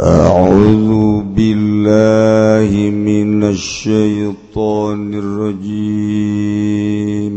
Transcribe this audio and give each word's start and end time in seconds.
أعوذ 0.00 1.20
بالله 1.36 2.90
من 2.90 3.44
الشيطان 3.44 5.14
الرجيم. 5.14 7.36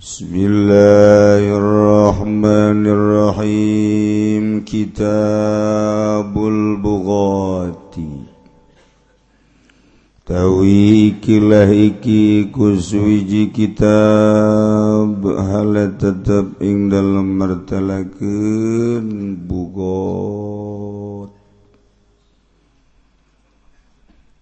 بسم 0.00 0.32
الله 0.34 1.56
الرحمن 1.56 2.86
الرحيم. 2.86 4.64
كتاب 4.64 6.38
البغاة. 6.38 7.96
Tawikilahiki 10.26 12.44
kuswiji 12.52 13.46
kitab 13.46 14.69
hala 15.38 15.86
tetap 15.94 16.58
ing 16.62 16.88
dalam 16.90 17.38
martalakeun 17.38 19.06
bugot 19.44 21.30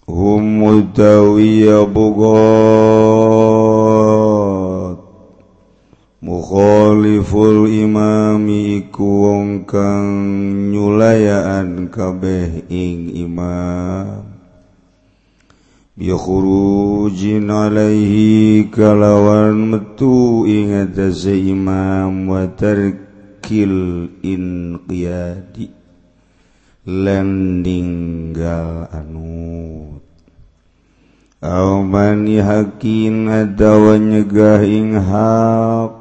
hum 0.09 0.45
utawiya 0.63 1.85
bugot 1.89 3.29
mukhaliful 6.29 7.65
imami 7.65 8.85
iku 8.85 9.09
wong 9.25 9.65
kang 9.65 10.09
nyulayaan 10.69 11.89
kabeh 11.89 12.69
ing 12.69 13.09
imam. 13.17 14.28
Yukhurujin 15.99 17.51
alaihi 17.51 18.71
kalawan 18.71 19.67
metu 19.67 20.47
ingatasa 20.47 21.35
imam 21.35 22.31
wa 22.31 22.47
tarkil 22.55 24.07
inqiyadi 24.23 25.75
lan 26.87 27.67
ninggal 27.67 28.87
anut 28.95 29.99
Aw 31.43 31.83
man 31.83 32.31
yakin 32.31 33.27
atawa 33.27 33.99
nyegah 33.99 34.63
ing 34.63 34.95
hak 35.03 35.99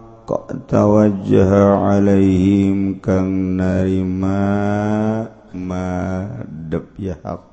tawajjah 0.69 1.49
alaihim 1.97 3.01
kang 3.01 3.57
narima 3.57 4.45
madep 5.57 6.85
ya 7.01 7.17
hak 7.25 7.46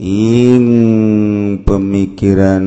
ing 0.00 1.60
pemikiran 1.60 2.64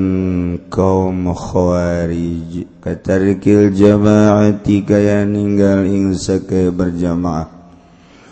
kaum 0.69 1.33
khawarij 1.33 2.69
katarkil 2.77 3.73
jama'ati 3.73 4.85
kaya 4.85 5.25
ninggal 5.25 5.81
ing 5.89 6.13
sake 6.13 6.69
berjamaah. 6.69 7.49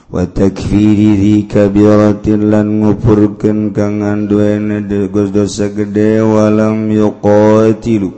Wa 0.06 0.30
takfiri 0.30 1.18
di 1.18 1.50
kabiratin 1.50 2.54
lan 2.54 2.86
ngupurkeun 2.86 3.74
kang 3.74 4.06
anduene 4.06 4.86
dosa 4.86 5.74
gede 5.74 6.22
walam 6.22 6.94
yuqatilu. 6.94 8.14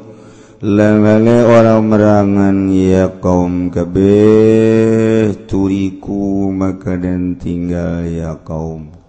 Lan 0.67 0.99
orang 1.47 1.83
merangan 1.87 2.67
ya 2.71 3.07
kaum 3.23 3.71
kabeh 3.71 5.31
turiku 5.47 6.51
maka 6.51 6.99
dan 6.99 7.39
tinggal 7.39 8.03
ya 8.03 8.35
kaum 8.43 9.02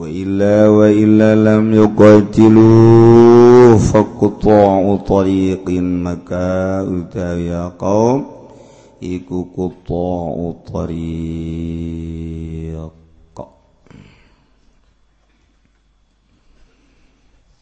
وإلا 0.00 0.68
وإلا 0.68 1.30
لم 1.36 1.74
يقاتلوا 1.74 3.76
فقطاع 3.76 4.96
طريق 4.96 5.70
مكا 5.78 7.36
يا 7.36 7.68
قوم 7.68 8.40
iku 9.00 9.48
قطاع 9.56 10.52
طريق. 10.68 11.80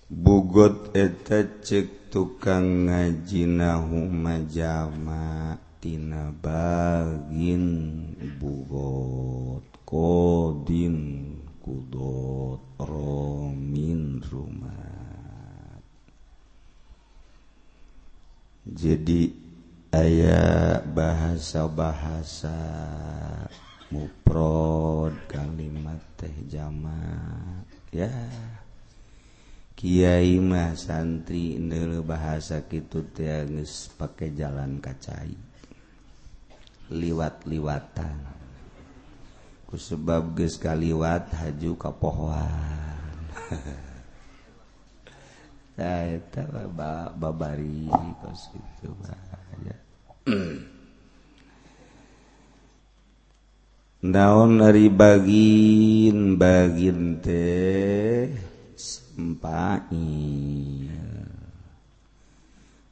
Bugot 0.09 0.97
eta 0.97 1.45
cek 1.63 2.11
tukang 2.11 2.89
ngajinahu 2.89 4.09
majama 4.09 5.55
tina 5.79 6.33
bagin 6.33 7.69
bugot 8.41 9.69
kodin 9.85 11.38
kudoro 11.69 13.53
min 13.53 14.25
rumat. 14.25 15.85
Jadi 18.65 19.29
ayat 19.93 20.89
bahasa-bahasa 20.97 22.57
muprod 23.93 25.13
kalimat 25.29 26.01
teh 26.17 26.33
jama. 26.49 26.97
Ya. 27.93 28.17
Kiai 29.77 30.41
mah 30.41 30.73
santri 30.73 31.61
nil 31.61 32.01
bahasa 32.01 32.65
kitu 32.65 33.05
teh 33.13 33.45
pakai 34.01 34.33
jalan 34.33 34.81
kacai. 34.81 35.37
Liwat-liwatan. 36.89 38.38
kusebab 39.69 40.33
geus 40.33 40.57
kaliwat 40.57 41.29
haju 41.37 41.77
kapohoan 41.77 43.21
nah 45.79 46.03
eta 46.09 46.49
babari 47.15 47.87
kos 48.25 48.49
itu 48.57 48.89
aja 49.05 49.77
naon 54.11 54.59
dari 54.59 54.91
bagin 54.91 56.35
bagin 56.35 57.23
teh 57.23 58.49
sempain. 59.19 60.87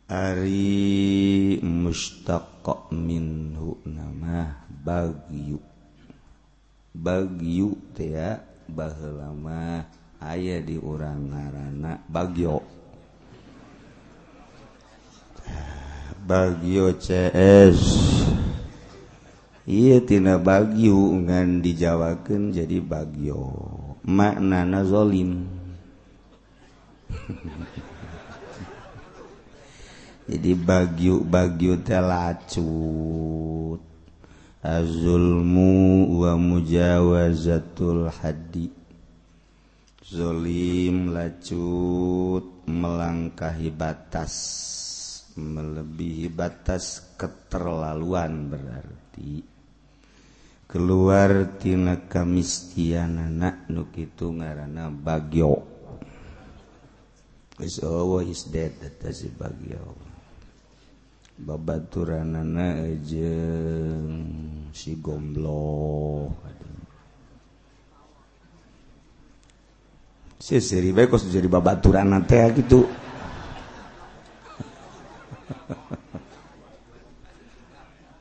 Ari 0.06 1.58
mustaqo 1.62 2.90
minhu 2.94 3.82
nama 3.86 4.66
bagyu. 4.70 5.58
Bayu 6.96 7.76
tia 7.92 8.40
bahlama 8.64 9.84
aya 10.16 10.64
di 10.64 10.80
urang 10.80 11.28
ngaranna 11.28 12.00
Bagyo. 12.08 12.64
Bagyo 16.26 16.96
CS 16.96 17.78
Iyatina 19.68 20.40
Bagyu 20.40 20.96
ngan 21.22 21.60
dijawakan 21.60 22.56
jadi 22.56 22.80
Bagyo. 22.80 23.44
Makna 24.06 24.62
nazolim 24.64 25.44
jadi 30.30 30.52
Bagyu 30.58 31.22
Bagyu 31.22 31.78
telacut 31.84 33.85
azulmu 34.66 36.10
wa 36.18 36.34
mujawazatul 36.34 38.10
hadi 38.10 38.66
zolim 40.02 41.14
lacut 41.14 42.66
melangkahi 42.66 43.70
batas 43.70 44.34
melebihi 45.36 46.32
batas 46.32 47.14
keterlaluan 47.14 48.48
berarti. 48.50 49.44
Keluar 50.66 51.62
tina 51.62 52.10
kamistian 52.10 53.22
anak 53.22 53.70
nuk 53.70 53.94
itu 53.94 54.34
ngarana 54.34 54.90
bagyo. 54.90 55.62
Is 57.62 57.80
always 57.80 58.50
dead 58.50 58.76
that 58.82 59.00
is 59.06 59.24
bagyo. 59.32 60.05
babaturanana 61.36 62.80
eh, 62.88 62.96
jeung 63.04 64.70
si 64.72 64.96
gomblo 64.96 66.32
si 70.40 70.60
seri 70.60 70.92
baik 70.96 71.12
kok 71.12 71.28
jadi 71.28 71.48
babaturanana 71.50 72.24
teh 72.24 72.40
ah, 72.40 72.50
gitu. 72.54 72.86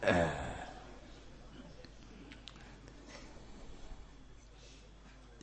eh 0.04 0.30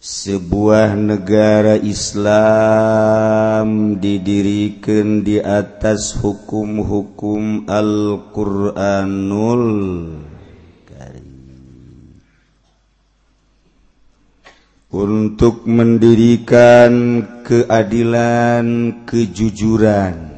sebuah 0.02 0.98
negara 0.98 1.78
Islam 1.78 3.68
didirikan 4.02 5.22
di 5.22 5.38
atas 5.38 6.18
hukum-hukum 6.18 7.70
Al-Quranul 7.70 9.62
untuk 14.90 15.70
mendirikan 15.70 17.22
keadilan 17.46 18.66
kejujuran 19.06 20.34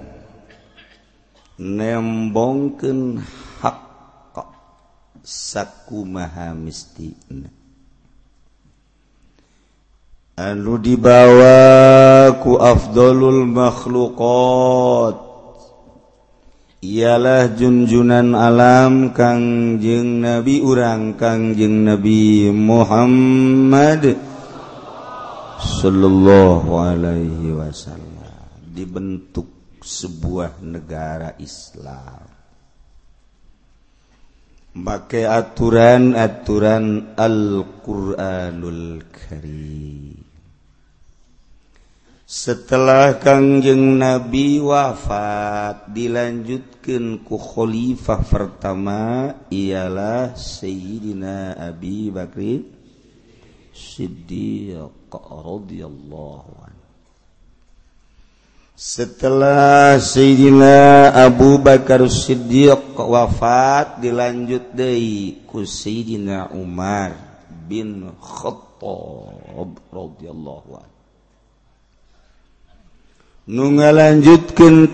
nembongken 1.57 3.25
hak 3.65 3.81
sakumaha 5.25 6.53
mistina 6.53 7.64
anu 10.35 10.83
dibawa 10.83 12.35
ku 12.43 12.59
afdolul 12.59 13.47
makhlukot 13.47 15.17
ialah 16.85 17.49
junjunan 17.57 18.37
alam 18.37 19.17
Kangjeng 19.17 20.21
Nabi 20.21 20.61
urang 20.61 21.17
Kangjeng 21.17 21.89
Nabi 21.89 22.53
Muhammad 22.53 24.35
Sallallahu 25.65 26.77
Alaihi 26.77 27.57
Wasallam. 27.57 28.13
Dibentuk 28.69 29.81
sebuah 29.81 30.61
negara 30.61 31.33
Islam. 31.41 32.29
Pakai 34.75 35.25
aturan-aturan 35.25 37.17
Al-Quranul 37.17 39.07
Karim. 39.09 40.24
setelah 42.25 43.21
Kangjeng 43.21 44.01
Nabi 44.01 44.57
wafat 44.57 45.93
dilanjutkan 45.93 47.21
ku 47.21 47.37
khalifah 47.37 48.25
pertama 48.25 49.29
ialah 49.53 50.33
Sayyidina 50.33 51.53
Abi 51.61 52.09
Bakri 52.09 52.65
Siddiq 53.77 55.13
radhiyallahu 55.13 56.53
anhu. 56.65 56.85
Setelah 58.75 60.01
Sayyidina 60.01 61.11
Abu 61.13 61.61
Bakar 61.61 62.03
Siddiq 62.09 62.97
wafat 62.97 64.01
dilanjut 64.01 64.73
dari 64.73 65.45
ku 65.45 65.63
Sayyidina 65.63 66.57
Umar 66.57 67.13
bin 67.69 68.15
Khattab 68.17 69.79
radhiyallahu 69.93 70.71
anhu. 70.81 70.94
nu 73.45 73.77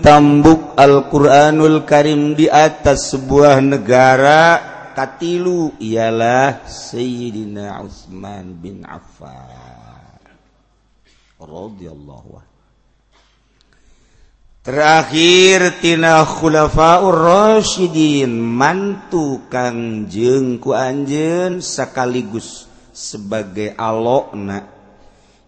tambuk 0.03 0.75
Alquranul 0.75 1.87
Karim 1.87 2.35
di 2.35 2.51
atas 2.51 3.15
sebuah 3.15 3.63
negara 3.63 4.43
katilu 4.91 5.79
ialah 5.79 6.67
Sayyidina 6.67 7.79
Utsman 7.79 8.59
bin 8.59 8.83
Affan 8.83 10.19
radhiyallahu 11.39 12.43
terakhir 14.61 15.79
tina 15.79 16.21
khulafaur 16.27 17.17
rasyidin 17.17 18.35
mantu 18.35 19.47
kangjeng 19.47 20.59
ku 20.59 20.75
anjeun 20.75 21.63
sekaligus 21.63 22.69
sebagai 22.91 23.73
alokna. 23.79 24.80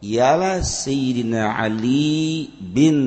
ialah 0.03 0.59
Sayyidina 0.59 1.55
Ali 1.55 2.51
bin 2.59 2.99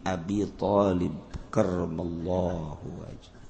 Abi 0.00 0.48
Thalib 0.56 1.12
karramallahu 1.52 2.86
wajhah. 3.04 3.48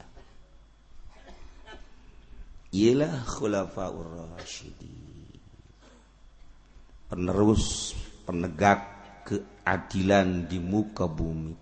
Ialah 2.74 3.22
khulafaur 3.22 4.34
rasyidin. 4.34 5.30
Penerus 7.06 7.94
penegak 8.26 8.82
keadilan 9.30 10.50
di 10.50 10.58
muka 10.58 11.06
bumi. 11.06 11.54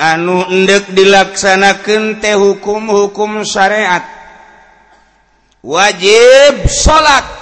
Anu 0.00 0.48
endek 0.48 0.96
dilaksanakan 0.96 2.24
teh 2.24 2.32
hukum-hukum 2.38 3.44
syariat. 3.44 4.00
Wajib 5.60 6.64
salat 6.72 7.39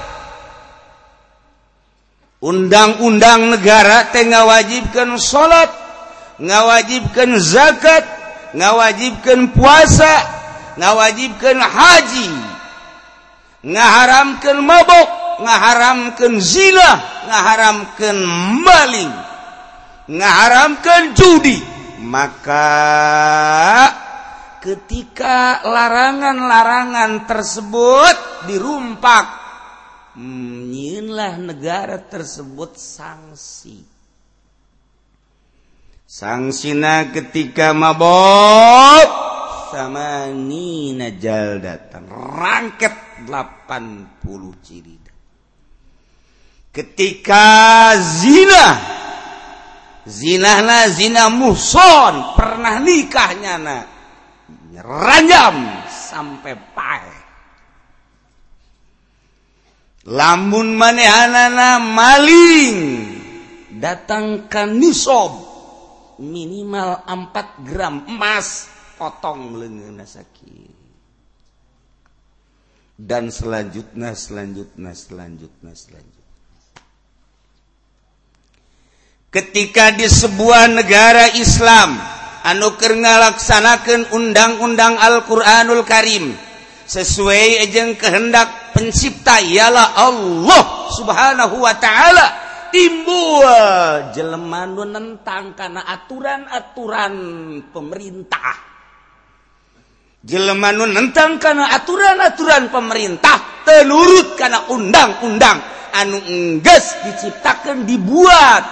undang-undang 2.39 3.59
negara 3.59 4.11
teh 4.15 4.27
ngawajibkan 4.27 5.19
salat 5.19 5.71
ngawajibkan 6.39 7.39
zakat 7.43 8.05
ngawajibkan 8.55 9.51
puasa 9.55 10.15
ngawajibkan 10.79 11.59
haji 11.59 12.31
ngaharamkan 13.67 14.63
mabok 14.63 15.09
ngaharamkan 15.43 16.39
zina 16.39 17.03
ngaharamkan 17.27 18.17
maling 18.63 19.29
ngaharamkan 20.09 21.13
judi. 21.13 21.61
Maka 21.99 22.65
ketika 24.65 25.61
larangan-larangan 25.67 27.29
tersebut 27.29 28.17
dirumpak 28.49 29.38
Hmm, 30.19 30.75
nyinlah 30.75 31.39
negara 31.39 32.03
tersebut 32.03 32.75
sanksi 32.75 33.87
sanksina 36.03 37.15
ketika 37.15 37.71
mabok 37.71 39.07
sama 39.71 40.27
Nina 40.35 41.15
Jal 41.15 41.63
datang. 41.63 42.11
Rangket 42.11 43.23
80 43.31 44.59
ciri 44.59 44.99
ketika 46.75 47.47
zina 47.99 48.67
zina 50.03 50.67
na 50.67 50.89
zina 50.91 51.31
muson. 51.31 52.35
Pernah 52.35 52.79
nikahnya 52.83 53.55
na 53.59 53.77
ranjam 54.83 55.57
sampai 55.91 56.55
pae. 56.75 57.18
lamun 60.09 60.73
manehanana 60.73 61.77
maling. 61.77 62.77
Datangkan 63.77 64.75
nisob. 64.81 65.47
Minimal 66.19 67.07
4 67.07 67.63
gram 67.63 68.03
emas 68.11 68.67
potong 68.99 69.55
lengan 69.55 70.03
sakit. 70.03 70.75
Dan 72.99 73.31
selanjutnya 73.31 74.19
selanjutnya 74.19 74.91
selanjutnya 74.91 75.73
selanjutnya. 75.79 76.27
Ketika 79.31 79.95
di 79.95 80.11
sebuah 80.11 80.67
negara 80.75 81.31
Islam 81.39 81.95
anuker 82.43 82.99
ngalaksanakan 82.99 84.11
undang-undang 84.11 84.99
Al-Quranul 84.99 85.87
Karim 85.87 86.35
sesuai 86.91 87.63
ejeng 87.69 87.95
kehendak 87.95 88.68
pencipta 88.79 89.43
ialah 89.43 89.99
Allah 89.99 90.63
subhanahu 90.95 91.67
Wa 91.67 91.75
ta'ala. 91.83 92.27
Timbul 92.71 94.13
jeleman 94.15 94.77
menentang 94.77 95.57
karena 95.59 95.83
aturan-aturan 95.83 97.15
pemerintah. 97.75 98.55
Jeleman 100.23 100.77
menentang 100.87 101.41
karena 101.43 101.73
aturan-aturan 101.75 102.69
pemerintah 102.69 103.65
telurut 103.65 104.37
karena 104.37 104.69
undang-undang 104.69 105.59
anu 105.97 106.21
enggas 106.29 106.93
diciptakan 107.09 107.89
dibuat 107.89 108.63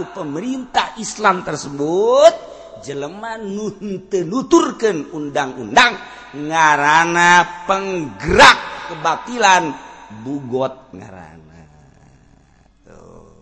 ke 0.00 0.02
pemerintah 0.10 0.96
Islam 0.96 1.44
tersebut. 1.44 2.50
Jeleman 2.80 3.52
nuturkan 4.26 5.12
undang-undang 5.12 5.92
ngarana 6.34 7.68
penggerak 7.68 8.71
kebatilan. 8.90 9.74
Bugot 10.22 10.92
ngarana. 10.92 11.62
Tuh. 12.84 13.32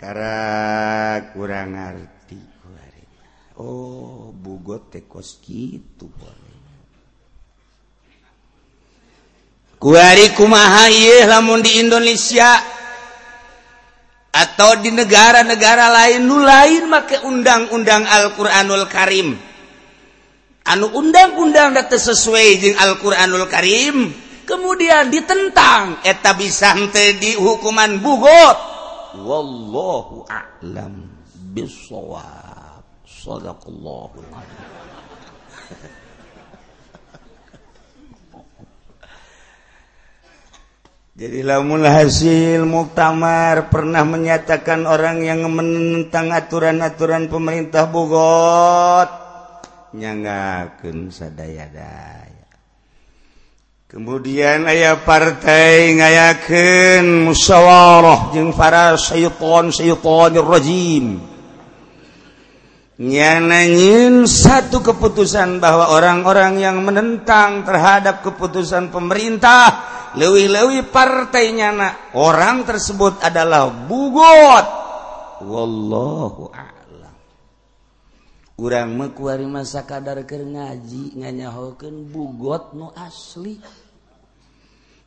karena 0.00 0.36
kurang 1.36 1.76
ngerti 1.76 2.40
Oh 3.60 4.32
bugot 4.32 4.88
tekos 4.88 5.36
gitu 5.44 6.08
boleh 6.08 6.50
kuari 9.80 10.32
kumaha 10.36 10.92
ieu 10.92 11.24
lamun 11.24 11.64
di 11.64 11.80
Indonesia 11.80 12.56
atau 14.30 14.76
di 14.80 14.92
negara-negara 14.92 15.88
lain 15.88 16.20
nu 16.24 16.44
lain 16.44 16.88
make 16.88 17.20
undang-undang 17.24 18.06
Al-Qur'anul 18.06 18.86
Karim. 18.86 19.49
Anu 20.70 20.86
undang-undang 20.94 21.74
data 21.74 21.98
sesuai 21.98 22.62
dengan 22.62 22.78
Alquranul 22.86 23.50
Karim 23.50 24.14
kemudian 24.46 25.10
ditentang 25.10 25.98
eta 26.06 26.34
bisa 26.34 26.74
di 27.18 27.34
hukuman 27.38 27.98
bugot. 27.98 28.58
Wallahu 29.18 30.22
a'lam 30.30 31.10
bisawab 31.50 32.86
sadaqallahul 33.02 34.22
Jadilah 41.20 41.60
mula 41.60 41.90
hasil 42.00 42.64
muktamar 42.64 43.68
pernah 43.68 44.06
menyatakan 44.06 44.88
orang 44.88 45.20
yang 45.20 45.42
menentang 45.52 46.32
aturan-aturan 46.32 47.28
pemerintah 47.28 47.90
Bogor 47.90 49.29
nyangakeun 49.94 51.10
sadaya-daya. 51.10 52.48
Kemudian 53.90 54.70
ayah 54.70 55.02
partai 55.02 55.98
ngayakeun 55.98 57.26
musyawarah 57.26 58.30
jeung 58.30 58.54
para 58.54 58.94
syaitan-syaitanir 58.94 60.46
rajim. 60.46 61.18
Nyananyin 63.00 64.28
satu 64.28 64.84
keputusan 64.84 65.58
bahwa 65.58 65.90
orang-orang 65.96 66.60
yang 66.60 66.84
menentang 66.84 67.64
terhadap 67.64 68.20
keputusan 68.20 68.92
pemerintah 68.92 69.90
lewi-lewi 70.14 70.90
partainya 70.90 71.70
anak 71.70 71.94
orang 72.18 72.66
tersebut 72.66 73.22
adalah 73.22 73.70
bugot 73.70 74.66
wallahu 75.46 76.50
a'lam 76.50 77.14
kurang 78.60 79.00
mekuari 79.00 79.48
masa 79.48 79.88
kadar 79.88 80.20
ke 80.28 80.36
ngaji 80.36 81.16
nganyahoken 81.16 82.12
bugot 82.12 82.76
nu 82.76 82.92
asli. 82.92 83.56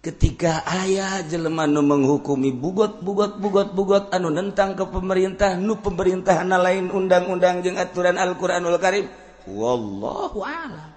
Ketika 0.01 0.65
ayah 0.65 1.21
jeleman 1.21 1.69
nu 1.69 1.85
menghukumi 1.85 2.49
bugot 2.49 3.05
bugot 3.05 3.37
bugot 3.37 3.77
bugot 3.77 4.09
anu 4.09 4.33
nentang 4.33 4.73
ke 4.73 4.89
pemerintah 4.89 5.53
nu 5.53 5.77
pemerintahan 5.77 6.49
lain 6.49 6.89
undang-undang 6.89 7.61
jeung 7.61 7.77
aturan 7.77 8.17
Alquranul 8.17 8.81
Karim 8.81 9.05
wallahu 9.45 10.41
a'lam. 10.41 10.89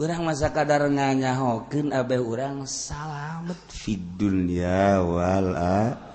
Urang 0.00 0.24
masa 0.24 0.48
kadar 0.48 0.88
nganyahoken 0.88 1.92
abeh 1.92 2.24
urang 2.24 2.64
salamet. 2.64 3.60
Fid 3.68 4.16
dunya 4.16 5.04
wal 5.04 5.52
akhirah 5.52 6.07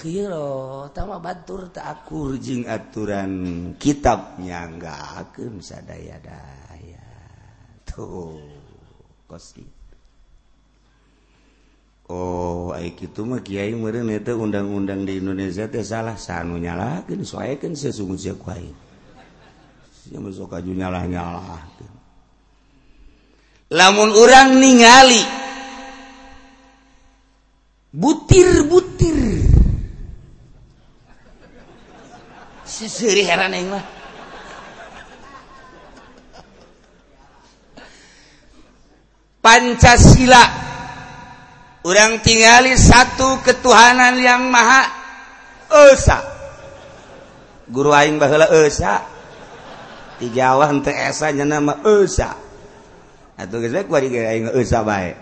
Hiro 0.00 0.88
tama 0.96 1.20
batur 1.20 1.68
takur 1.68 2.40
jing 2.40 2.64
aturan 2.64 3.32
kitabnya 3.76 4.64
nggak 4.72 5.00
akan 5.20 5.60
sadaya 5.60 6.16
daya 6.24 7.04
tuh 7.84 8.40
kosti. 9.28 9.62
Oh 12.08 12.72
aik 12.72 13.12
itu 13.12 13.20
mah 13.22 13.44
kiai 13.44 13.76
meureun 13.76 14.10
eta 14.10 14.32
undang-undang 14.32 15.04
di 15.04 15.20
Indonesia 15.20 15.68
teh 15.68 15.84
salah. 15.84 16.16
Sanu 16.16 16.56
nyalakeun 16.56 17.22
soekeun 17.22 17.76
sesungguh 17.76 18.18
sia 18.18 18.34
ku 18.34 18.48
aing 18.48 18.92
sia 20.02 20.18
sok 20.18 20.58
aju 20.58 20.72
nyalah. 20.74 21.06
lamun 23.72 24.12
orang 24.12 24.60
ningali 24.60 25.22
butir-butir 27.92 29.11
Sisiri 32.72 33.28
heran 33.28 33.52
yang 33.52 33.68
mah. 33.68 33.84
Pancasila. 39.44 40.44
Orang 41.84 42.24
tinggali 42.24 42.72
satu 42.78 43.44
ketuhanan 43.44 44.16
yang 44.16 44.48
maha 44.48 44.88
esa. 45.92 46.24
Guru 47.68 47.92
aing 47.92 48.16
baheula 48.16 48.48
esa. 48.64 49.04
Di 50.16 50.32
Jawa 50.32 50.72
henteu 50.72 50.96
esa 50.96 51.28
nya 51.28 51.44
nama 51.44 51.76
esa. 51.84 52.32
Atuh 53.36 53.60
geus 53.60 53.74
bae 53.76 53.84
kuari 53.84 54.08
aing 54.16 54.48
esa 54.56 54.80
bae. 54.80 55.12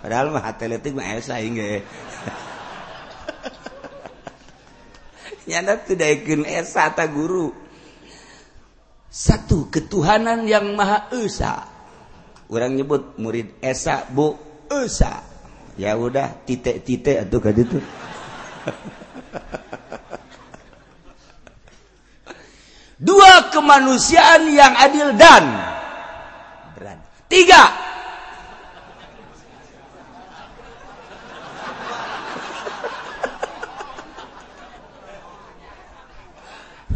Padahal 0.00 0.32
mah 0.32 0.46
atletik 0.48 0.96
mah 0.96 1.20
esa 1.20 1.36
aing 1.36 1.52
ge. 1.52 1.84
ikut 5.46 6.44
esa 6.48 6.92
ta 6.92 7.04
guru. 7.08 7.52
Satu 9.14 9.70
ketuhanan 9.70 10.42
yang 10.48 10.74
maha 10.74 11.06
esa. 11.14 11.70
Orang 12.50 12.74
nyebut 12.74 13.14
murid 13.20 13.56
esa 13.62 14.08
bu 14.10 14.34
esa. 14.72 15.22
Ya 15.74 15.98
udah 15.98 16.46
titik-titik 16.46 17.26
atau 17.26 17.38
kan 17.42 17.54
itu 17.58 17.78
dua 23.04 23.50
kemanusiaan 23.50 24.48
yang 24.54 24.72
adil 24.78 25.12
dan 25.18 25.74
Tiga. 27.24 27.93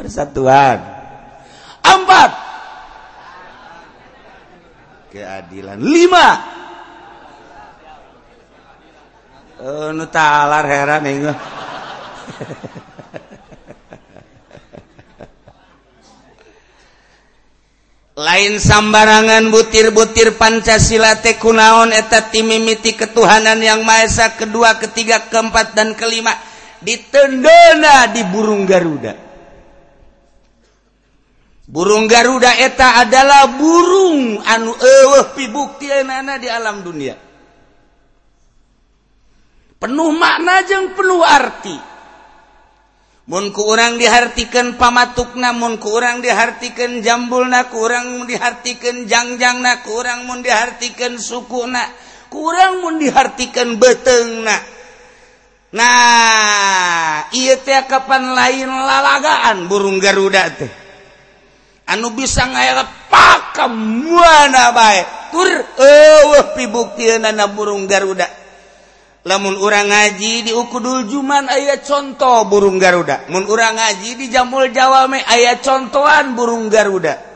Persatuan. 0.09 0.81
Empat. 1.85 2.33
Keadilan. 5.13 5.77
Lima. 5.77 6.29
Oh, 9.61 9.93
nu 9.93 10.09
talar 10.09 10.65
heran 10.65 11.05
ini. 11.05 11.29
lain 18.17 18.57
sambarangan 18.57 19.45
butir-butir 19.53 20.41
Pancasila 20.41 21.21
tekunaon 21.21 21.93
eta 21.93 22.33
timimiti 22.33 22.97
ketuhanan 22.97 23.61
yang 23.61 23.85
Maha 23.85 24.35
kedua 24.41 24.81
ketiga 24.81 25.29
keempat 25.29 25.77
dan 25.77 25.93
kelima 25.95 26.35
ditendona 26.83 28.11
di 28.11 28.27
burung 28.27 28.67
Garuda 28.67 29.28
burung 31.69 32.09
Garuda 32.09 32.57
eta 32.57 33.05
adalah 33.05 33.53
burung 33.61 34.41
anu 34.41 34.73
eweh 34.73 35.37
pibuktiana 35.37 36.41
di 36.41 36.49
alam 36.49 36.81
dunia. 36.81 37.15
Penuh 39.79 40.11
makna 40.17 40.65
jeung 40.67 40.97
penuh 40.97 41.23
arti. 41.23 41.77
Mun 43.29 43.53
ku 43.53 43.61
urang 43.61 44.01
dihartikeun 44.01 44.81
pamatukna 44.81 45.53
mun 45.53 45.77
ku 45.77 45.93
urang 45.93 46.25
dihartikeun 46.25 47.05
jambulna 47.05 47.69
ku 47.69 47.85
urang 47.85 48.25
dihartikeun 48.25 49.05
jangjangna 49.05 49.85
ku 49.85 50.01
urang 50.01 50.25
mun 50.25 50.41
dihartikeun 50.41 51.21
sukuna 51.21 51.85
ku 52.33 52.49
urang 52.49 52.81
mun 52.81 52.97
dihartikeun 52.97 53.77
beteungna. 53.77 54.57
Nah 55.77 57.29
ieu 57.37 57.61
teh 57.61 57.85
kapan 57.85 58.33
lain 58.33 58.73
lalagaan 58.73 59.69
burung 59.69 60.01
Garuda 60.01 60.49
teh? 60.57 60.88
anu 61.89 62.13
bisa 62.13 62.45
ngaelep 62.45 63.09
pakam 63.09 64.05
baik 64.05 64.71
bae? 64.77 65.01
Tur 65.29 65.51
eueuh 65.77 66.57
pibuktieunan 66.57 67.37
burung 67.53 67.85
garuda. 67.85 68.29
Lamun 69.29 69.61
urang 69.61 69.93
ngaji 69.93 70.49
di 70.49 70.53
ukudul 70.57 71.05
juman 71.05 71.53
ayat 71.53 71.85
contoh 71.85 72.49
burung 72.49 72.81
garuda. 72.81 73.29
Mun 73.29 73.45
urang 73.45 73.77
ngaji 73.77 74.17
di 74.17 74.27
jamul 74.33 74.73
jawame 74.73 75.21
ayat 75.21 75.61
contohan 75.61 76.33
burung 76.33 76.73
garuda. 76.73 77.29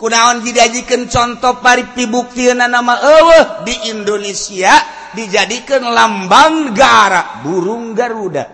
Kunaon 0.00 0.40
didajikan 0.40 1.12
contoh 1.12 1.60
pari 1.60 1.92
pibukti 1.92 2.48
nama 2.56 3.04
eueuh? 3.04 3.68
Di 3.68 3.92
Indonesia 3.92 4.72
dijadikan 5.12 5.84
lambang 5.92 6.72
gara 6.72 7.44
burung 7.44 7.92
garuda. 7.92 8.48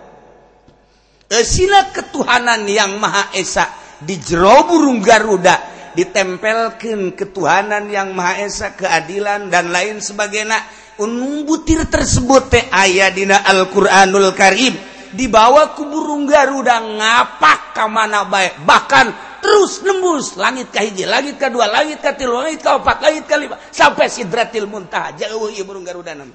Sila 1.29 1.93
ketuhanan 1.95 2.67
yang 2.67 2.99
Maha 2.99 3.31
Esa. 3.31 3.65
di 3.99 4.15
jero 4.19 4.63
burung 4.67 5.03
Garuda 5.03 5.59
ditempelkan 5.95 7.17
ketuhanan 7.17 7.91
yang 7.91 8.15
Maha 8.15 8.45
Esa 8.45 8.71
keadilan 8.71 9.51
dan 9.51 9.73
lain 9.73 9.99
sebagainya. 9.99 10.59
Unung 10.99 11.47
butir 11.47 11.87
tersebut 11.87 12.51
teh 12.51 12.65
ayat 12.67 13.15
dina 13.15 13.39
Al-Qur'anul 13.47 14.35
Karim. 14.35 14.75
Dibawa 15.09 15.73
ke 15.73 15.83
burung 15.87 16.27
Garuda 16.29 16.77
ngapak 16.77 17.73
ke 17.73 17.85
mana 17.89 18.29
baik 18.29 18.61
bahkan 18.61 19.09
terus 19.41 19.81
nembus 19.81 20.37
langit 20.37 20.69
ka 20.69 20.85
hiji 20.85 21.07
langit 21.07 21.39
kedua 21.41 21.65
langit 21.65 22.03
ka 22.03 22.13
tilu 22.13 22.37
langit 22.37 22.61
ka 22.61 22.77
opat 22.77 23.01
langit 23.01 23.25
ka 23.25 23.39
lima 23.39 23.57
sampai 23.73 24.05
sidratil 24.05 24.69
muntah 24.69 25.15
jauh 25.17 25.49
ieu 25.49 25.65
burung 25.65 25.87
Garuda 25.87 26.13
nam. 26.13 26.29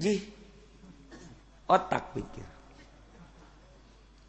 Ji 0.00 0.22
otak 1.68 2.16
pikir. 2.16 2.53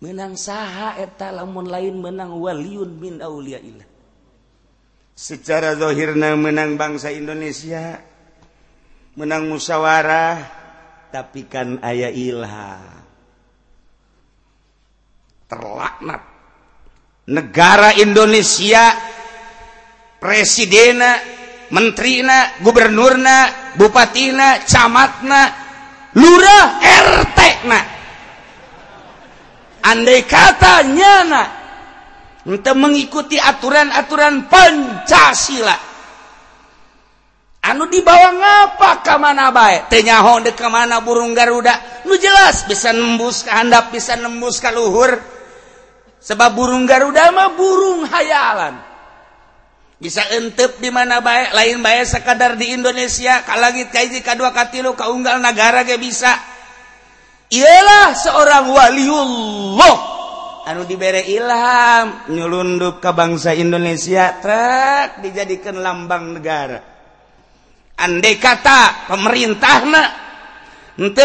Menang 0.03 0.35
saha 0.35 0.99
eta 0.99 1.31
lamun 1.31 1.67
lain 1.69 1.95
menang 1.99 2.35
waliun 2.35 2.91
min 2.99 3.15
auliaillah 3.23 3.87
secara 5.15 5.79
zahirna 5.79 6.35
menang 6.35 6.75
bangsa 6.75 7.11
Indonesia 7.15 8.03
menang 9.15 9.47
musyawarah 9.47 10.65
tapi 11.15 11.47
kan 11.47 11.79
ayah 11.79 12.11
ilham. 12.11 13.07
Terlaknat. 15.47 16.21
Negara 17.31 17.95
Indonesia 17.95 18.91
presidena 20.19 21.17
menterina 21.71 22.59
gubernurna 22.61 23.73
bupatina 23.79 24.61
camatna 24.67 25.41
lurah 26.13 26.65
RT 26.83 27.39
nah 27.65 27.83
andai 29.85 30.25
katanya 30.25 31.13
nak 31.29 31.49
untuk 32.45 32.77
mengikuti 32.77 33.37
aturan-aturan 33.41 34.49
Pancasila. 34.49 35.77
Anu 37.65 37.89
dibawa 37.89 38.29
ngapa 38.29 39.01
ke 39.01 39.15
mana 39.17 39.49
baik 39.49 39.89
tenyaho 39.89 40.37
ke 40.53 40.67
mana 40.69 41.01
burung 41.01 41.33
Garuda? 41.33 42.05
Nu 42.05 42.13
jelas 42.13 42.61
bisa 42.69 42.93
nembus 42.93 43.41
ke 43.41 43.49
handap 43.49 43.89
bisa 43.89 44.13
nembus 44.13 44.61
ke 44.61 44.69
luhur. 44.69 45.17
Sebab 46.21 46.53
burung 46.53 46.85
Garuda 46.85 47.33
mah 47.33 47.57
burung 47.57 48.05
hayalan. 48.05 48.77
Bisa 49.97 50.21
entep 50.37 50.77
di 50.77 50.93
mana 50.93 51.25
baik 51.25 51.57
lain 51.57 51.81
baik 51.81 52.05
sekadar 52.05 52.53
di 52.53 52.77
Indonesia 52.77 53.41
kalangit 53.41 53.89
kaiji 53.89 54.21
kadua 54.21 54.53
katilu 54.53 54.93
kaunggal 54.93 55.41
negara 55.41 55.81
ge 55.81 55.97
bisa. 55.97 56.37
ialah 57.49 58.07
seorang 58.17 58.65
waliullah. 58.71 59.97
Anu 60.65 60.81
diberre 60.81 61.21
Ilham 61.29 62.25
nyulunduk 62.33 62.97
ke 62.97 63.13
bangsa 63.13 63.53
Indonesia 63.53 64.41
trek 64.41 65.21
dijadikan 65.21 65.77
lambang 65.77 66.33
negara. 66.33 66.81
Andai 68.01 68.41
kata 68.41 69.05
pemerintah 69.05 69.85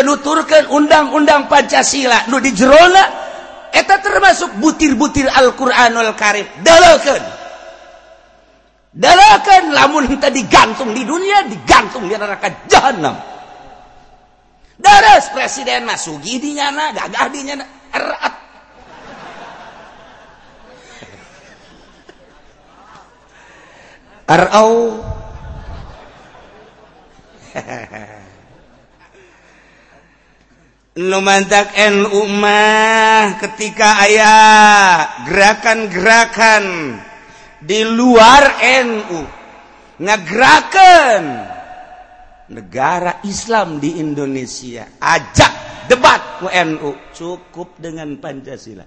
nuturkan 0.05 0.71
undang-undang 0.71 1.49
Pancasila 1.51 2.29
Nu 2.29 2.39
di 2.39 2.53
jerona 2.53 3.05
eta 3.73 3.99
termasuk 4.05 4.61
butir-butir 4.61 5.25
Alquranul 5.25 6.13
Karib 6.21 6.47
dalakan. 6.61 7.23
Dalakan 8.93 9.73
lamun 9.73 10.05
kita 10.05 10.29
digantung 10.29 10.93
di 10.93 11.01
dunia 11.07 11.49
digantung 11.49 12.11
di 12.11 12.13
neraka 12.13 12.69
jahanam 12.69 13.30
daras 14.81 15.29
presiden 15.31 15.85
masugi 15.85 16.41
di 16.41 16.57
nyana 16.57 16.91
gagah 16.97 17.29
di 17.29 17.41
nyana. 17.45 17.65
Erat. 17.93 18.35
Arau. 24.31 25.03
Numantak 31.01 31.75
NU 31.95 32.23
mah 32.29 33.39
ketika 33.39 34.05
ayah 34.07 35.23
gerakan-gerakan 35.27 36.99
di 37.63 37.83
luar 37.87 38.59
NU 38.87 39.21
ngegerakan 40.01 41.23
negara 42.51 43.23
Islam 43.25 43.79
di 43.79 44.03
Indonesia. 44.03 44.99
Ajak 44.99 45.87
debat 45.87 46.43
UNU 46.43 47.15
cukup 47.15 47.79
dengan 47.79 48.19
Pancasila. 48.19 48.85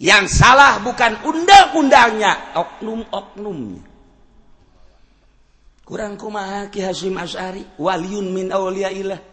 Yang 0.00 0.24
salah 0.32 0.80
bukan 0.80 1.22
undang-undangnya 1.24 2.56
oknum-oknumnya. 2.56 3.82
Kurang 5.84 6.14
kumaha 6.14 6.70
Ki 6.70 6.86
Hasyim 6.86 7.18
Asy'ari 7.18 7.78
waliun 7.78 8.30
min 8.30 8.46
auliyaillah 8.54 9.30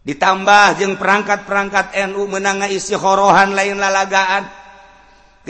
ditambah 0.00 0.80
jeung 0.80 0.96
perangkat-perangkat 0.96 1.92
NU 2.08 2.24
menanga 2.24 2.66
isi 2.66 2.96
horohan 2.96 3.52
lain 3.52 3.76
lalagaan. 3.76 4.48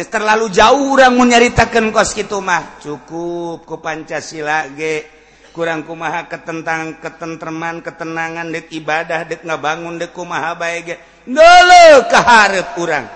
Terlalu 0.01 0.49
jauh 0.49 0.97
orang 0.97 1.13
menyaritakan 1.13 1.93
kos 1.93 2.17
gitu 2.17 2.41
mah. 2.41 2.81
Cukup 2.81 3.69
ke 3.69 3.77
Pancasila 3.85 4.73
ge 4.73 5.20
kurang 5.51 5.83
kumaha 5.87 6.27
ketentang 6.31 6.99
ketenteman 7.03 7.83
ketenangan 7.83 8.49
dek 8.51 8.71
ibadah 8.73 9.27
dek 9.27 9.43
ngabangun 9.47 9.99
dek 9.99 10.15
kumaha 10.15 10.55
baik. 10.55 10.99
Dulu 11.27 11.87
keharap 12.09 12.75
kurang 12.75 13.07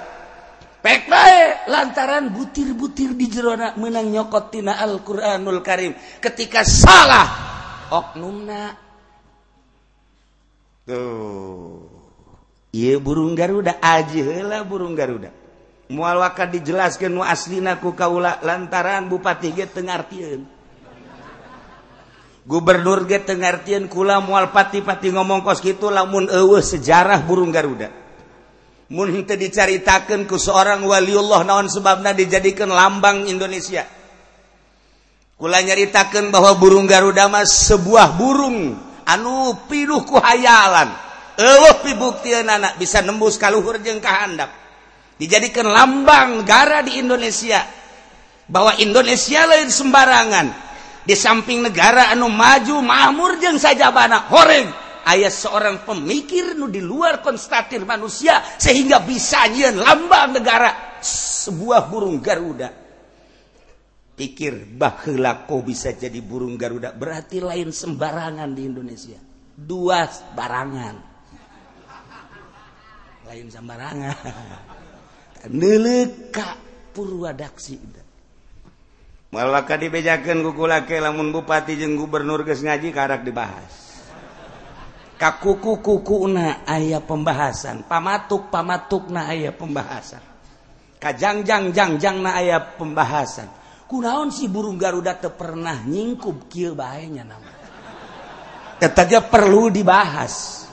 pek 0.84 1.08
baik 1.08 1.72
lantaran 1.72 2.28
butir-butir 2.28 3.16
di 3.16 3.26
jerona 3.32 3.72
menang 3.80 4.12
nyokot 4.12 4.52
tina 4.52 4.76
Al-Quranul 4.76 5.64
Karim. 5.64 5.96
Ketika 6.20 6.60
salah 6.60 7.26
oknumna. 7.88 8.76
Tuh. 10.84 11.88
Iya 12.74 13.00
burung 13.00 13.32
Garuda 13.32 13.80
aja 13.80 14.44
lah 14.44 14.60
burung 14.66 14.92
Garuda. 14.92 15.32
Mual 15.88 16.20
wakat 16.20 16.52
dijelaskan 16.52 17.12
mu 17.16 17.22
aslinaku 17.24 17.96
kaula 17.96 18.40
lantaran 18.44 19.08
bupati 19.08 19.52
ge 19.52 19.68
tengartieun 19.68 20.63
Gubernur 22.44 23.08
ge 23.08 23.24
teu 23.24 23.40
ngartieun 23.40 23.88
kula 23.88 24.20
moal 24.20 24.52
pati-pati 24.52 25.08
ngomong 25.16 25.40
kos 25.40 25.64
kitu 25.64 25.88
lamun 25.88 26.28
eueuh 26.28 26.60
sejarah 26.60 27.24
burung 27.24 27.48
Garuda. 27.48 27.88
Mun 28.92 29.08
henteu 29.08 29.40
dicaritakeun 29.40 30.28
ku 30.28 30.36
seorang 30.36 30.84
waliullah 30.84 31.40
naon 31.40 31.72
sebabna 31.72 32.12
dijadikan 32.12 32.68
lambang 32.68 33.24
Indonesia. 33.24 33.88
Kula 35.40 35.64
nyaritakeun 35.64 36.28
bahwa 36.28 36.52
burung 36.60 36.84
Garuda 36.84 37.32
mah 37.32 37.48
sebuah 37.48 38.12
burung 38.20 38.76
anu 39.08 39.56
pinuh 39.64 40.04
ku 40.04 40.20
hayalan. 40.20 40.92
Eueuh 41.40 41.80
pibuktieunnana 41.80 42.76
bisa 42.76 43.00
nembus 43.00 43.40
ka 43.40 43.48
luhur 43.48 43.80
jeung 43.80 44.04
ka 44.04 44.20
handap. 44.20 44.52
Dijadikan 45.16 45.64
lambang 45.64 46.44
negara 46.44 46.84
di 46.84 47.00
Indonesia. 47.00 47.64
Bahwa 48.44 48.76
Indonesia 48.76 49.48
lain 49.48 49.72
sembarangan, 49.72 50.63
di 51.04 51.12
samping 51.12 51.60
negara 51.60 52.08
anu 52.16 52.32
maju 52.32 52.80
Mahmur 52.80 53.36
saja 53.60 53.92
bana 53.92 54.24
horeng. 54.32 54.68
Ayat 55.04 55.36
seorang 55.36 55.84
pemikir 55.84 56.56
nu 56.56 56.72
di 56.72 56.80
luar 56.80 57.20
konstatir 57.20 57.84
manusia 57.84 58.40
sehingga 58.56 59.04
bisa 59.04 59.44
nyian 59.52 59.76
lambang 59.76 60.32
negara. 60.32 60.96
Sebuah 61.04 61.92
burung 61.92 62.24
Garuda. 62.24 62.72
Pikir 64.16 64.64
bahwa 64.80 65.44
kau 65.44 65.60
bisa 65.60 65.92
jadi 65.92 66.24
burung 66.24 66.56
Garuda. 66.56 66.96
Berarti 66.96 67.36
lain 67.44 67.68
sembarangan 67.68 68.56
di 68.56 68.62
Indonesia. 68.64 69.20
Dua 69.52 70.08
barangan. 70.32 70.96
Lain 73.28 73.46
sembarangan. 73.52 74.16
Neleka 75.60 76.56
purwadaksi 76.96 77.76
malaka 79.34 79.74
dibejakan 79.74 80.46
kuku 80.46 80.64
lake 80.70 81.02
lamun 81.02 81.34
bupati 81.34 81.74
jeung 81.74 81.98
gubernur 81.98 82.46
geus 82.46 82.62
ngaji 82.62 82.94
karak 82.94 83.26
dibahas. 83.26 83.82
Kakuku 85.18 85.82
kuku 85.82 86.30
na 86.30 86.62
ayah 86.70 87.02
pembahasan 87.02 87.82
pamatuk 87.86 88.54
pamatuk 88.54 89.10
na 89.10 89.26
ayah 89.34 89.50
pembahasan. 89.50 90.22
Kajangjang 91.02 91.74
jangjang 91.74 92.22
na 92.22 92.38
ayah 92.38 92.62
pembahasan. 92.78 93.50
Kunaon 93.90 94.30
si 94.30 94.46
burung 94.46 94.78
garuda 94.78 95.18
teu 95.18 95.34
pernah 95.34 95.82
nyingkup 95.82 96.48
kieu 96.48 96.72
bahayanya 96.72 97.34
nama? 97.34 97.52
Eta 98.78 99.04
perlu 99.26 99.68
dibahas. 99.68 100.66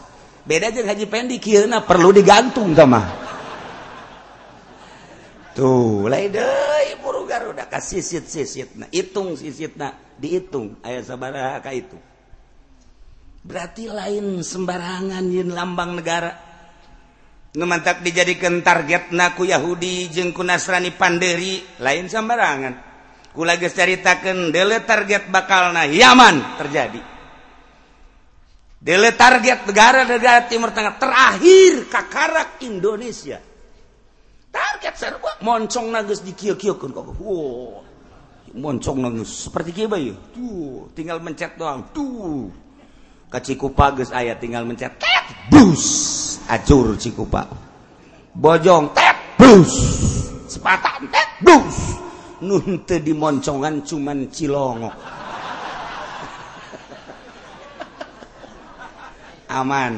Beda 0.45 0.69
jeung 0.69 0.86
haji 0.89 1.06
pendi 1.10 1.38
kieu 1.38 1.65
perlu 1.86 2.13
digantung 2.13 2.74
tamah 2.78 3.31
tuh 5.62 6.10
nah 8.82 8.89
hitung 8.89 9.38
dihitung. 10.17 10.82
Ayat 10.82 11.06
sabaraka 11.06 11.69
itu. 11.69 11.97
Berarti 13.41 13.89
lain 13.89 14.41
sembarangan 14.41 15.26
yin 15.30 15.54
lambang 15.54 15.97
negara. 15.97 16.50
Mantap 17.52 18.00
dijadikan 18.00 18.63
target 18.63 19.12
naku 19.12 19.43
Yahudi 19.50 20.08
jengku 20.08 20.39
Nasrani 20.39 20.95
Panderi 20.95 21.62
lain 21.84 22.08
sembarangan. 22.08 22.74
Ku 23.36 23.43
lagi 23.43 23.67
ceritakan 23.67 24.56
dele 24.56 24.82
target 24.82 25.28
bakal 25.30 25.76
nah 25.76 25.86
Yaman 25.86 26.58
terjadi. 26.58 27.02
Dele 28.82 29.13
target 29.13 29.67
negara-negara 29.67 30.50
Timur 30.50 30.74
Tengah 30.74 30.97
terakhir 30.97 31.86
kakarak 31.86 32.65
Indonesia 32.65 33.50
moncong 35.41 35.87
nagus 35.89 36.21
di 36.21 36.31
wow. 36.35 37.81
moncong 38.53 38.97
nagus. 39.01 39.49
Seperti 39.49 39.71
kia 39.73 39.87
bayu 39.89 40.13
tuh 40.35 40.91
tinggal 40.93 41.19
mencet 41.23 41.57
doang. 41.57 41.87
Tuh. 41.95 42.51
Ke 43.31 43.39
Cikupa 43.39 43.95
geus 43.95 44.11
aya 44.11 44.35
tinggal 44.35 44.67
mencet. 44.67 44.91
Tet 44.99 45.25
bus. 45.49 45.83
Acur 46.51 46.99
Cikupa. 46.99 47.47
Bojong 48.35 48.91
tet 48.93 49.17
bus. 49.39 49.71
Sepatan 50.51 51.07
tet 51.09 51.29
bus. 51.41 51.97
Nun 52.41 52.83
teu 52.89 52.97
dimoncongan 52.97 53.85
cuman 53.85 54.25
cilongok 54.33 55.21
aman. 59.51 59.93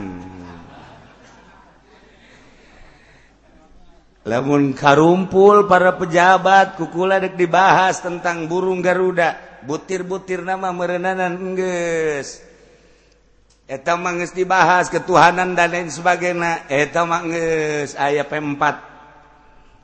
lamun 4.23 4.71
karumpul 4.71 5.67
para 5.67 5.95
pejabat 5.99 6.79
kukula 6.79 7.19
dek 7.19 7.35
dibahas 7.35 7.99
tentang 7.99 8.47
burung 8.47 8.79
Garuda. 8.79 9.61
Butir-butir 9.63 10.43
nama 10.43 10.75
merenanan 10.75 11.39
enggeus 11.39 12.43
eta 13.63 13.95
manges 13.95 14.35
dibahas 14.35 14.91
ketuhanan 14.91 15.55
dan 15.55 15.71
lain 15.71 15.89
sebagainya. 15.89 16.67
Eta 16.67 17.07
manges 17.07 17.95
ayat 17.95 18.27
empat 18.27 18.75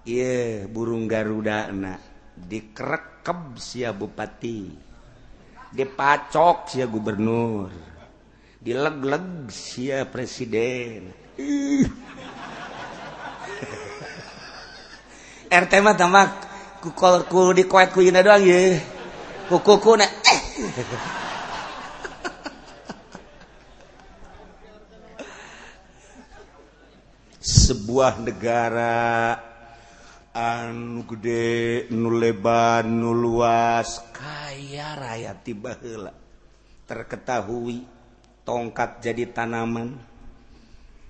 iya 0.03 0.67
burung 0.67 1.07
Garuda 1.07 1.71
na. 1.71 1.95
Dikerekeb 2.39 3.59
sia 3.59 3.91
bupati. 3.91 4.87
Dipacok 5.69 6.71
sia 6.71 6.87
gubernur. 6.87 7.71
Dileg-leg 8.59 9.47
sia 9.47 10.03
presiden. 10.07 11.11
Ih. 11.39 11.87
RT 15.49 15.73
mah 15.81 15.97
tamak 15.97 16.29
ku 16.79 16.93
ku 16.95 17.51
di 17.57 17.65
kuat 17.65 17.89
ku 17.91 18.05
doang 18.05 18.45
ye 18.45 18.79
ku 19.49 19.57
ku 19.59 19.91
na 19.97 20.05
eh. 20.05 20.41
sebuah 27.39 28.21
negara 28.21 29.33
anu 30.33 31.01
gede 31.09 31.89
nu 31.89 32.13
lebar 32.13 32.85
nu 32.85 33.11
luas 33.17 34.09
kaya 34.13 34.95
raya 34.95 35.33
tiba 35.35 35.75
heula. 35.77 36.13
Terketahui 36.89 37.85
tongkat 38.47 39.03
jadi 39.03 39.29
tanaman. 39.29 39.97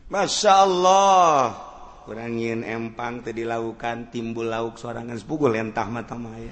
Masya 0.09 0.53
Allah 0.65 1.68
kurangin 2.09 2.65
empang 2.65 3.21
tadi 3.21 3.45
dilakukan 3.45 4.09
timbul 4.09 4.49
lauk 4.49 4.81
sorangan 4.81 5.13
sepugul 5.13 5.53
lentah 5.53 5.85
mata 5.93 6.17
maya. 6.17 6.49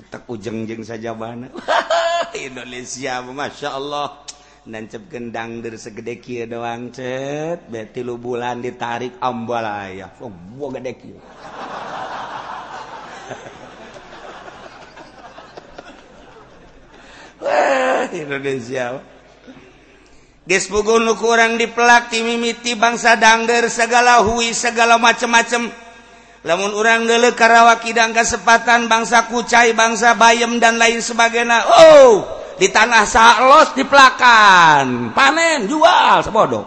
Utak 0.00 0.24
ujeng-jeng 0.32 0.80
saja 0.80 1.12
bana 1.12 1.52
Indonesia 2.48 3.20
Masya 3.20 3.76
Allah. 3.76 4.24
Nancep 4.64 5.12
gendang 5.12 5.60
dari 5.60 5.76
segede 5.76 6.16
kia 6.24 6.48
doang 6.48 6.88
cet. 6.88 7.68
Beti 7.68 8.00
lu 8.00 8.16
bulan 8.16 8.64
ditarik 8.64 9.20
ambalaya 9.20 10.08
oh 10.24 10.32
gua 10.56 10.80
gede 10.80 10.92
kia. 10.96 11.20
Indonesia 18.24 19.13
Despugunku 20.44 21.24
orang 21.24 21.56
dipelati 21.56 22.20
mimiti 22.20 22.76
bangsa 22.76 23.16
dangder 23.16 23.72
segala 23.72 24.20
hui 24.20 24.52
segala 24.52 25.00
macem-macem. 25.00 25.72
Lamun 26.44 26.76
orang 26.76 27.08
dele 27.08 27.32
Karawakidan 27.32 28.12
kesempatan 28.12 28.84
bangsa 28.84 29.24
kucai 29.32 29.72
bangsa 29.72 30.12
bayem 30.12 30.60
dan 30.60 30.76
lain 30.76 31.00
sebagainya 31.00 31.64
Oh 31.64 32.28
di 32.60 32.68
tanah 32.68 33.08
salos 33.08 33.72
diplakan. 33.72 35.16
Panen 35.16 35.64
jual 35.64 36.20
sebodoh. 36.20 36.64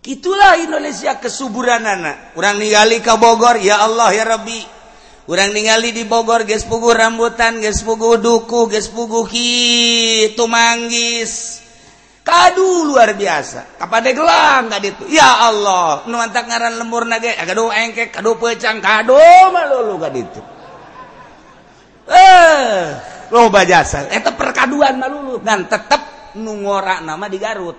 Itulah 0.00 0.58
Indonesia 0.58 1.22
kesuburan 1.22 1.86
anak 1.86 2.34
kurang 2.34 2.58
ningali 2.58 2.98
ke 2.98 3.14
Bogor 3.14 3.62
ya 3.62 3.86
Allah 3.86 4.10
ya 4.10 4.26
Rabbi. 4.26 4.79
kurang 5.30 5.54
ningali 5.54 5.94
di 5.94 6.02
Bogor 6.10 6.42
guys 6.42 6.66
pugu 6.66 6.90
rambutan 6.90 7.62
guys 7.62 7.86
pugu 7.86 8.18
duku 8.18 8.66
guys 8.66 8.90
pugu 8.90 9.30
itu 9.30 10.42
manggis 10.50 11.62
kadu 12.26 12.90
luar 12.90 13.14
biasa. 13.14 13.78
Kepada 13.78 14.10
gelang 14.10 14.66
nggak 14.66 14.82
itu 14.90 15.04
ya 15.14 15.46
Allah 15.46 16.02
nuantak 16.10 16.50
ngaran 16.50 16.82
lembur 16.82 17.06
nage 17.06 17.30
kado 17.46 17.70
engkek 17.70 18.10
kado 18.10 18.42
pecang 18.42 18.82
kado 18.82 19.22
malulu 19.54 20.02
nggak 20.02 20.14
itu 20.18 20.40
eh 22.10 22.90
lo 23.30 23.46
bajasa 23.54 24.10
itu 24.10 24.26
eh, 24.26 24.34
perkaduan 24.34 24.98
malulu. 24.98 25.38
Dan 25.46 25.70
tetap 25.70 26.34
nungora 26.34 26.98
nama 27.06 27.30
di 27.30 27.38
Garut. 27.38 27.78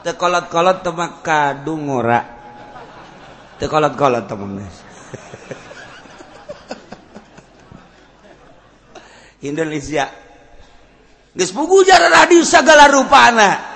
Tekolot-kolot 0.00 0.80
temak 0.80 1.20
kadu 1.20 1.76
ngora. 1.76 2.20
Tekolot-kolot 3.60 4.24
temen 4.24 4.64
Indonesia. 9.44 10.08
Radius 11.34 12.48
segala 12.48 12.88
rupana. 12.88 13.74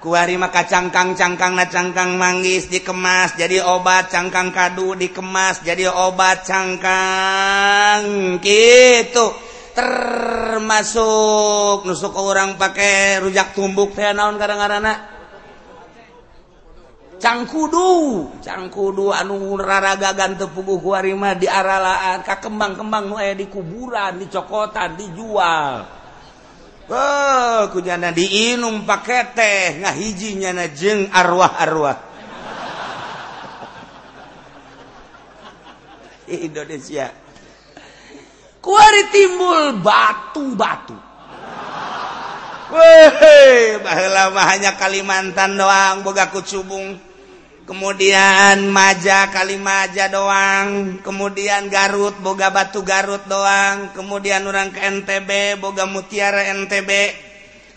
Kuari 0.00 0.40
maka 0.40 0.64
cangkang 0.64 1.12
cangkang 1.12 1.52
na 1.52 1.68
cangkang 1.68 2.16
manggis 2.16 2.72
dikemas 2.72 3.36
jadi 3.36 3.60
obat 3.60 4.08
cangkang 4.08 4.48
kadu 4.48 4.96
dikemas 4.96 5.60
jadi 5.60 5.92
obat 5.92 6.46
cangkang. 6.48 8.04
Gitu. 8.40 9.26
Termasuk 9.76 10.96
nusuk 11.84 12.16
orang 12.16 12.56
pakai 12.56 13.20
rujak 13.20 13.52
tumbuk 13.52 13.92
teh 13.92 14.08
naon 14.16 14.40
kadang-kadang 14.40 14.82
anak 14.82 15.09
cangkudu 17.20 18.40
cangkudu 18.40 19.12
anu 19.12 19.36
anuraragagan 19.36 20.40
tepuguh 20.40 20.80
kuarima 20.80 21.36
di 21.36 21.44
aralaan 21.44 22.24
ka 22.24 22.40
kembang-kembang 22.40 23.12
nu 23.12 23.20
aya 23.20 23.36
di 23.36 23.46
kuburan 23.46 24.16
di 24.16 24.26
cokotan 24.32 24.96
dijual. 24.96 25.84
Oh 26.90 27.70
kujana 27.70 28.10
diinum 28.10 28.82
pakai 28.82 29.30
teh 29.36 29.78
ngahijinya 29.84 30.50
na 30.56 30.66
jeng 30.72 31.06
arwah-arwah. 31.12 31.98
Indonesia. 36.50 37.14
Kuari 38.60 39.02
timbul 39.14 39.80
batu-batu. 39.80 40.98
Wehe, 42.70 43.82
bahela 43.82 44.30
hanya 44.46 44.78
Kalimantan 44.78 45.58
doang 45.58 46.06
boga 46.06 46.30
kucubung. 46.30 47.09
kemudian 47.70 48.66
maja 48.66 49.30
Kalimaja 49.30 50.10
doang. 50.10 50.98
Kemudian 51.06 51.70
Garut 51.70 52.18
boga 52.18 52.50
batu 52.50 52.82
Garut 52.82 53.22
doang. 53.30 53.94
Kemudian 53.94 54.42
orang 54.42 54.74
ke 54.74 54.82
NTB 54.82 55.62
boga 55.62 55.86
mutiara 55.86 56.50
NTB 56.50 56.90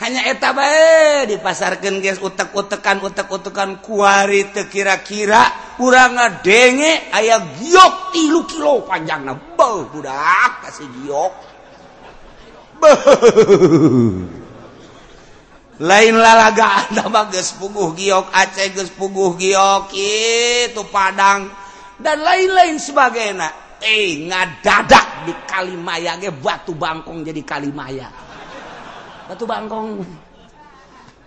hanya 0.02 0.26
eta 0.28 0.52
bae 0.52 1.30
dipasarkeun 1.30 2.02
geus 2.02 2.18
utek-utekan 2.20 3.06
utek-utekan. 3.06 3.80
Kuari 3.86 4.50
teu 4.50 4.66
kira-kira 4.66 5.78
urang 5.78 6.18
denge 6.42 7.14
aya 7.14 7.40
giok 7.62 8.12
3 8.12 8.50
kilo 8.50 8.82
panjangna. 8.90 9.38
Beuh 9.54 9.86
budak 9.94 10.66
kasih 10.66 10.90
giok. 11.06 11.34
Beuh. 12.82 14.43
Lain 15.82 16.22
lalaga 16.22 16.86
nama 16.94 17.26
geus 17.34 17.58
puguh 17.58 17.98
giok 17.98 18.30
Aceh 18.30 18.78
geus 18.78 18.94
puguh 18.94 19.34
giok 19.34 19.90
itu 19.98 20.82
Padang. 20.94 21.50
Dan 21.98 22.22
lain-lain 22.22 22.78
sebagainya. 22.78 23.80
Eh 23.82 24.28
ngadadak 24.30 25.28
di 25.28 25.34
Kalimaya 25.50 26.20
ge 26.22 26.30
batu 26.30 26.78
bangkong 26.78 27.26
jadi 27.26 27.42
Kalimaya. 27.42 28.10
Batu 29.26 29.50
bangkong. 29.50 30.04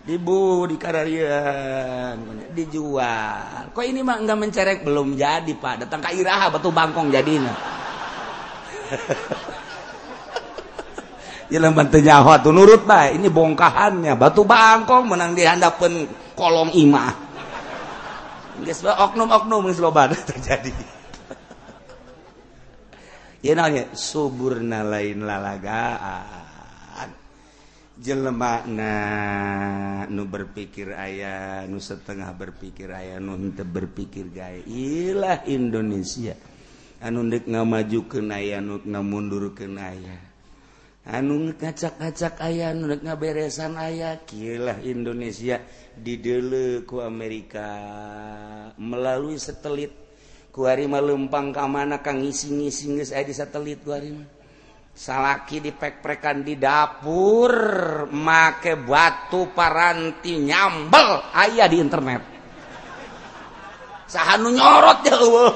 Dibu 0.07 0.71
di 0.71 0.79
kararian 0.79 2.47
dijual. 2.55 3.75
Kok 3.75 3.83
ini 3.83 4.07
mah 4.07 4.23
enggak 4.23 4.39
mencerek? 4.39 4.79
Belum 4.87 5.19
jadi 5.19 5.51
pak. 5.59 5.83
Datang 5.83 5.99
ke 6.07 6.15
Iraha 6.15 6.55
batu 6.55 6.71
bangkong 6.71 7.11
jadinya 7.11 7.51
nyawa 12.03 12.43
tuh. 12.43 12.51
Nurut 12.51 12.83
baik 12.83 13.23
ini 13.23 13.29
bongkahannya. 13.31 14.19
Batu 14.19 14.43
Bangkok 14.43 15.07
menang 15.07 15.35
di 15.39 15.47
handapun 15.47 16.07
kolom 16.35 16.75
Imah. 16.75 17.15
Oknum-oknum 18.83 19.71
terjadi. 20.33 20.73
Suburna 23.95 24.83
lain 24.83 25.23
lalagaan. 25.23 27.11
Jelemakna 27.97 28.95
nu 30.13 30.29
berpikir 30.29 30.93
ayah 30.93 31.65
nu 31.65 31.81
setengah 31.81 32.29
berpikir 32.37 32.93
ayah 32.93 33.17
nu 33.17 33.39
berpikir 33.57 34.29
gaya 34.35 34.61
ilah 34.69 35.47
Indonesia. 35.49 36.37
Anu 37.01 37.25
ndek 37.25 37.49
nga 37.49 37.65
maju 37.65 38.01
ke 38.05 38.21
aya 38.29 38.61
nu 38.61 38.85
nga 38.85 39.01
mundur 39.01 39.53
ke 39.57 39.65
aya 39.65 40.26
anu 41.07 41.55
ngacak-acak 41.55 42.43
aya 42.43 42.75
nu 42.75 42.91
nga 42.91 43.15
beresan 43.15 43.79
aya 43.79 44.19
kilah 44.27 44.83
Indonesia 44.83 45.63
didele 45.95 46.83
ku 46.83 46.99
Amerika. 46.99 47.67
Melalui 48.75 49.39
satelit 49.39 49.95
ku 50.51 50.67
hari 50.67 50.91
lempang 50.91 51.55
ke 51.55 51.63
mana 51.63 52.03
kang 52.03 52.27
ngisi-ngisi 52.27 52.99
geus 52.99 53.15
di 53.15 53.35
satelit 53.35 53.87
ku 53.87 53.95
hari 53.95 54.11
salaki 54.97 55.63
dipek-prekan 55.63 56.43
di 56.43 56.59
dapur 56.59 57.53
make 58.11 58.75
batu 58.75 59.55
paranti 59.55 60.43
nyambel 60.43 61.31
ayah 61.39 61.67
di 61.71 61.79
internet. 61.79 62.23
Sahanu 64.11 64.51
nyorot 64.51 64.99
ya 65.07 65.15
eueuh. 65.23 65.55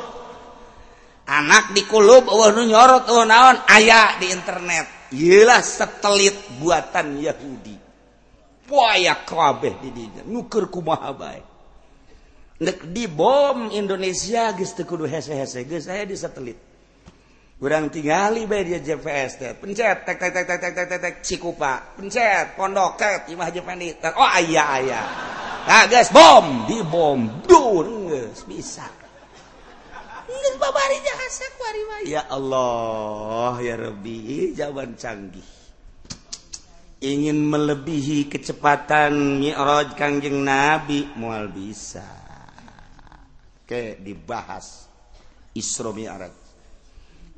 Anak 1.26 1.74
dikulub 1.74 2.26
eueuh 2.30 2.54
nu 2.54 2.70
nyorot 2.70 3.06
eueuh 3.10 3.26
naon? 3.26 3.56
Ayah 3.66 4.14
di 4.18 4.30
internet. 4.30 4.99
ialah 5.14 5.62
satelit 5.62 6.36
buatan 6.58 7.18
Yahudi. 7.18 7.76
Puaya 8.66 9.18
kabeh 9.26 9.82
di 9.82 9.90
dinya, 9.90 10.22
nuker 10.22 10.70
kumaha 10.70 11.10
bae. 11.10 11.42
Nek 12.60 12.92
di 12.92 13.08
bom 13.08 13.72
Indonesia 13.72 14.52
geus 14.52 14.76
teu 14.76 14.84
kudu 14.84 15.08
hese-hese 15.08 15.64
geus 15.64 15.88
aya 15.88 16.04
di 16.04 16.12
satelit 16.12 16.60
urang 17.60 17.88
tingali 17.88 18.44
bae 18.44 18.64
dia 18.64 18.84
GPS 18.84 19.30
teh. 19.40 19.52
Pencet 19.56 20.04
tek 20.04 20.16
tek 20.20 20.32
tek 20.32 20.44
tek 20.44 20.60
tek 20.60 20.86
tek 20.88 21.00
tek 21.00 21.14
cikupa. 21.24 21.96
Pencet 21.96 22.56
pondok 22.56 23.00
tet 23.00 23.32
imah 23.32 23.48
Jepani 23.48 23.96
oh 24.12 24.28
aya 24.28 24.64
aya. 24.76 25.00
Nah 25.64 25.84
geus 25.88 26.12
bom 26.12 26.68
di 26.68 26.84
bom. 26.84 27.48
Dur 27.48 28.12
geus 28.12 28.44
bisa. 28.44 28.99
ya 32.06 32.26
Allah 32.30 33.60
ya 33.62 33.74
Rabbi 33.76 34.54
jawaban 34.56 34.98
canggih. 34.98 35.60
Ingin 37.00 37.48
melebihi 37.48 38.28
kecepatan 38.28 39.40
Mi'raj 39.40 39.96
Kangjeng 39.96 40.44
Nabi 40.44 41.08
mual 41.16 41.48
bisa. 41.48 42.04
Ke 43.64 43.96
dibahas. 43.96 44.84
Isra 45.56 45.96
Mi'raj. 45.96 46.34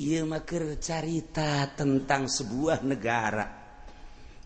Ieu 0.02 0.26
makir 0.26 0.82
carita 0.82 1.70
tentang 1.78 2.26
sebuah 2.26 2.82
negara. 2.82 3.46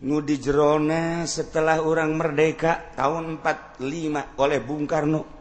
Nu 0.05 0.21
di 0.21 0.37
jerona 0.37 1.25
setelah 1.25 1.81
orang 1.81 2.13
merdeka 2.13 2.93
tahun 2.93 3.41
45 3.41 4.37
oleh 4.37 4.59
Bung 4.61 4.85
Karno. 4.85 5.36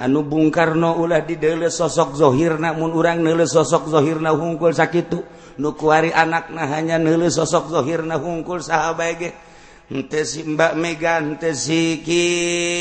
anu 0.00 0.26
Bung 0.26 0.50
Karno 0.50 0.98
ulah 0.98 1.22
didele 1.22 1.70
sosok 1.70 2.18
zohir 2.18 2.58
namun 2.58 2.90
urang 2.94 3.22
nele 3.22 3.46
sosok 3.46 3.90
dzohir 3.90 4.18
na 4.18 4.34
hungkul 4.34 4.74
sakit 4.74 5.14
nukuari 5.60 6.10
anak 6.10 6.50
nah 6.50 6.66
hanya 6.66 6.98
nele 6.98 7.30
sosok 7.30 7.70
dzohir 7.70 8.02
na 8.02 8.18
hungkul 8.18 8.58
si 8.64 10.40
Mbak 10.42 10.72
megante 10.80 11.52
situ 11.52 12.74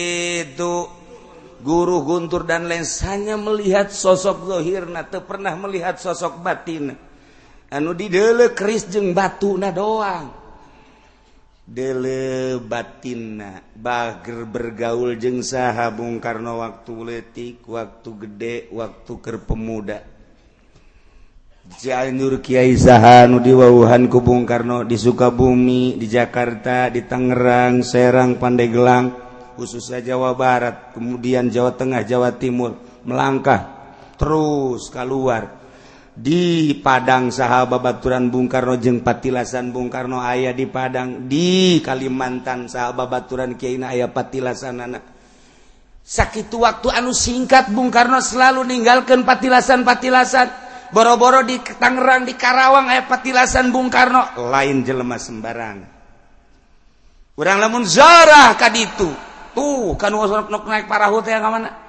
guru 1.63 2.03
Guntur 2.03 2.43
dan 2.43 2.67
lensanya 2.67 3.39
melihat 3.39 3.87
sosok 3.89 4.43
dzohir 4.47 4.83
na 4.91 5.07
tuh 5.07 5.23
pernah 5.23 5.55
melihat 5.55 5.95
sosok 5.95 6.43
batin. 6.43 6.91
Anu 7.71 7.95
didele 7.95 8.51
keris 8.53 8.85
jeng 8.91 9.15
batu 9.15 9.55
na 9.57 9.71
doang. 9.71 10.42
dele 11.63 12.59
batina 12.59 13.63
bager 13.71 14.43
bergaul 14.43 15.15
jeng 15.15 15.39
saha 15.39 15.87
Bung 15.95 16.19
Karno 16.19 16.59
waktu 16.59 16.93
letik 17.07 17.63
waktu 17.63 18.09
gede 18.27 18.55
waktu 18.75 19.13
ker 19.23 19.39
pemuda. 19.47 20.03
Janur 21.63 22.43
Kyai 22.43 22.75
Sahanu 22.75 23.39
di 23.39 23.55
Wauhan 23.55 24.11
ku 24.11 24.19
Bung 24.19 24.43
Karno 24.43 24.83
di 24.83 24.99
Sukabumi 24.99 25.95
di 25.95 26.11
Jakarta 26.11 26.91
di 26.91 27.07
Tangerang 27.07 27.79
Serang 27.87 28.35
Pandeglang 28.35 29.15
khususnya 29.55 30.03
Jawa 30.03 30.35
Barat 30.35 30.91
kemudian 30.91 31.47
Jawa 31.47 31.71
Tengah 31.71 32.03
Jawa 32.03 32.35
Timur 32.35 32.75
melangkah 33.07 33.79
terus 34.19 34.91
keluar. 34.91 35.62
di 36.13 36.77
Padang 36.77 37.33
sahabat 37.33 37.81
Baturan 37.81 38.29
Bung 38.29 38.45
Karno 38.45 38.77
jeung 38.77 39.01
patilasan 39.01 39.73
Bung 39.73 39.89
Karno 39.89 40.21
ayah 40.21 40.53
di 40.53 40.69
Padang. 40.69 41.25
Di 41.25 41.81
Kalimantan 41.81 42.69
sahabat 42.69 43.09
Baturan 43.09 43.57
Kyina 43.57 43.91
ayah 43.91 44.13
patilasan 44.13 44.79
anak 44.79 45.03
sakit 46.03 46.51
waktu 46.51 46.91
anu 46.93 47.15
singkat 47.15 47.71
Bung 47.73 47.89
Karno 47.89 48.21
selalu 48.21 48.67
meninggalkan 48.67 49.25
patilasan-patilasan. 49.25 50.61
Boro-boro 50.93 51.41
di 51.41 51.57
Tangerang 51.57 52.21
di 52.21 52.37
Karawang 52.37 52.85
ayah 52.93 53.09
patilasan 53.09 53.73
Bung 53.73 53.89
Karno. 53.89 54.37
Lain 54.37 54.85
jelema 54.85 55.17
sembarang. 55.17 55.77
Kurang 57.33 57.57
lamun 57.57 57.81
zarah 57.81 58.53
kaditu 58.53 59.09
tuh 59.57 59.97
kan 59.97 60.13
naik 60.13 60.85
parahu 60.85 61.25
ya 61.25 61.41
mana? 61.41 61.82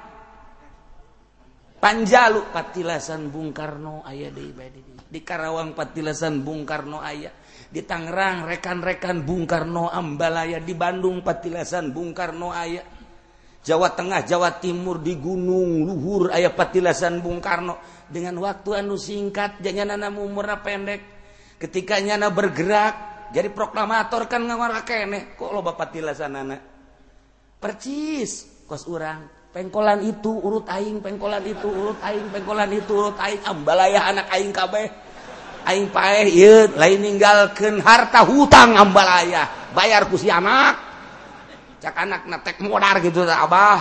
Panjalu 1.85 2.49
patilasan 2.49 3.29
Bung 3.29 3.53
Karno 3.53 4.01
ayah 4.09 4.33
di 4.33 4.49
di 5.05 5.20
Karawang 5.20 5.77
patilasan 5.77 6.40
Bung 6.40 6.64
Karno 6.64 7.05
ayah 7.05 7.29
di 7.68 7.85
Tangerang 7.85 8.49
rekan-rekan 8.49 9.20
Bung 9.20 9.44
Karno 9.44 9.92
Ambalaya. 9.92 10.64
Di 10.64 10.73
Bandung 10.73 11.20
patilasan 11.20 11.92
Bung 11.92 12.16
Karno 12.16 12.57
ayah 12.57 12.88
Jawa 13.61 13.92
Tengah 13.92 14.25
Jawa 14.25 14.57
Timur 14.64 15.05
di 15.05 15.12
Gunung 15.20 15.85
Luhur 15.85 16.33
ayah 16.33 16.57
patilasan 16.57 17.20
Bung 17.20 17.44
Karno. 17.44 17.77
Dengan 18.09 18.40
waktu 18.40 18.81
anu 18.81 18.97
singkat 18.97 19.61
jangan 19.61 20.01
anak 20.01 20.16
umurnya 20.16 20.64
pendek. 20.64 21.05
Ketika 21.61 22.01
nyana 22.01 22.33
bergerak 22.33 23.29
jadi 23.37 23.53
proklamator 23.53 24.25
kan 24.25 24.40
ngawar 24.40 24.88
kene. 24.88 25.37
Kok 25.37 25.53
lo 25.53 25.61
bapak 25.61 25.92
tilasan 25.92 26.33
anak 26.33 26.61
percis 27.61 28.64
kos 28.64 28.88
urang. 28.88 29.43
pengkolan 29.54 30.02
itu 30.02 30.34
urut 30.34 30.66
aing 30.66 30.98
pengkolan 30.98 31.46
itu 31.46 31.70
urut 31.70 31.98
aing 32.02 32.26
pengkolan 32.34 32.70
itu 32.74 32.90
urut 32.90 33.16
aing. 33.22 33.40
Ambalaya 33.46 34.10
anak 34.10 34.26
aing 34.34 34.50
kabeh. 34.50 34.86
Aing 35.64 35.88
paeh 35.94 36.28
ieu 36.28 36.68
lain 36.74 36.98
ninggalkeun 37.00 37.78
harta 37.80 38.26
hutang 38.26 38.74
ambalaya. 38.74 39.70
Bayar 39.72 40.10
ku 40.10 40.18
si 40.18 40.26
anak. 40.28 40.76
Cak 41.78 41.94
anak 41.94 42.26
natek 42.26 42.58
modar 42.60 42.98
gitu 42.98 43.22
ta 43.22 43.46
abah. 43.46 43.80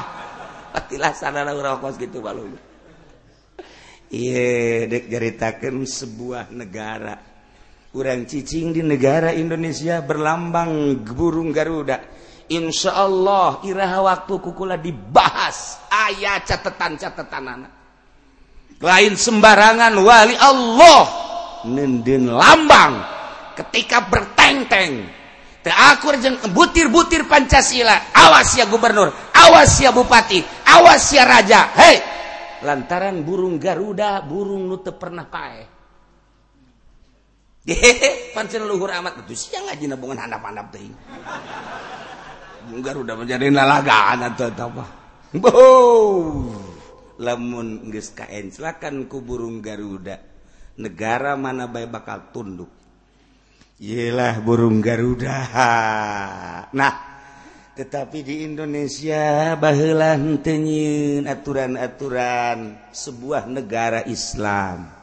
Patilah 0.71 1.11
sanana 1.17 1.51
urang 1.57 1.81
kos 1.81 1.97
gitu 1.97 2.21
balu 2.21 2.53
ieu 4.13 4.85
dek 4.85 5.09
caritakeun 5.09 5.89
sebuah 5.89 6.53
negara. 6.53 7.17
Urang 7.93 8.25
cicing 8.25 8.73
di 8.73 8.81
negara 8.81 9.33
Indonesia 9.33 10.01
berlambang 10.01 11.01
burung 11.01 11.49
garuda. 11.53 12.01
Insya 12.51 12.97
Allah 12.97 13.63
iraha 13.63 14.03
waktu 14.03 14.33
kukula 14.39 14.75
dibahas. 14.75 15.79
Ayat 15.87 16.43
catatan-catatan 16.49 17.45
anak 17.47 17.71
lain 18.83 19.15
sembarangan 19.15 19.95
wali 20.03 20.35
Allah. 20.35 21.03
Nendin 21.71 22.27
lambang. 22.27 22.99
Ketika 23.55 24.03
bertenteng 24.11 25.07
teakur 25.63 26.19
jeng 26.19 26.35
butir-butir 26.51 27.23
Pancasila. 27.23 28.11
Awas 28.11 28.59
ya 28.59 28.67
gubernur. 28.67 29.15
Awas 29.31 29.79
ya 29.79 29.95
bupati. 29.95 30.43
Awas 30.67 31.07
ya 31.15 31.23
raja. 31.23 31.71
Hei! 31.71 31.97
Lantaran 32.63 33.23
burung 33.23 33.59
Garuda 33.59 34.23
burung 34.23 34.71
nute 34.71 34.95
pernah 34.95 35.27
pae 35.27 35.67
Hehehe, 37.67 38.35
pancen 38.35 38.67
luhur 38.67 38.91
amat. 38.91 39.23
Itu 39.23 39.39
siang 39.39 39.71
aja 39.71 39.83
nabungan 39.87 40.19
handap-handap 40.19 40.67
teh. 40.75 40.83
Udah 42.71 43.15
menjadi 43.19 43.51
nalagaan 43.51 44.31
atau 44.31 44.47
apa 44.49 44.85
lemun 47.17 47.89
kain 48.13 48.49
silakan 48.49 49.05
ku 49.09 49.21
burung 49.21 49.61
Garuda. 49.61 50.17
Negara 50.73 51.37
mana 51.37 51.69
baik 51.69 51.93
bakal 51.93 52.33
tunduk? 52.33 52.69
Yelah 53.77 54.41
burung 54.41 54.81
Garuda. 54.81 55.37
Nah 56.73 56.93
tetapi 57.73 58.21
di 58.21 58.45
Indonesia 58.45 59.57
baheula 59.57 60.13
tenyin 60.45 61.25
aturan-aturan 61.25 62.89
sebuah 62.93 63.49
negara 63.49 64.05
Islam. 64.05 64.93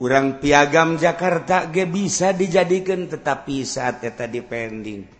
Orang 0.00 0.40
piagam 0.40 0.96
Jakarta 0.96 1.68
ge 1.68 1.84
bisa 1.84 2.32
dijadikan 2.32 3.04
tetapi 3.04 3.68
saat 3.68 4.00
eta 4.00 4.24
dipending 4.24 5.19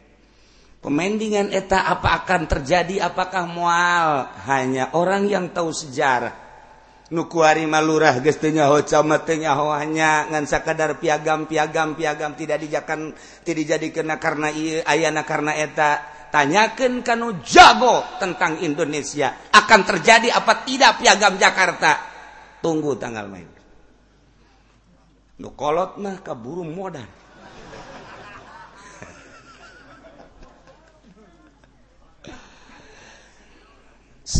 Pemendingan 0.80 1.52
eta 1.52 1.84
apa 1.84 2.24
akan 2.24 2.48
terjadi 2.48 3.04
apakah 3.04 3.44
mual? 3.44 4.32
Hanya 4.48 4.96
orang 4.96 5.28
yang 5.28 5.52
tahu 5.52 5.76
sejarah. 5.76 6.32
Nukuari 7.12 7.68
malurah 7.68 8.16
gestinya 8.24 8.72
hoca 8.72 9.04
matenya 9.04 9.60
hoanya 9.60 10.32
ngan 10.32 10.48
sakadar 10.48 10.96
piagam 10.96 11.44
piagam 11.44 11.92
piagam 11.92 12.32
tidak 12.32 12.64
dijakan 12.64 13.12
tidak 13.44 13.76
jadi 13.76 13.88
kena 13.92 14.16
karena 14.16 14.48
ieu 14.48 14.80
ayana 14.88 15.22
karena 15.28 15.52
eta. 15.52 16.16
Tanyakan 16.30 17.02
kanu 17.02 17.42
jago 17.42 18.06
tentang 18.22 18.62
Indonesia. 18.62 19.50
Akan 19.50 19.82
terjadi 19.82 20.30
apa 20.30 20.62
tidak 20.62 21.02
piagam 21.02 21.34
Jakarta? 21.34 21.98
Tunggu 22.62 22.94
tanggal 22.94 23.26
main. 23.26 23.50
Nu 25.42 25.50
kolot 25.58 25.98
mah 25.98 26.22
kaburu 26.22 26.62
modal 26.62 27.19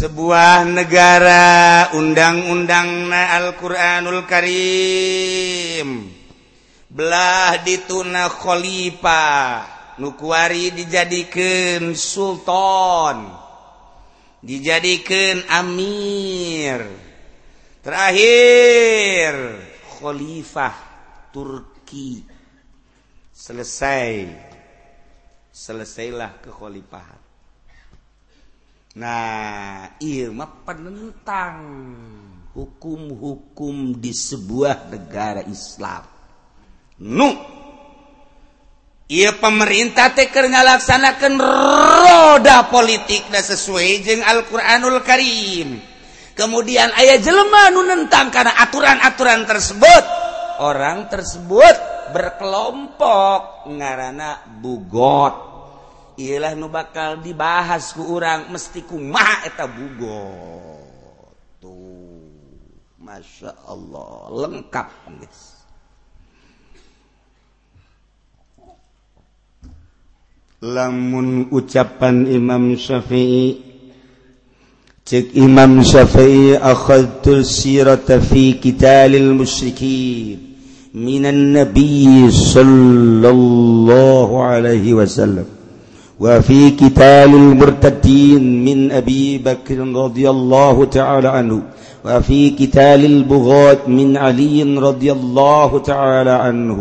sebuah 0.00 0.64
negara 0.64 1.92
undang-undang 1.92 3.12
na 3.12 3.36
Alquranul 3.36 4.24
Karim. 4.24 6.08
Belah 6.88 7.60
dituna 7.60 8.32
Khalifah. 8.32 9.68
Nukuari 10.00 10.72
dijadikan 10.72 11.92
Sultan. 11.92 13.28
Dijadikan 14.40 15.44
Amir. 15.52 16.80
Terakhir 17.84 19.60
Khalifah 20.00 20.76
Turki. 21.28 22.24
Selesai. 23.36 24.32
Selesailah 25.52 26.40
kekhalifahan. 26.40 27.19
Nah 28.98 29.87
Imah 30.03 30.66
penentang 30.66 31.57
hukum-hukum 32.50 33.94
di 34.03 34.11
sebuah 34.11 34.90
negara 34.90 35.46
Islam. 35.46 36.03
Nu 36.98 37.31
ia 39.11 39.35
pemerintah 39.35 40.14
tekernya 40.14 40.62
ngalaksanakan 40.62 41.35
roda 41.35 42.70
politik 42.70 43.26
dan 43.26 43.42
sesuai 43.42 44.07
jeng 44.07 44.22
Alquranul 44.22 45.03
Karim. 45.03 45.83
Kemudian 46.38 46.94
ayah 46.94 47.18
jelema 47.18 47.74
nu 47.74 47.83
nentang 47.83 48.31
karena 48.31 48.55
aturan-aturan 48.62 49.50
tersebut. 49.50 50.05
Orang 50.62 51.11
tersebut 51.11 51.74
berkelompok 52.14 53.66
ngarana 53.66 54.46
bugot. 54.62 55.49
ialah 56.20 56.52
nu 56.52 56.68
bakal 56.68 57.24
dibahas 57.24 57.96
ku 57.96 58.04
urang 58.12 58.52
mesti 58.52 58.85
kumaha 58.85 59.48
eta 59.48 59.64
bugo 59.64 60.20
tuh 61.56 62.28
masya 63.00 63.56
Allah 63.64 64.28
lengkap 64.28 64.88
guys. 65.16 65.56
Lamun 70.61 71.48
ucapan 71.48 72.28
Imam 72.28 72.76
Syafi'i 72.76 73.56
cek 75.09 75.33
Imam 75.33 75.80
Syafi'i 75.80 76.61
akhadtul 76.61 77.48
sirata 77.48 78.20
fi 78.20 78.61
kitalil 78.61 79.33
musyrikin 79.33 80.37
minan 80.92 81.56
Nabi 81.56 82.28
sallallahu 82.28 84.37
alaihi 84.37 84.92
wasallam. 84.92 85.60
وفي 86.19 86.71
كتاب 86.71 87.30
المرتدين 87.30 88.43
من 88.65 88.91
أبي 88.91 89.38
بكر 89.38 89.78
رضي 89.84 90.30
الله 90.30 90.86
تعالى 90.86 91.28
عنه 91.28 91.62
وفي 92.06 92.39
كتاب 92.49 92.99
البغاة 92.99 93.84
من 93.88 94.17
علي 94.17 94.63
رضي 94.63 95.12
الله 95.12 95.69
تعالى 95.80 96.32
عنه 96.32 96.80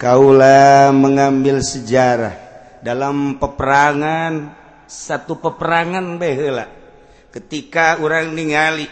Kaulah 0.00 0.96
mengambil 0.96 1.60
sejarah 1.60 2.32
dalam 2.80 3.36
peperangan 3.36 4.56
satu 4.88 5.36
peperangan 5.36 6.16
behela 6.16 6.64
ketika 7.28 8.00
orang 8.00 8.32
ningali 8.32 8.88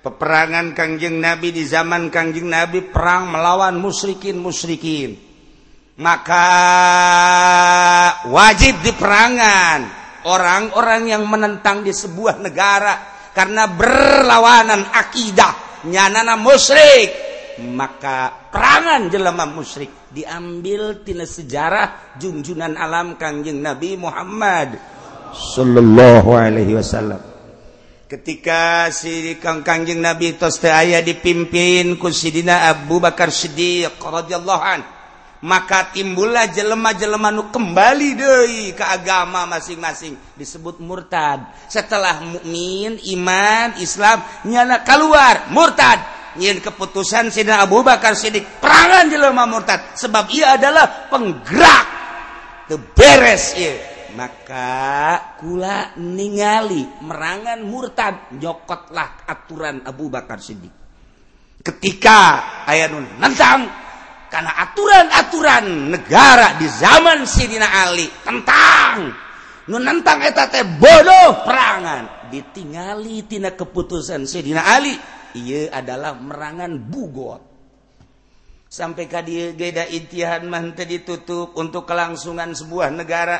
peperangan 0.00 0.72
Kangjeng 0.72 1.20
Nabi 1.20 1.52
di 1.52 1.68
zaman 1.68 2.08
Kangjeng 2.08 2.48
Nabi 2.48 2.80
perang 2.88 3.28
melawan 3.28 3.76
musyrikin 3.76 4.40
musyrikin 4.40 5.23
maka 5.95 6.47
wajib 8.27 8.83
diperangan 8.83 9.79
orang-orang 10.27 11.07
yang 11.07 11.23
menentang 11.23 11.85
di 11.85 11.95
sebuah 11.95 12.41
negara 12.43 12.93
karena 13.31 13.69
berlawanan 13.69 14.91
akidah. 14.91 15.83
Nyanana 15.85 16.33
musyrik. 16.35 17.23
Maka 17.55 18.51
perangan 18.51 19.07
jelema 19.07 19.47
musyrik 19.47 20.11
diambil 20.11 21.07
tina 21.07 21.23
sejarah 21.23 22.19
junjunan 22.19 22.75
alam 22.75 23.15
Kangjeng 23.15 23.63
Nabi 23.63 23.95
Muhammad 23.95 24.75
sallallahu 25.35 26.35
alaihi 26.35 26.75
wasallam. 26.75 27.19
Ketika 28.11 28.91
si 28.91 29.39
Kang 29.39 29.63
Kangjeng 29.63 30.03
Nabi 30.03 30.35
tos 30.35 30.59
dipimpin 30.59 31.95
ku 31.95 32.11
Sidina 32.11 32.67
Abu 32.71 32.99
Bakar 32.99 33.31
Siddiq 33.31 33.97
radhiyallahu 34.03 34.61
an 34.61 34.94
maka 35.43 35.91
timbullah 35.91 36.47
jelema-jelema 36.47 37.33
nu 37.33 37.51
kembali 37.51 38.09
deui 38.15 38.71
ke 38.71 38.85
agama 38.85 39.43
masing-masing. 39.49 40.15
Disebut 40.39 40.79
murtad. 40.79 41.43
Setelah 41.67 42.23
mukmin 42.23 42.95
iman 43.17 43.75
Islam 43.83 44.23
nyana 44.47 44.85
keluar 44.85 45.51
murtad. 45.51 45.99
Nyin 46.35 46.59
keputusan 46.59 47.31
Sidina 47.31 47.63
Abu 47.63 47.79
Bakar 47.79 48.15
Siddiq 48.15 48.59
perangan 48.59 49.07
jelema 49.07 49.47
murtad. 49.47 49.95
Sebab 49.95 50.31
ia 50.31 50.55
adalah 50.55 51.07
penggerak. 51.11 51.87
The 52.65 52.81
beres 52.97 53.53
ieu 53.55 53.95
maka 54.15 55.35
kula 55.37 55.99
ningali 55.99 56.87
merangan 57.03 57.59
murtad 57.67 58.31
nyokotlah 58.39 59.27
aturan 59.27 59.83
Abu 59.83 60.07
Bakar 60.07 60.39
Siddiq. 60.39 60.71
Ketika 61.61 62.19
ayat 62.65 62.89
nun 62.95 63.05
nentang 63.19 63.84
karena 64.35 64.51
aturan-aturan 64.67 65.95
negara 65.95 66.59
di 66.59 66.67
zaman 66.67 67.23
Sidina 67.23 67.87
Ali 67.87 68.03
tentang. 68.19 69.15
Nunentang 69.71 70.19
eta 70.27 70.51
teh 70.51 70.67
bodoh 70.75 71.47
perangan. 71.47 72.27
Ditingali 72.27 73.23
tina 73.31 73.55
keputusan 73.55 74.27
Sidina 74.27 74.75
Ali. 74.75 74.91
Ia 75.39 75.71
adalah 75.71 76.19
merangan 76.19 76.75
bugot 76.75 77.39
sampai 78.67 79.07
kadia 79.07 79.55
geda 79.55 79.87
intihan 79.87 80.43
mah 80.51 80.63
ditutup 80.75 81.55
untuk 81.55 81.87
kelangsungan 81.87 82.51
sebuah 82.51 82.91
negara. 82.91 83.39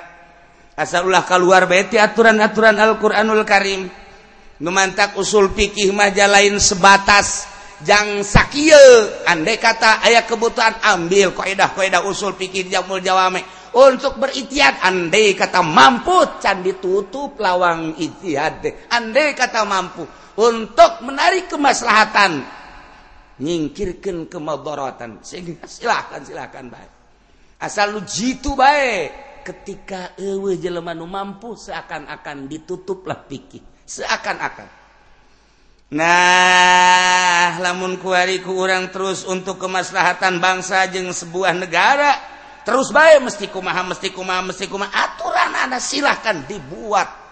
Asallah 0.80 1.28
keluar 1.28 1.68
beti 1.68 2.00
aturan-aturan 2.00 2.80
Alquranul 2.80 3.44
Karim. 3.44 3.92
Memantak 4.64 5.20
usul 5.20 5.52
fikih 5.52 5.92
mah 5.92 6.08
lain 6.16 6.56
sebatas. 6.56 7.52
sakit 7.86 9.30
andai 9.30 9.62
kata 9.62 10.02
ayaah 10.02 10.26
kebutuhan 10.26 10.82
ambil 10.82 11.38
kodah-koedah 11.38 12.02
usul 12.10 12.34
pikir 12.34 12.65
jamul 12.65 13.00
Jawame. 13.00 13.45
Untuk 13.76 14.17
berikhtiad 14.17 14.80
andai 14.82 15.36
kata 15.36 15.60
mampu 15.60 16.39
can 16.39 16.63
ditutup 16.63 17.38
lawang 17.38 17.93
ikhtiad 18.00 18.89
andai 18.89 19.38
kata 19.38 19.62
mampu. 19.67 20.02
Untuk 20.36 21.06
menarik 21.06 21.48
kemaslahatan 21.48 22.43
nyingkirkan 23.39 24.28
kemaborotan. 24.28 25.21
Sehingga 25.21 25.69
silahkan 25.69 26.26
silahkan 26.26 26.65
baik. 26.67 26.91
Asal 27.62 27.95
lu 27.95 28.02
jitu 28.04 28.58
baik. 28.58 29.43
Ketika 29.45 30.17
ewe 30.17 30.58
jelemanu 30.58 31.06
mampu 31.06 31.54
seakan-akan 31.54 32.50
ditutuplah 32.50 33.30
pikir 33.30 33.62
seakan-akan. 33.86 34.68
Nah 35.93 37.14
ah 37.46 37.56
lamun 37.62 38.02
kuariku 38.02 38.50
orang 38.58 38.89
terus 38.89 39.22
untuk 39.30 39.62
kemaslahatan 39.62 40.41
bangsa 40.41 40.89
jeng 40.89 41.14
sebuah 41.14 41.54
negara 41.54 42.18
terus 42.66 42.89
baik 42.89 43.22
mesti 43.30 43.46
kumaha 43.54 43.86
mesti 43.86 44.10
kumaha 44.10 44.41
mesti 44.41 44.66
kumaha. 44.66 44.89
Aturan 44.89 45.54
ada 45.54 45.78
silahkan 45.78 46.41
dibuat. 46.50 47.26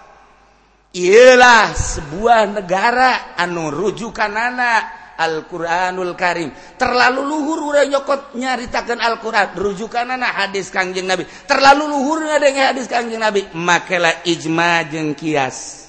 Ialah 0.93 1.73
sebuah 1.73 2.53
negara 2.53 3.33
anu 3.33 3.73
rujukan 3.73 4.29
anak 4.29 4.83
Alquranul 5.17 6.13
Karim. 6.13 6.53
Terlalu 6.77 7.21
luhur 7.25 7.73
udah 7.73 7.85
nyokot 7.89 8.37
nyaritakan 8.37 9.01
Alquran 9.01 9.57
rujukan 9.57 10.05
anak 10.05 10.45
hadis 10.45 10.69
Kangjeng 10.69 11.09
Nabi. 11.09 11.25
Terlalu 11.49 11.89
luhur 11.89 12.21
ada 12.29 12.45
hadis 12.45 12.85
Kangjeng 12.85 13.21
Nabi 13.21 13.49
makalah 13.57 14.21
ijma 14.21 14.85
jeng 14.85 15.17
kias. 15.17 15.82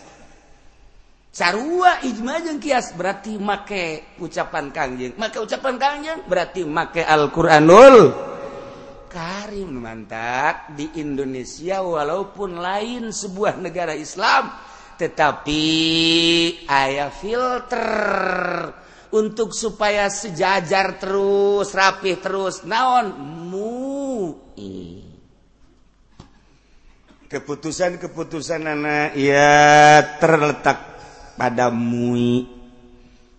Sarua 1.34 1.98
ijma 2.06 2.38
kias 2.62 2.94
berarti 2.94 3.34
make 3.42 4.14
ucapan 4.22 4.70
kangjeng 4.70 5.18
maka 5.18 5.42
ucapan 5.42 5.74
kangjeng 5.74 6.22
berarti 6.30 6.62
make 6.62 7.02
Al-Qur'anul 7.02 8.30
Karim. 9.14 9.78
Mantap 9.78 10.74
di 10.74 10.98
Indonesia 10.98 11.78
walaupun 11.78 12.58
lain 12.58 13.14
sebuah 13.14 13.62
negara 13.62 13.94
Islam 13.94 14.50
tetapi 14.98 15.62
ayah 16.66 17.14
filter 17.14 17.94
untuk 19.14 19.54
supaya 19.54 20.10
sejajar 20.10 20.98
terus 20.98 21.70
rapih 21.70 22.18
terus 22.18 22.66
naon? 22.66 23.14
Mu 23.46 24.34
keputusan-keputusan 27.30 28.62
anak 28.66 29.14
ya 29.18 30.02
terletak 30.18 30.93
pada 31.34 31.70
mui. 31.70 32.46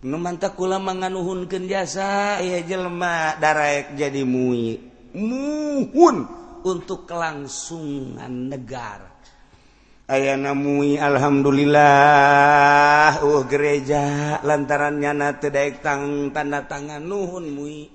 Mantakula 0.06 0.78
padamuimantakula 0.78 0.80
manganuhunkan 0.84 1.66
jasa. 1.66 2.38
Ya 2.43 2.62
jelma 2.62 3.41
darah 3.41 3.89
jadi 3.98 4.22
mui. 4.22 4.78
Muhun! 5.16 6.28
Untuk 6.66 7.06
kelangsungan 7.10 8.50
negara. 8.50 9.16
Aya 10.06 10.38
namui 10.38 11.02
Alhamdulillah. 11.02 13.26
Uh 13.26 13.41
gereja 13.50 14.38
lantarannya 14.46 15.12
na 15.18 15.34
tedaik 15.34 15.82
tang 15.82 16.30
tanda 16.30 16.62
tangan 16.70 17.02
Nuhun 17.02 17.50
mui. 17.50 17.95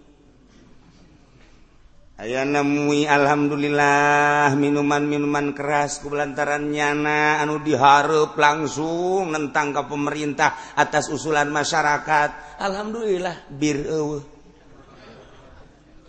aya 2.20 2.44
namui 2.44 3.08
Alhamdulillah 3.08 4.52
minuman-minuman 4.52 5.56
keras 5.56 6.04
kebelantaran 6.04 6.68
nyana 6.68 7.40
anu 7.40 7.64
diharap 7.64 8.36
langsung 8.36 9.32
tentang 9.32 9.72
ke 9.72 9.82
pemerintah 9.88 10.76
atas 10.76 11.08
usulan 11.08 11.48
masyarakat. 11.48 12.60
Alhamdulillah 12.60 13.48
bir 13.48 13.88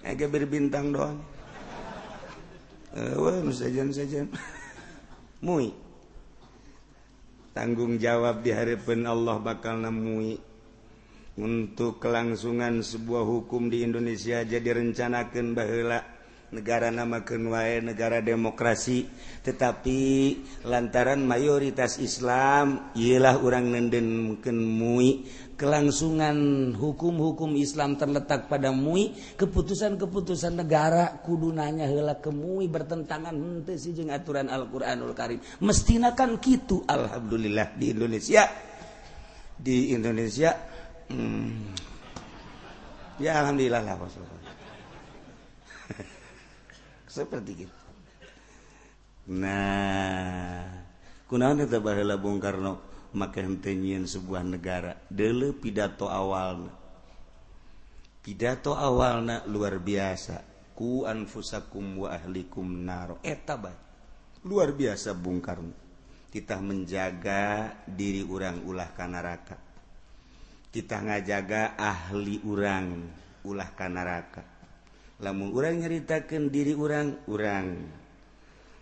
Ege 0.01 0.25
bir 0.27 0.49
bintang 0.49 0.91
doang. 0.91 1.17
Tanggung 7.51 8.01
jawab 8.01 8.43
diharapkan 8.43 9.07
Allah 9.07 9.37
bakal 9.39 9.79
nemui. 9.79 10.50
untuk 11.39 12.03
kelangsungan 12.03 12.83
sebuah 12.83 13.23
hukum 13.23 13.71
di 13.71 13.87
Indonesia 13.87 14.43
jadi 14.43 14.69
rencanakan 14.75 15.55
bahela 15.55 16.03
negara 16.51 16.91
nama 16.91 17.23
Kenwae 17.23 17.79
negara 17.79 18.19
demokrasi. 18.19 19.07
Tetapi 19.41 19.99
lantaran 20.67 21.23
mayoritas 21.23 21.97
Islam 21.97 22.91
ialah 22.93 23.39
orang 23.39 23.71
nenden 23.71 24.37
mui 24.67 25.25
kelangsungan 25.55 26.71
hukum-hukum 26.73 27.53
Islam 27.53 27.93
terletak 27.93 28.49
pada 28.49 28.73
mui 28.73 29.13
keputusan-keputusan 29.37 30.57
negara 30.57 31.21
kudunanya 31.21 31.85
hela 31.85 32.17
kemui 32.17 32.65
bertentangan 32.65 33.33
hente 33.33 33.77
sih 33.79 33.93
aturan 34.11 34.51
Al-Quranul 34.51 35.15
Karim. 35.15 35.39
Mestinakan 35.63 36.37
kitu 36.43 36.83
Alhamdulillah 36.85 37.77
di 37.79 37.95
Indonesia. 37.95 38.43
Di 39.61 39.93
Indonesia 39.93 40.70
hmm. 41.11 41.75
ya 43.19 43.43
alhamdulillah 43.43 43.81
lah 43.83 43.95
seperti 47.11 47.51
itu. 47.67 47.75
nah 49.31 50.65
kunaon 51.27 51.63
eta 51.63 51.83
baheula 51.83 52.15
Bung 52.15 52.39
Karno 52.39 52.91
make 53.11 53.43
henteu 53.43 54.07
sebuah 54.07 54.43
negara? 54.43 54.95
Deuleu 55.11 55.55
pidato 55.59 56.07
awalna. 56.07 56.71
Pidato 58.23 58.77
awalna 58.77 59.43
luar 59.47 59.79
biasa. 59.81 60.47
Ku 60.71 61.05
anfusakum 61.05 62.05
wa 62.05 62.15
ahlikum 62.15 62.65
naro. 62.87 63.19
Eta 63.21 63.59
bae. 63.59 63.75
luar 64.41 64.73
biasa 64.73 65.13
Bung 65.13 65.43
Karno. 65.43 65.75
Kita 66.31 66.63
menjaga 66.63 67.75
diri 67.85 68.23
orang 68.23 68.63
ulah 68.63 68.89
ka 68.95 69.05
neraka. 69.05 69.70
kita 70.71 71.03
ngajaga 71.03 71.75
ahli 71.75 72.39
urang 72.47 73.11
ulah 73.43 73.69
kan 73.75 73.91
neraka 73.91 74.43
lamun 75.21 75.51
urang 75.53 75.77
nyaritakan 75.77 76.49
diri 76.49 76.73
urang 76.73 77.27
urang 77.29 77.99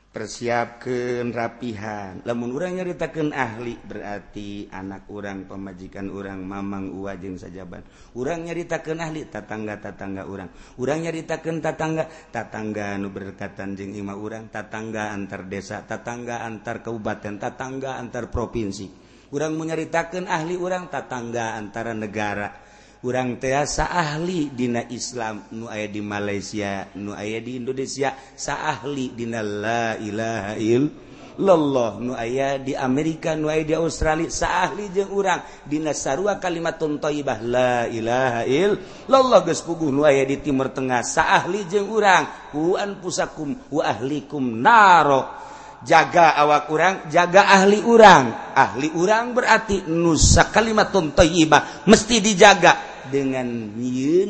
persiapkan 0.09 1.29
rapihan. 1.29 2.17
Lamun 2.25 2.49
urang 2.49 2.73
nyaritakan 2.73 3.29
ahli 3.29 3.77
berarti 3.77 4.65
anak 4.73 5.05
urang 5.13 5.45
pemajikan 5.45 6.09
urang 6.09 6.41
mamang 6.41 6.89
uwajeng 6.89 7.37
sajaban. 7.37 7.85
Urang 8.17 8.49
nyaritakan 8.49 8.97
ahli 9.05 9.29
tatangga 9.29 9.77
tatangga 9.77 10.25
urang. 10.25 10.49
Urang 10.81 11.05
nyaritakan 11.05 11.61
tatangga 11.61 12.09
tatangga 12.33 12.97
nu 12.97 13.13
berkatan 13.13 13.77
jeng 13.77 13.93
ima 13.93 14.17
urang 14.17 14.49
tatangga 14.49 15.13
antar 15.13 15.45
desa 15.45 15.85
tatangga 15.85 16.41
antar 16.41 16.81
kabupaten 16.81 17.37
tatangga 17.37 18.01
antar 18.01 18.33
provinsi. 18.33 19.08
orang 19.29 19.53
menyaritakan 19.55 20.25
ahli 20.25 20.57
orang 20.57 20.89
tatangga 20.89 21.57
antara 21.57 21.93
negara. 21.93 22.69
Orang 22.99 23.39
teasa 23.39 23.87
ahli 23.87 24.51
dina 24.51 24.83
Islam 24.91 25.47
nu 25.55 25.71
aya 25.71 25.87
di 25.87 26.03
Malaysia 26.03 26.83
nu 26.99 27.15
aya 27.15 27.39
di 27.39 27.55
Indonesia 27.55 28.11
saahli 28.35 29.15
dina 29.15 29.39
la 29.39 29.95
ilaha 29.95 30.59
illallah 30.59 31.91
nu 32.03 32.11
aya 32.11 32.59
di 32.59 32.75
Amerika 32.75 33.39
nu 33.39 33.47
aya 33.47 33.63
di 33.63 33.71
Australia 33.71 34.27
saahli 34.27 34.91
jeung 34.91 35.15
urang. 35.15 35.39
Dina 35.63 35.95
sarua 35.95 36.43
kalimatun 36.43 36.99
thayyibah 36.99 37.39
la 37.39 37.87
ilaha 37.87 38.43
illallah 38.43 39.47
geus 39.47 39.63
puguh 39.63 39.95
nu 39.95 40.03
aya 40.03 40.27
di 40.27 40.35
Timur 40.43 40.67
Tengah 40.67 40.99
saahli 40.99 41.71
jeung 41.71 41.87
urang. 41.87 42.51
Ku 42.51 42.75
anfusakum 42.75 43.71
wa 43.71 43.87
ahlikum 43.87 44.59
narok 44.59 45.48
jaga 45.83 46.35
awak 46.35 46.67
urang 46.71 46.95
jaga 47.07 47.47
ahli 47.47 47.79
urang. 47.83 48.55
Ahli 48.55 48.91
urang 48.91 49.31
berarti 49.31 49.87
nusa 49.87 50.51
kalimat 50.51 50.91
toyibah. 50.91 51.85
Mesti 51.87 52.15
dijaga 52.19 53.03
dengan 53.07 53.47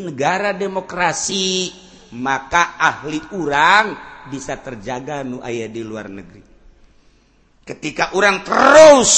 negara 0.05 0.53
demokrasi. 0.53 1.71
Maka 2.09 2.73
ahli 2.81 3.21
urang 3.37 3.93
bisa 4.33 4.57
terjaga 4.57 5.21
nu 5.21 5.41
aya 5.45 5.69
di 5.69 5.81
luar 5.85 6.09
negeri. 6.09 6.41
Ketika 7.61 8.17
orang 8.17 8.41
terus 8.41 9.11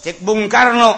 cek 0.00 0.24
Bung 0.24 0.48
Karno 0.48 0.96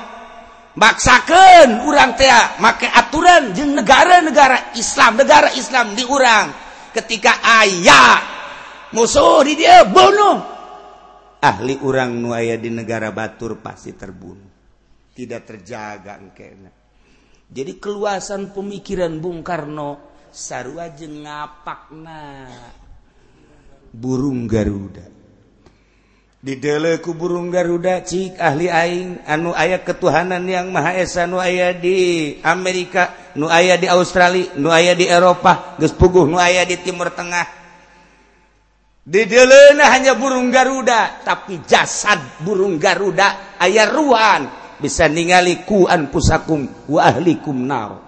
baksakan 0.79 1.83
urang 1.83 2.15
teh 2.15 2.31
make 2.63 2.87
aturan 2.87 3.51
jeung 3.51 3.75
negara-negara 3.75 4.79
Islam 4.79 5.19
negara 5.19 5.51
Islam 5.59 5.99
diurang 5.99 6.53
ketika 6.95 7.43
ayah 7.63 8.36
musuh 8.93 9.43
di 9.47 9.59
dia 9.59 9.83
bunuh. 9.87 10.55
Ahli 11.41 11.79
orang 11.83 12.19
nuaya 12.19 12.59
di 12.59 12.71
negara 12.71 13.15
Batur 13.15 13.63
pasti 13.63 13.95
terbunuh. 13.95 14.51
Tidak 15.17 15.43
terjaga 15.47 16.19
engkena. 16.21 16.71
Jadi 17.47 17.79
keluasan 17.79 18.51
pemikiran 18.51 19.23
Bung 19.23 19.47
Karno 19.47 20.17
sarua 20.35 20.91
jeung 20.93 21.23
ngapakna. 21.23 22.51
Burung 23.95 24.45
Garuda. 24.51 25.07
Di 26.37 26.55
deleku 26.61 27.17
burung 27.17 27.49
Garuda 27.49 28.05
cik 28.05 28.39
ahli 28.39 28.71
aing 28.71 29.25
anu 29.27 29.57
ayat 29.57 29.83
ketuhanan 29.83 30.45
yang 30.47 30.71
Maha 30.71 30.95
Esa 30.95 31.27
nu 31.27 31.43
aya 31.43 31.75
di 31.75 32.39
Amerika 32.45 33.33
nu 33.35 33.51
aya 33.51 33.75
di 33.75 33.89
Australia 33.91 34.55
nu 34.55 34.71
aya 34.71 34.95
di 34.95 35.11
Eropa 35.11 35.75
geus 35.81 35.97
puguh 35.97 36.29
nu 36.29 36.39
aya 36.39 36.63
di 36.63 36.79
Timur 36.79 37.11
Tengah. 37.11 37.66
didelena 39.07 39.95
hanya 39.95 40.19
burung 40.19 40.51
Garuda 40.51 41.23
tapi 41.23 41.63
jasad 41.63 42.43
burung 42.43 42.83
Garuda 42.83 43.57
ayah 43.63 43.87
ruhan 43.87 44.51
bisa 44.83 45.07
ningali 45.07 45.63
ku 45.63 45.87
anfusakum 45.87 46.67
wa 46.91 47.01
ahlikum 47.07 47.57
nar. 47.65 48.03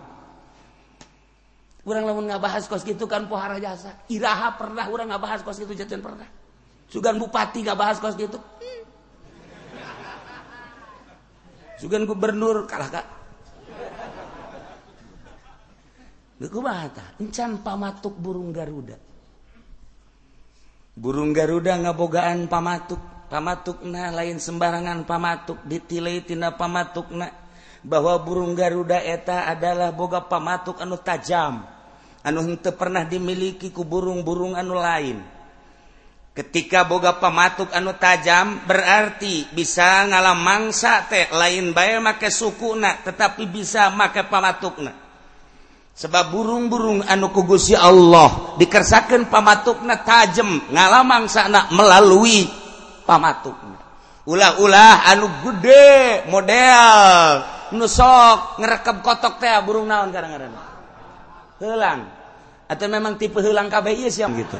Urang 1.88 2.04
lamun 2.04 2.28
ngabahas 2.28 2.68
kos 2.68 2.84
gitu 2.84 3.08
kan 3.08 3.24
pohara 3.24 3.56
jasa. 3.56 3.96
Iraha 4.12 4.60
pernah 4.60 4.84
urang 4.92 5.08
ngabahas 5.08 5.40
kos 5.40 5.56
gitu 5.56 5.72
jajan 5.72 6.04
pernah. 6.04 6.28
Sugan 6.92 7.16
bupati 7.16 7.64
ngabahas 7.64 7.96
kos 8.02 8.12
gitu. 8.18 8.36
Hmm. 8.36 8.82
sugan 11.80 12.04
gubernur 12.04 12.68
kalah 12.68 12.90
kak. 12.92 13.06
Geku 16.38 16.60
mata, 16.62 17.18
encan 17.18 17.64
pamatuk 17.64 18.14
burung 18.20 18.52
Garuda. 18.52 19.07
burung 20.98 21.30
Garuda 21.30 21.78
ngabogaan 21.78 22.50
pamatuk 22.50 22.98
pamatukna 23.30 24.10
lain 24.10 24.42
sembarangan 24.42 25.06
pamatuk 25.06 25.62
ditilitina 25.62 26.58
pamatukna 26.58 27.30
bahwa 27.86 28.18
burung 28.18 28.58
Garuda 28.58 28.98
eta 28.98 29.46
adalah 29.46 29.94
boga 29.94 30.26
pamatuk 30.26 30.82
anu 30.82 30.98
tajam 30.98 31.62
anu 32.26 32.42
hente 32.42 32.74
pernah 32.74 33.06
dimiliki 33.06 33.70
ku 33.70 33.86
burung-burung 33.86 34.58
anu 34.58 34.74
lain. 34.74 35.22
Ketika 36.34 36.86
boga 36.86 37.18
pamatuk 37.18 37.70
anu 37.74 37.94
tajam 37.98 38.62
berarti 38.66 39.46
bisa 39.54 40.06
ngalam 40.06 40.38
mangsa 40.38 41.06
teh 41.06 41.30
lain 41.30 41.70
bay 41.74 41.98
make 42.02 42.30
sukuna 42.30 43.06
tetapi 43.06 43.46
bisa 43.46 43.90
make 43.94 44.22
pamatukna. 44.26 45.07
sebab 45.98 46.30
burung-burung 46.30 47.02
anu 47.02 47.34
kugusi 47.34 47.74
Allah 47.74 48.54
dikersakan 48.54 49.26
pamatukna 49.26 50.06
tajem 50.06 50.70
ngalamang 50.70 51.26
sana 51.26 51.66
melalui 51.74 52.46
pamatukna. 53.02 53.82
Ulah-ulah 54.22 55.10
anu 55.10 55.26
gede 55.42 56.22
model. 56.30 57.42
Nusok 57.74 58.62
ngerekep 58.62 59.02
kotok 59.02 59.42
teh 59.42 59.50
burung 59.66 59.90
naon 59.90 60.14
kadang-kadang. 60.14 60.54
Hilang 61.58 62.06
atau 62.70 62.86
memang 62.86 63.18
tipe 63.18 63.42
hilang 63.42 63.66
KBI 63.66 64.06
siang 64.08 64.38
gitu. 64.38 64.56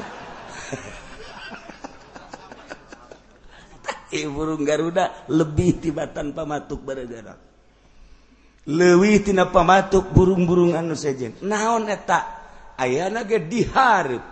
Burung 4.35 4.65
Garuda 4.65 5.29
lebih 5.29 5.77
tibatan 5.77 6.33
pamatuk 6.33 6.81
bergerak 6.81 7.48
lewih 8.69 9.25
tina 9.25 9.49
pamatuk 9.49 10.13
burung-burung 10.13 10.77
anu 10.77 10.93
sejen. 10.93 11.33
Naon 11.41 11.89
eta? 11.89 12.37
Ayana 12.77 13.25
ge 13.25 13.41
diharap 13.43 14.23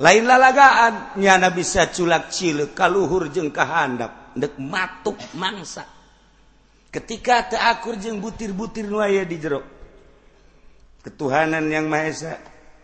lain 0.00 0.24
lalagaan 0.24 1.18
nyana 1.18 1.50
bisa 1.52 1.90
culak 1.90 2.30
cileuk 2.30 2.76
kaluhur 2.76 3.32
jeung 3.32 3.48
kahandap. 3.50 4.36
Dek 4.36 4.60
matuk 4.60 5.18
mangsa. 5.34 5.82
Ketika 6.92 7.50
teakur 7.50 7.98
jeung 7.98 8.22
butir-butir 8.22 8.86
nu 8.86 9.02
aya 9.02 9.26
di 9.26 9.36
jero. 9.40 9.62
Ketuhanan 11.00 11.64
yang 11.72 11.88
maha 11.88 12.06
esa 12.12 12.32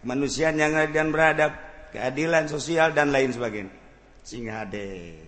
manusia 0.02 0.48
yang 0.50 0.72
dan 0.90 1.12
beradab 1.12 1.52
keadilan 1.92 2.48
sosial 2.48 2.96
dan 2.96 3.12
lain 3.12 3.30
sebagainya. 3.30 3.74
Sing 4.26 4.50
hade. 4.50 5.22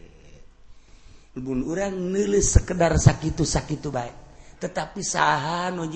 Bun 1.38 1.62
urang 1.62 1.94
nulis 1.94 2.50
sekedar 2.50 2.98
sakit 2.98 3.46
sakitu 3.46 3.94
baik 3.94 4.27
tetapi 4.58 5.00
saha 5.02 5.70
nu 5.70 5.86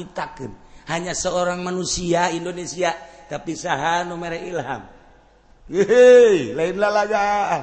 hanya 0.87 1.13
seorang 1.15 1.63
manusia 1.63 2.31
Indonesia 2.31 2.95
tapi 3.27 3.55
saha 3.59 4.07
nu 4.07 4.19
mere 4.19 4.43
ilham. 4.43 4.83
Hei, 5.71 6.53
lain 6.55 6.77
lalagaan 6.79 7.63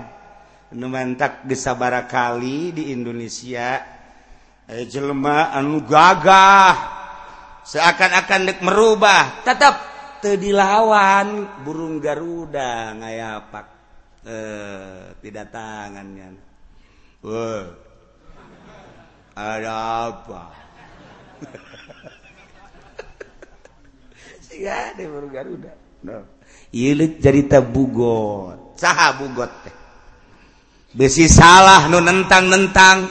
mantak 0.76 1.44
disabara 1.50 2.06
kali 2.06 2.72
di 2.72 2.84
Indonesia 2.94 3.82
eh 4.70 4.86
jelema 4.86 5.56
anu 5.56 5.82
gagah. 5.82 7.00
Seakan-akan 7.60 8.42
dek 8.50 8.60
merubah. 8.66 9.46
Tetap 9.46 9.76
tedilawan 10.26 11.62
burung 11.62 12.02
Garuda 12.02 12.98
ngayapak. 12.98 13.68
Eh 14.26 15.16
tidak 15.22 15.54
tangannya 15.54 16.50
ada 19.36 19.74
apa? 20.08 20.69
cerita 27.20 27.60
bugot. 27.64 28.80
Saha 28.80 29.20
bugot 29.20 29.52
teh? 29.64 29.76
Besi 30.96 31.30
salah 31.30 31.88
nu 31.88 32.00
nentang-nentang. 32.02 33.08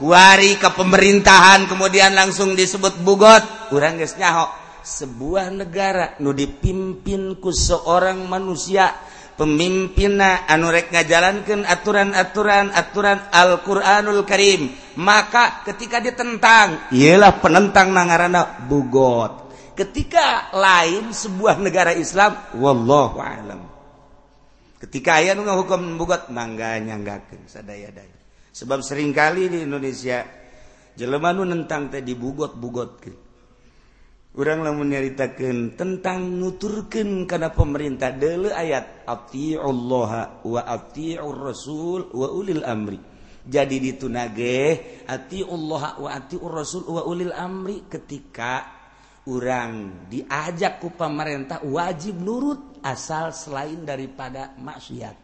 Kuari 0.00 0.56
ke 0.56 0.72
pemerintahan 0.72 1.68
kemudian 1.68 2.16
langsung 2.16 2.56
disebut 2.56 3.04
bugot. 3.04 3.68
Kurang 3.68 4.00
geus 4.00 4.16
nyaho 4.16 4.48
sebuah 4.80 5.52
negara 5.52 6.16
nu 6.24 6.32
dipimpin 6.32 7.36
ku 7.36 7.52
seorang 7.52 8.24
manusia 8.24 8.96
pemimpina 9.40 10.44
anurek 10.44 10.92
ngajalankan 10.92 11.64
aturan-aturan 11.64 12.68
aturan 12.76 13.18
Alquranul 13.32 14.28
Karim. 14.28 14.68
Maka 15.00 15.64
ketika 15.64 15.96
ditentang 16.04 16.92
ialah 16.92 17.40
penentang 17.40 17.88
nangarana 17.88 18.68
bugot. 18.68 19.48
Ketika 19.72 20.52
lain 20.52 21.08
sebuah 21.16 21.56
negara 21.56 21.96
Islam 21.96 22.36
wallahu 22.60 23.16
alam. 23.16 23.64
Ketika 24.76 25.24
ayat 25.24 25.40
nu 25.40 25.48
ngahukum 25.48 25.96
bugot 25.96 26.28
mangga 26.28 26.76
nyanggakeun 26.76 27.48
sadaya-daya. 27.48 28.20
Sebab 28.52 28.84
seringkali 28.84 29.48
di 29.48 29.58
Indonesia 29.64 30.20
jelema 31.00 31.32
nu 31.32 31.48
nentang 31.48 31.88
teh 31.88 32.04
dibugot-bugotkeun 32.04 33.29
orang 34.36 34.62
namun 34.62 34.94
nyaritakan 34.94 35.74
tentang 35.74 36.30
nuturken 36.30 37.26
karena 37.26 37.50
pemerintah. 37.50 38.14
Dele 38.14 38.54
ayat 38.54 39.06
atiullah 39.08 40.44
wa 40.46 40.60
atiur 40.62 41.34
rasul 41.34 42.10
wa 42.14 42.28
ulil 42.30 42.62
amri. 42.62 43.00
Jadi 43.40 43.80
ditunage 43.80 44.58
atiullah 45.08 45.98
wa 45.98 46.08
ati 46.12 46.36
rasul 46.38 46.86
wa 46.86 47.02
ulil 47.08 47.32
amri. 47.34 47.88
Ketika 47.88 48.80
orang 49.26 50.06
diajak 50.08 50.78
ku 50.78 50.92
pemerintah 50.92 51.64
wajib 51.64 52.20
nurut 52.20 52.80
asal 52.84 53.32
selain 53.32 53.82
daripada 53.82 54.54
maksiat. 54.60 55.16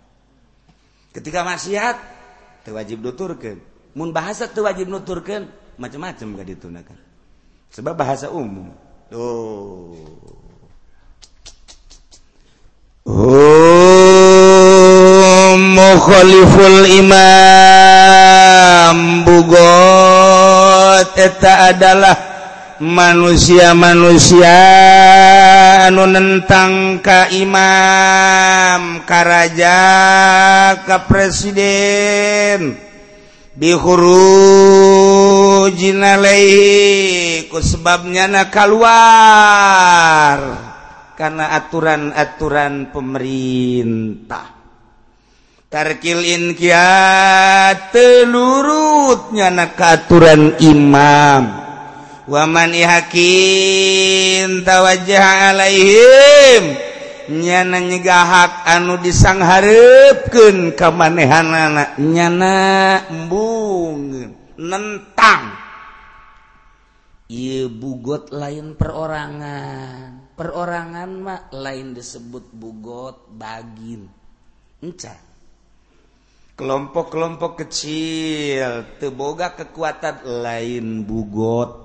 Ketika 1.12 1.40
maksiat 1.46 1.96
wajib 2.66 2.98
nuturkan 2.98 3.56
mun 3.94 4.10
bahasa 4.10 4.50
wajib 4.50 4.90
nuturkan 4.90 5.46
macam-macam 5.78 6.26
gak 6.34 6.48
ditunakan 6.50 6.98
sebab 7.70 7.94
bahasa 7.94 8.28
umum. 8.28 8.85
Oh. 9.12 9.94
Tuh. 13.06 13.66
mukhaliful 16.06 16.86
imam 17.02 17.36
bugot 19.26 21.08
eta 21.18 21.74
adalah 21.74 22.16
manusia-manusia 22.78 24.60
anu 25.88 26.06
nentang 26.06 27.02
ka 27.02 27.26
imam 27.34 29.02
ka 29.08 29.20
raja 29.26 29.80
ka 30.86 31.08
presiden 31.10 32.85
bihuru 33.56 34.12
jinalaihi 35.72 37.48
sebabnya 37.56 38.28
na 38.28 38.52
keluar 38.52 40.38
karena 41.16 41.56
aturan-aturan 41.56 42.92
pemerintah. 42.92 44.52
Tarkil 45.66 46.20
inkiat 46.22 47.90
telurutnya 47.90 49.50
na 49.50 49.72
aturan 49.72 50.54
imam. 50.60 51.64
Waman 52.26 52.74
ihakin 52.76 54.62
tawajjah 54.66 55.56
alaihim 55.56 56.76
nyana 57.28 57.82
nyegahak 57.82 58.66
anu 58.66 58.98
disangharepkeun 59.02 60.74
ka 60.78 60.94
anak 60.94 61.98
nyana 61.98 62.54
embung 63.10 64.12
nentang. 64.56 65.44
Ieu 67.26 67.66
bugot 67.66 68.30
lain 68.30 68.78
perorangan. 68.78 70.30
Perorangan 70.38 71.10
mah 71.16 71.42
lain 71.50 71.90
disebut 71.90 72.54
bugot 72.54 73.26
bagin. 73.34 74.06
Enca. 74.78 75.16
Kelompok-kelompok 76.56 77.66
kecil 77.66 78.96
teboga 79.02 79.52
kekuatan 79.58 80.24
lain 80.40 81.02
bugot. 81.02 81.84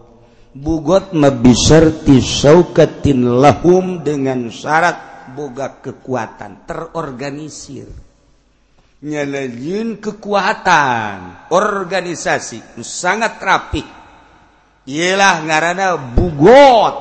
Bugot 0.52 1.16
mabisarti 1.16 2.20
saukatin 2.22 3.40
lahum 3.40 4.04
dengan 4.04 4.52
syarat 4.52 5.11
boga 5.32 5.80
kekuatan 5.80 6.68
terorganisir. 6.68 7.88
Nyalain 9.02 9.98
kekuatan 9.98 11.50
organisasi 11.50 12.78
sangat 12.86 13.42
rapi 13.42 13.82
ialah 14.86 15.42
ngarana 15.42 15.98
bugot 16.14 16.96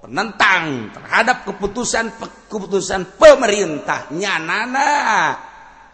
penentang 0.00 0.88
terhadap 0.88 1.44
keputusan 1.44 2.16
keputusan 2.48 3.20
pemerintah 3.20 4.08
nyanana. 4.08 4.88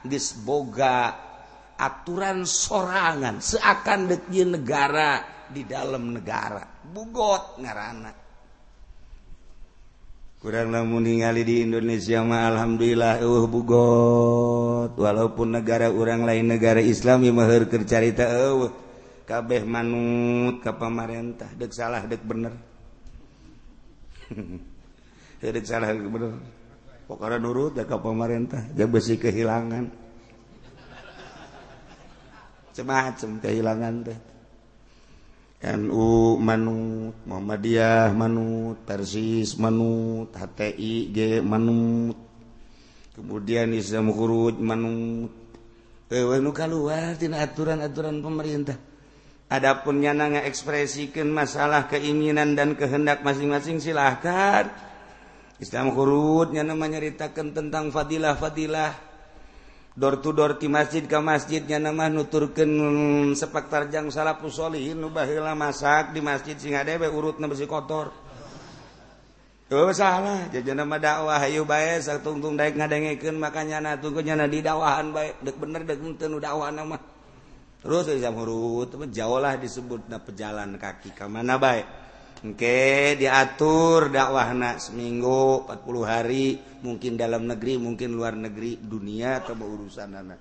Disboga 0.06 1.18
aturan 1.74 2.46
sorangan 2.46 3.42
seakan 3.42 4.06
deknya 4.06 4.54
negara 4.54 5.10
di 5.50 5.66
dalam 5.66 6.14
negara. 6.14 6.62
Bugot 6.86 7.58
ngarana 7.58 8.19
kurang 10.40 10.72
namun 10.72 11.04
ningali 11.04 11.44
di 11.44 11.60
Indonesia 11.68 12.24
mah 12.24 12.48
Alhamdulillah 12.48 13.20
uh 13.20 13.44
bugot. 13.44 14.96
Walaupun 14.96 15.52
negara 15.52 15.92
orang 15.92 16.24
lain 16.24 16.48
negara 16.48 16.80
Islam 16.80 17.28
yang 17.28 17.36
mahir 17.36 17.68
kercarita 17.68 18.24
uh 18.24 18.72
kabeh 19.28 19.62
manut 19.68 20.64
ke 20.64 20.72
pemerintah 20.72 21.46
dek 21.54 21.70
salah 21.76 22.02
dek 22.08 22.24
bener. 22.24 22.56
Dek 25.40 25.64
salah 25.64 25.92
dek 25.92 26.08
bener. 26.08 26.36
Pokoknya 27.04 27.36
nurut 27.36 27.76
dek 27.76 27.86
ke 27.86 27.96
pemerintah 28.00 28.64
dek 28.72 28.88
besi 28.88 29.20
kehilangan. 29.20 29.92
Semacam 32.72 33.30
kehilangan 33.44 33.94
deh 34.08 34.18
NU 35.60 36.40
manut 36.40 37.12
Muhammadiyah 37.28 38.16
manut 38.16 38.80
Persis 38.88 39.60
manut 39.60 40.32
HTI 40.32 40.94
G 41.12 41.18
manut. 41.44 42.16
Kemudian 43.12 43.76
Islam 43.76 44.08
Khurud 44.16 44.56
manut. 44.56 45.28
Eh, 46.08 46.24
nu 46.24 46.50
keluar 46.56 47.12
tina 47.20 47.44
aturan-aturan 47.44 48.24
pemerintah. 48.24 48.80
Adapun 49.52 50.00
nyana 50.00 50.40
ngaekspresikan 50.40 51.28
masalah 51.28 51.90
keinginan 51.92 52.56
dan 52.56 52.72
kehendak 52.72 53.20
masing-masing 53.20 53.84
silahkan. 53.84 54.72
Islam 55.60 55.92
Khurud 55.92 56.56
nyana 56.56 56.72
menyeritakan 56.72 57.52
tentang 57.52 57.92
fadilah-fadilah. 57.92 59.09
door 59.98 60.22
to 60.22 60.30
door 60.30 60.54
di 60.54 60.70
masjid 60.70 61.02
ke 61.02 61.18
masjidnya 61.18 61.82
nama 61.82 62.06
nuturken 62.06 62.70
sepak 63.34 63.66
tarjang 63.66 64.06
salahpusholihin 64.10 64.98
nubahlah 64.98 65.58
masak 65.58 66.14
di 66.14 66.22
masjid 66.22 66.54
singa 66.54 66.86
dewe 66.86 67.10
urut 67.10 67.42
na 67.42 67.50
besi 67.50 67.66
kotor. 67.66 68.14
Oh, 69.70 69.86
salah 69.94 70.50
jajan 70.50 70.82
nama 70.82 70.98
dakwah 70.98 71.46
ayo 71.46 71.62
bae 71.62 72.02
satungtung 72.02 72.58
daik 72.58 72.74
ngadengekeun 72.74 73.38
makanya 73.38 73.78
na 73.78 73.94
tungkunya 73.94 74.34
na 74.34 74.50
di 74.50 74.58
dakwahan 74.58 75.14
bae 75.14 75.38
dek 75.46 75.54
bener 75.62 75.86
dek 75.86 76.02
henteu 76.02 76.26
nu 76.26 76.42
dakwah 76.42 76.74
nama 76.74 76.98
terus 77.78 78.10
bisa 78.10 78.34
huruf 78.34 78.90
jauh 79.14 79.38
lah 79.38 79.54
disebut 79.54 80.10
na 80.10 80.18
pejalan 80.18 80.74
kaki 80.74 81.14
ka 81.14 81.30
mana 81.30 81.54
bae. 81.54 82.09
Oke 82.40 83.20
diatur 83.20 84.08
dakwahna 84.08 84.80
seminggu 84.80 85.68
40 85.68 86.08
hari 86.08 86.56
mungkin 86.80 87.20
dalam 87.20 87.44
negeri 87.44 87.76
mungkin 87.76 88.16
luar 88.16 88.32
negeri 88.32 88.80
dunia 88.80 89.44
atau 89.44 89.52
urusan 89.60 90.08
anak 90.08 90.40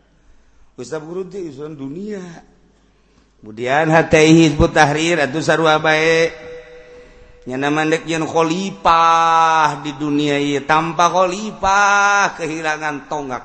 Ustaz 0.79 1.03
Guruti 1.03 1.43
urusan 1.43 1.75
dunia. 1.75 2.23
Kemudian 3.43 3.91
hati 3.91 4.31
hizbut 4.31 4.71
tahrir 4.71 5.19
atau 5.19 5.43
sarua 5.43 5.75
baik 5.75 6.31
nyana 7.51 7.67
mandek 7.67 8.07
yang 8.07 8.23
khalifah 8.23 9.83
di 9.83 9.91
dunia 9.99 10.39
ini 10.39 10.63
tanpa 10.63 11.11
khalifah 11.11 12.39
kehilangan 12.39 12.95
tonggak. 13.11 13.43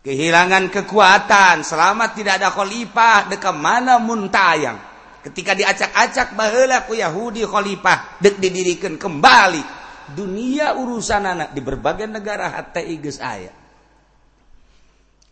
Kehilangan 0.00 0.72
kekuatan 0.72 1.60
selamat 1.60 2.10
tidak 2.16 2.40
ada 2.40 2.48
khalifah 2.48 3.28
dekat 3.28 3.52
mana 3.52 4.00
muntayang. 4.00 4.93
ketika 5.24 5.56
diacak-acak 5.56 6.36
bahlah 6.36 6.84
ku 6.84 6.92
Yahudi 6.94 7.48
Khalifah 7.48 8.20
dek 8.20 8.36
didirikan 8.38 9.00
kembali. 9.00 9.82
Dunia 10.04 10.76
urusan 10.76 11.24
anak 11.24 11.56
di 11.56 11.64
berbagai 11.64 12.04
negara 12.04 12.52
hati 12.52 12.84
igus 12.92 13.16
ayah 13.24 13.64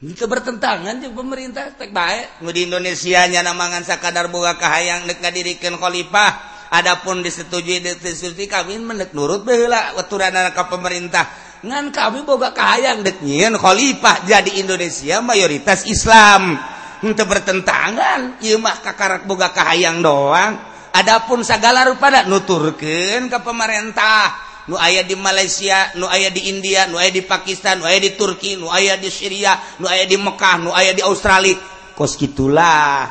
itu 0.03 0.27
bertentangan 0.27 0.99
jeung 0.99 1.15
pemerintah 1.15 1.79
tek 1.79 1.95
baik 1.95 2.43
nu 2.43 2.51
di 2.51 2.67
Indonesia 2.67 3.23
nya 3.31 3.45
namangan 3.47 3.87
sakadar 3.87 4.27
boga 4.33 4.59
kahayang 4.59 5.07
dek 5.07 5.23
ngadirikan 5.23 5.79
Khalifah 5.79 6.53
Adapun 6.73 7.21
disetujui 7.21 7.85
disetujui 7.85 8.49
kami 8.49 8.81
menek 8.81 9.13
nurut 9.13 9.45
baheula 9.45 9.93
aturan 9.93 10.33
ka 10.57 10.73
pemerintah. 10.73 11.29
Ngan 11.61 11.93
kami 11.93 12.25
boga 12.25 12.57
kahayang 12.57 13.05
dek 13.05 13.21
nyieun 13.21 13.61
khalifah. 13.61 14.25
Jadi 14.25 14.57
Indonesia 14.57 15.21
mayoritas 15.21 15.85
Islam. 15.85 16.57
untuk 17.03 17.27
bertentangan. 17.27 18.43
Imah 18.43 18.79
Kakarat 18.81 19.27
boga 19.27 19.51
Kahayang 19.51 20.01
doang. 20.01 20.59
Adapun 20.93 21.43
segala 21.43 21.89
pada 21.99 22.25
nuturken 22.25 23.29
ke 23.29 23.39
pemerintah. 23.43 24.51
Nu 24.63 24.79
aya 24.79 25.03
di 25.03 25.19
Malaysia 25.19 25.91
nu 25.99 26.07
aya 26.07 26.31
di 26.31 26.47
India 26.47 26.87
nu 26.87 26.95
aya 26.95 27.11
di 27.11 27.27
Pakistan 27.27 27.83
nu 27.83 27.85
aya 27.85 27.99
di 27.99 28.15
Turki 28.15 28.55
nu 28.55 28.71
aya 28.71 28.95
di 28.95 29.11
Syria 29.11 29.59
nu 29.83 29.91
aya 29.91 30.07
di 30.07 30.15
Mekkah 30.15 30.63
nu 30.63 30.71
aya 30.71 30.95
di 30.95 31.03
Australia. 31.03 31.59
Kos 31.99 32.15
gitulah. 32.15 33.11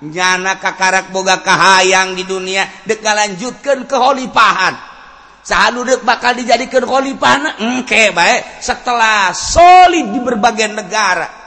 Nyana 0.00 0.56
Kakarat 0.56 1.12
boga 1.12 1.44
Kahayang 1.44 2.16
di 2.16 2.24
dunia 2.24 2.64
deka 2.88 3.12
lanjutkan 3.12 3.84
keholipahan 3.84 4.96
dek 5.46 6.02
bakal 6.02 6.34
dijadikan 6.34 6.82
khalifah 6.82 7.62
engke 7.62 8.10
baik 8.10 8.58
setelah 8.58 9.30
solid 9.30 10.10
di 10.10 10.18
berbagai 10.18 10.74
negara. 10.74 11.45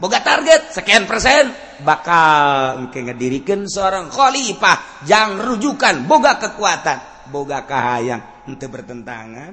Boga 0.00 0.20
target 0.20 0.72
sekian 0.72 1.04
persen. 1.04 1.52
Bakal 1.76 2.88
ngedirikan 2.88 3.68
seorang 3.68 4.08
khalifah 4.08 5.04
yang 5.04 5.36
rujukan 5.36 6.08
boga 6.08 6.40
kekuatan 6.40 7.28
boga 7.28 7.68
kahayang. 7.68 8.48
Ente 8.48 8.64
bertentangan. 8.64 9.52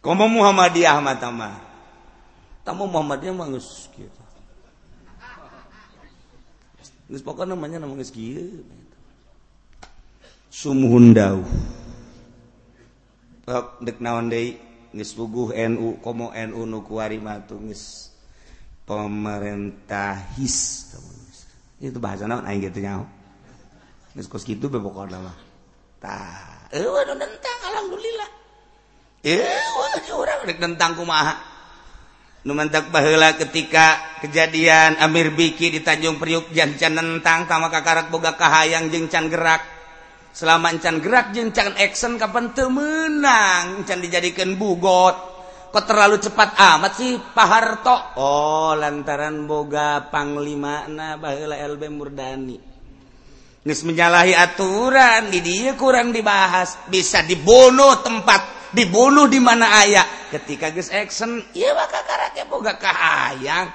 Komo 0.00 0.26
Muhammadiyah 0.32 0.96
mah 0.98 1.16
tama 1.20 1.70
tamu 2.64 2.88
Muhammadiyah 2.88 3.36
mah 3.36 3.52
geus 3.52 3.88
kieu 3.92 4.08
geus 7.10 7.20
pokokna 7.26 7.52
namanya 7.52 7.82
nama 7.82 7.92
geus 7.98 8.08
kieu 8.08 8.64
sumuhun 10.50 11.14
dawuh. 11.14 11.46
Dek 13.82 13.98
naon 13.98 14.30
deui? 14.30 14.58
Geus 14.90 15.14
puguh 15.14 15.54
NU 15.54 16.02
komo 16.02 16.34
NU 16.34 16.60
nu 16.66 16.82
kuari 16.82 17.18
mah 17.22 17.42
geus 17.46 18.09
pemerintahis 18.90 20.90
itu 21.78 21.98
bahasa 22.02 22.26
naon 22.26 22.42
aing 22.42 22.66
gitu 22.66 22.82
nyaho? 22.82 23.06
Geus 24.18 24.26
kos 24.26 24.42
kitu 24.42 24.66
bebokor 24.66 25.06
mah. 25.06 25.38
Tah 26.02 26.66
eueuh 26.74 27.06
nu 27.06 27.14
nentang 27.14 27.58
alhamdulillah. 27.70 28.26
Eueuh 29.22 29.94
ge 30.02 30.10
urang 30.10 30.42
rek 30.42 30.58
nentang 30.58 30.98
kumaha? 30.98 31.38
Nu 32.42 32.58
mantak 32.58 32.90
baheula 32.90 33.38
ketika 33.38 34.18
kejadian 34.26 34.98
Amir 34.98 35.38
Biki 35.38 35.70
di 35.70 35.86
Tanjung 35.86 36.18
Priuk 36.18 36.50
jancan 36.50 36.98
nentang 36.98 37.46
tama 37.46 37.70
kakarak 37.70 38.10
boga 38.10 38.34
kahayang 38.34 38.90
jeung 38.90 39.06
can 39.06 39.30
gerak. 39.30 39.62
Selama 40.34 40.74
encan 40.74 40.98
gerak 40.98 41.30
jeung 41.30 41.54
can 41.54 41.78
action 41.78 42.18
kapan 42.18 42.50
teu 42.58 42.66
meunang 42.66 43.86
can 43.86 44.02
dijadikeun 44.02 44.58
bugot. 44.58 45.29
kok 45.70 45.86
terlalu 45.86 46.18
cepat 46.18 46.58
amat 46.58 46.92
sih 46.98 47.14
Pak 47.16 47.46
Harto? 47.46 47.96
Oh 48.18 48.74
lantaran 48.74 49.46
boga 49.46 50.10
panglima 50.10 50.90
na 50.90 51.14
bahula 51.14 51.54
LB 51.54 51.82
Murdani. 51.94 52.58
Nis 53.60 53.80
menyalahi 53.86 54.34
aturan 54.34 55.30
di 55.30 55.38
dia 55.38 55.78
kurang 55.78 56.10
dibahas. 56.10 56.90
Bisa 56.90 57.22
dibunuh 57.22 58.02
tempat 58.02 58.72
dibunuh 58.74 59.30
di 59.30 59.38
mana 59.38 59.82
ayah 59.86 60.06
ketika 60.30 60.74
geus 60.74 60.90
action 60.90 61.42
iya 61.54 61.74
bakal 61.74 62.02
karake 62.02 62.42
boga 62.50 62.74
kahayang. 62.74 63.70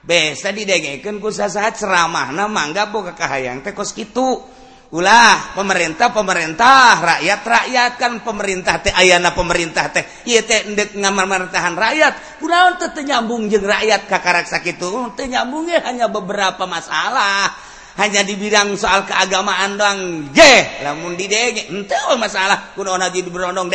Bisa 0.00 0.52
didengekeun 0.52 1.20
ku 1.20 1.28
ceramah 1.32 2.32
na 2.32 2.48
mangga 2.48 2.88
boga 2.88 3.16
kahayang 3.16 3.64
teh 3.64 3.72
kos 3.72 3.96
kitu. 3.96 4.59
ulah 4.90 5.54
pemerintah 5.54 6.10
pemerintah 6.10 6.98
rakyat 6.98 7.40
rakyat. 7.42 7.90
Kan 7.96 8.12
pemerintah 8.22 8.82
teh 8.82 8.92
ayana 8.94 9.34
pemerintah 9.34 9.90
teh. 9.90 10.04
Ieu 10.26 10.42
teh 10.42 10.70
endek 10.70 10.94
ngamarmartahan 10.98 11.74
rakyat. 11.74 12.42
Kunaon 12.42 12.78
teu 12.78 13.02
nyambung 13.02 13.46
jeung 13.46 13.66
rakyat 13.66 14.10
ka 14.10 14.18
karaksa 14.18 14.62
kitu. 14.62 15.14
Teu 15.14 15.26
nyambungnya 15.26 15.82
hanya 15.86 16.10
beberapa 16.10 16.66
masalah. 16.66 17.50
Hanya 17.98 18.22
di 18.22 18.38
bidang 18.38 18.78
soal 18.78 19.04
keagamaan 19.04 19.76
doang. 19.76 20.00
Je 20.30 20.82
lamun 20.86 21.18
di 21.18 21.26
dege 21.26 21.70
henteu 21.70 22.14
masalah. 22.18 22.74
Kunaon 22.74 23.02
haji 23.02 23.26
berondong 23.26 23.68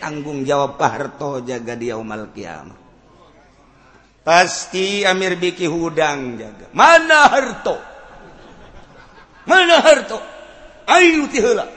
tanggung 0.00 0.44
jawab 0.44 0.76
paharto 0.76 1.40
jaga 1.40 1.72
di 1.78 1.88
yaumal 1.88 2.28
kiamah 2.28 2.84
pasti 4.24 5.04
amir 5.04 5.36
biki 5.36 5.68
hudang 5.68 6.40
jaga. 6.40 6.66
Mana 6.72 7.28
harto? 7.28 7.93
mana 9.44 9.80
harto 9.80 10.18
ayu 10.88 11.28
tihula 11.28 11.68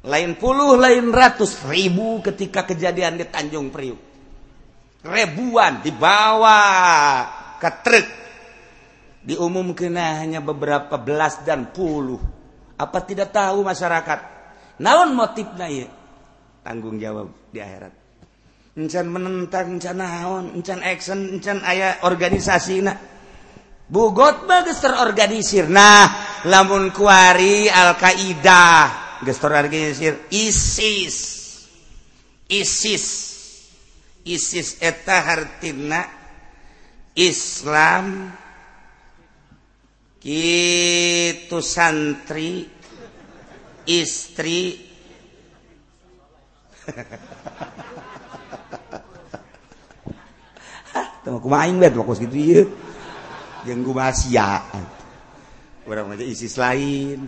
lain 0.00 0.32
puluh 0.40 0.80
lain 0.80 1.12
ratus 1.12 1.60
ribu 1.68 2.24
ketika 2.24 2.64
kejadian 2.64 3.20
di 3.20 3.28
Tanjung 3.28 3.68
Priuk. 3.68 4.00
Ribuan 5.00 5.80
dibawa 5.80 6.60
ke 7.56 7.70
truk. 7.84 8.08
Diumumkan 9.20 9.96
hanya 9.96 10.40
beberapa 10.40 10.96
belas 10.96 11.44
dan 11.44 11.68
puluh. 11.72 12.20
Apa 12.80 13.04
tidak 13.04 13.32
tahu 13.32 13.60
masyarakat? 13.60 14.20
Naon 14.80 15.12
motifnya 15.12 15.68
ya 15.68 15.88
tanggung 16.64 16.96
jawab 16.96 17.28
di 17.52 17.60
akhirat. 17.60 17.92
Encan 18.80 19.06
menentang 19.12 19.76
encan 19.76 19.96
naon 20.00 20.44
encan 20.56 20.80
action 20.80 21.36
encan 21.36 21.60
ayah 21.68 22.00
organisasi 22.00 22.80
nak 22.80 22.96
bugot 23.90 24.46
bagster 24.46 24.94
organisir 25.02 25.66
nah 25.66 26.06
lamun 26.46 26.94
kuari 26.94 27.66
Al-Qadah 27.66 29.10
gestor 29.24 29.52
organisir 29.52 30.16
ISIS. 30.32 31.16
ISIS. 32.48 33.06
ISIS 34.24 34.76
eta 34.80 35.20
hartina 35.24 36.04
Islam. 37.16 38.32
Gitu 40.20 41.58
santri 41.64 42.68
istri. 43.88 44.76
Hah, 50.90 51.38
kumain 51.40 51.78
bet, 51.80 51.94
fokus 51.96 52.20
gitu 52.20 52.36
ya. 52.36 52.66
Isis 56.24 56.56
lain. 56.56 57.26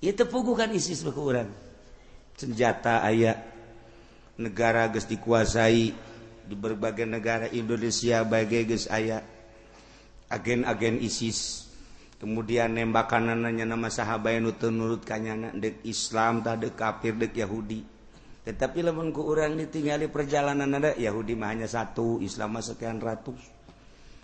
Itu 0.00 0.28
pugukan 0.28 0.68
isis 0.76 1.00
berkurang 1.00 1.66
senjata 2.36 3.00
ayat 3.00 3.40
negara 4.36 4.92
guys 4.92 5.08
dikuasai 5.08 5.84
di 6.46 6.54
berbagai 6.54 7.08
negara 7.08 7.48
Indonesia 7.48 8.20
bagai 8.28 8.68
guys 8.68 8.86
ayat 8.92 9.24
agen-agen 10.28 11.00
isis. 11.00 11.64
Kemudian 12.16 12.76
nembakanannya 12.76 13.64
nama 13.64 13.92
sahabat 13.92 14.40
menurut 14.40 15.04
kanya 15.04 15.52
dek 15.52 15.84
Islam 15.84 16.40
tak 16.40 16.64
de 16.64 16.68
kafir 16.72 17.12
dek 17.16 17.32
Yahudi. 17.36 17.84
Tetapi 18.46 18.78
leku 18.78 19.20
orang 19.26 19.58
ditinggali 19.58 20.08
perjalanan 20.08 20.70
ada 20.80 20.96
Yahudi 20.96 21.34
mah 21.36 21.50
hanya 21.52 21.68
satu 21.68 22.22
Islam 22.22 22.56
sekian 22.62 23.02
ratus 23.02 23.55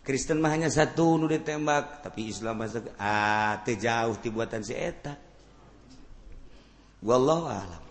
Kristen 0.03 0.43
mah 0.43 0.51
hanya 0.51 0.67
satu 0.67 1.15
nu 1.15 1.31
ditembak 1.31 2.03
tapi 2.03 2.27
Islam 2.27 2.59
masuk 2.59 2.91
ah 2.99 3.63
teu 3.63 3.79
jauh 3.79 4.19
ti 4.19 4.35
buatan 4.35 4.67
si 4.67 4.75
eta. 4.75 5.15
Wallahu 7.07 7.47
alam. 7.47 7.83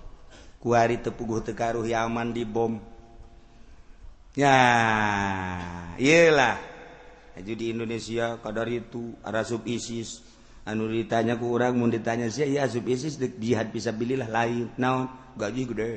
Kuari 0.59 0.99
teu 0.99 1.16
puguh 1.16 1.39
teu 1.39 1.55
karuh 1.55 1.88
Yaman 1.88 2.36
di 2.36 2.43
bom. 2.43 2.76
Ya 4.36 4.59
iyalah. 5.95 6.59
Aja 7.32 7.53
di 7.55 7.72
Indonesia 7.72 8.36
kadar 8.43 8.68
itu 8.68 9.16
ada 9.24 9.47
sub 9.47 9.64
ISIS. 9.64 10.20
Anu 10.68 10.91
ditanya 10.91 11.39
ku 11.39 11.55
orang 11.55 11.80
mau 11.80 11.88
ditanya 11.88 12.28
sih 12.28 12.43
ya 12.43 12.68
sub 12.68 12.91
ISIS 12.91 13.16
jihad 13.39 13.72
bisa 13.72 13.95
bililah 13.95 14.28
lain 14.28 14.68
naon? 14.76 15.07
Gaji 15.39 15.64
gede. 15.64 15.91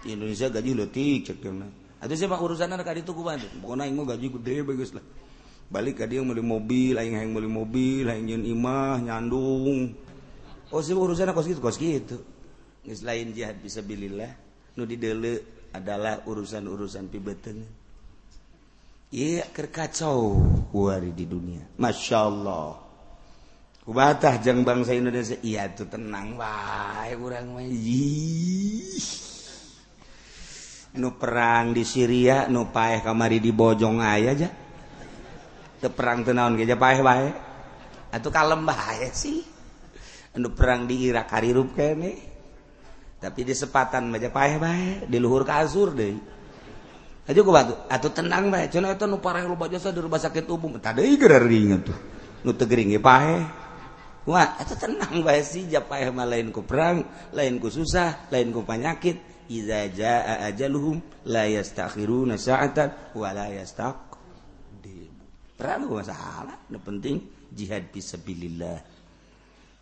Di 0.00 0.16
Indonesia 0.16 0.48
gaji 0.48 0.72
leutik 0.72 1.28
cek 1.28 1.44
dia 1.44 1.52
atau 2.06 2.30
mah 2.30 2.38
urusan 2.38 2.70
anak 2.70 2.86
itu 2.94 3.10
ku 3.10 3.26
bantu. 3.26 3.50
Pokoknya 3.58 3.90
ingin 3.90 4.06
gaji 4.06 4.26
gede 4.38 4.56
bagus 4.62 4.94
lah. 4.94 5.02
Balik 5.66 5.98
ke 5.98 6.04
dia 6.06 6.22
beli 6.22 6.46
mobil, 6.46 6.94
aing 6.94 7.18
yang 7.18 7.34
beli 7.34 7.50
mobil, 7.50 8.06
aing 8.06 8.30
yang 8.30 8.46
imah 8.46 9.02
nyandung. 9.02 9.98
Oh 10.70 10.78
sih 10.78 10.94
urusan 10.94 11.34
kos 11.34 11.50
gitu, 11.50 11.58
kos 11.58 11.74
gitu. 11.74 12.22
Geus 12.86 13.02
lain 13.02 13.34
jihad 13.34 13.58
bisa 13.58 13.82
bilillah, 13.82 14.30
nu 14.78 14.86
dideule 14.86 15.66
adalah 15.74 16.22
urusan-urusan 16.22 17.10
pibeteng. 17.10 17.66
Iya 19.10 19.50
kerkacau 19.50 20.38
kuari 20.70 21.10
di 21.10 21.26
dunia. 21.26 21.66
Masya 21.82 22.18
Allah. 22.22 22.78
Kubatah 23.86 24.42
jang 24.42 24.66
bangsa 24.66 24.94
Indonesia. 24.94 25.38
Iya 25.42 25.70
tuh 25.70 25.86
tenang 25.86 26.38
wae 26.38 27.14
kurang 27.14 27.54
mah. 27.54 27.66
nu 30.96 31.14
perang 31.16 31.72
di 31.72 31.84
Syria 31.84 32.48
nu 32.48 32.68
paeh 32.68 33.04
kamari 33.04 33.40
di 33.40 33.52
Bojong 33.52 34.00
aya 34.00 34.32
aja 34.32 34.48
te 35.76 35.88
perang 35.92 36.24
tenaun 36.24 36.56
geja 36.56 36.74
paeh 36.74 37.00
bae? 37.04 37.28
Atau 38.10 38.32
kalem 38.32 38.64
bae 38.64 39.12
sih. 39.12 39.44
Nu 40.36 40.52
perang 40.52 40.84
di 40.88 41.08
Irak 41.08 41.32
harirup 41.32 41.76
kene. 41.76 42.12
Tapi 43.16 43.40
di 43.44 43.54
sepatan 43.56 44.12
aja 44.12 44.28
paeh 44.32 44.56
bae 44.56 44.88
di 45.08 45.16
luhur 45.20 45.44
kasur 45.44 45.92
azur 45.92 45.96
deui 45.96 46.18
aja 47.26 47.42
ku 47.42 47.50
batu 47.50 47.74
atau 47.90 48.08
tenang 48.12 48.48
bae. 48.48 48.70
Cenah 48.70 48.94
eta 48.94 49.04
nu 49.04 49.18
parah 49.20 49.44
loba 49.44 49.68
jasa 49.68 49.92
di 49.92 50.00
rumah 50.00 50.20
sakit 50.20 50.46
umum. 50.48 50.78
Tadi 50.80 51.04
deui 51.04 51.16
geular 51.18 51.44
diinget 51.44 51.80
tuh. 51.86 51.98
Nu 52.44 52.54
teu 52.54 52.68
gering 52.68 52.94
ge 52.94 53.00
paeh. 53.02 53.66
Wah, 54.26 54.58
eta 54.58 54.74
tenang 54.74 55.22
bae 55.22 55.38
sih, 55.38 55.70
japa 55.70 56.02
mah 56.10 56.26
lain 56.26 56.50
ku 56.50 56.66
perang, 56.66 57.30
lain 57.30 57.62
ku 57.62 57.70
susah, 57.70 58.26
lain 58.34 58.50
ku 58.50 58.66
penyakit, 58.66 59.22
iza 59.50 59.88
jaa 59.90 60.46
ajaluhum 60.46 61.00
la 61.30 61.46
yastakhiruna 61.46 62.34
sa'atan 62.38 63.14
wa 63.14 63.28
la 63.32 63.46
yastaqdim. 63.50 65.12
Perang 65.56 65.88
masalah, 65.88 66.68
nu 66.68 66.78
penting 66.82 67.48
jihad 67.50 67.88
fisabilillah. 67.88 68.78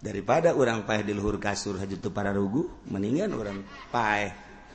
Daripada 0.04 0.52
orang 0.52 0.84
paeh 0.84 1.00
di 1.00 1.16
luhur 1.16 1.40
kasur 1.40 1.80
haji 1.80 1.96
tu 1.96 2.12
para 2.12 2.28
rugu, 2.28 2.84
mendingan 2.92 3.32
orang 3.32 3.64
paeh 3.88 4.30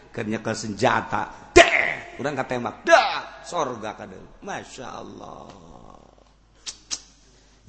kerja 0.09 0.41
ke 0.41 0.51
senjata. 0.57 1.53
Teh, 1.53 2.17
orang 2.17 2.33
tembak 2.49 2.81
Dah, 2.81 3.45
sorga 3.45 3.93
kadang. 3.93 4.41
Masya 4.41 4.87
Allah. 4.89 5.47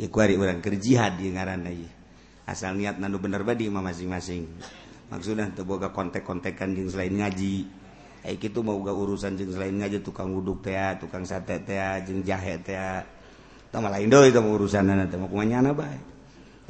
Ya 0.00 0.08
kuari 0.08 0.40
orang 0.40 0.64
kerjihad 0.64 1.20
di 1.20 1.28
ngaran 1.28 1.68
aja. 1.68 1.90
Asal 2.48 2.80
niat 2.80 2.96
nandu 2.96 3.20
bener 3.20 3.44
badi 3.44 3.68
mah 3.68 3.84
masing-masing. 3.84 4.48
maksudnya 5.10 5.50
boga 5.66 5.90
kontek-kontekan 5.90 6.72
jeng 6.72 6.88
selain 6.88 7.18
ngaji 7.18 7.66
kayak 8.22 8.36
gitu 8.38 8.62
mauga 8.62 8.94
urusan 8.94 9.34
jeng 9.34 9.50
selain 9.50 9.74
ngaji 9.74 10.00
tukang 10.06 10.30
wuduk 10.30 10.62
teh 10.62 10.96
tukang 11.02 11.26
sate 11.26 11.60
teh 11.66 11.82
jeng 12.06 12.22
jahe 12.22 12.62
teh 12.62 13.02
tama 13.74 13.90
lain 13.90 14.08
doi 14.08 14.30
itu 14.30 14.38
urusan 14.38 14.86
nanti 14.86 15.18
mau 15.18 15.26
kumanya 15.26 15.66
na 15.66 15.74
baik 15.74 16.10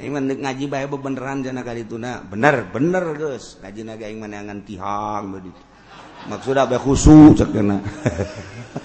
Aing 0.01 0.17
mah 0.17 0.23
ngaji 0.25 0.65
bae 0.65 0.89
bebeneran 0.89 1.45
jana 1.45 1.61
kali 1.61 1.85
tuna. 1.85 2.25
Bener, 2.25 2.65
bener 2.73 3.13
geus. 3.13 3.61
Ngaji 3.61 3.81
naga 3.85 4.09
aing 4.09 4.17
mah 4.17 4.29
neangan 4.33 4.65
tihang 4.65 5.29
begitu. 5.29 5.61
Maksudna 6.25 6.65
bae 6.65 6.81
khusu 6.81 7.37
cenah. 7.37 7.81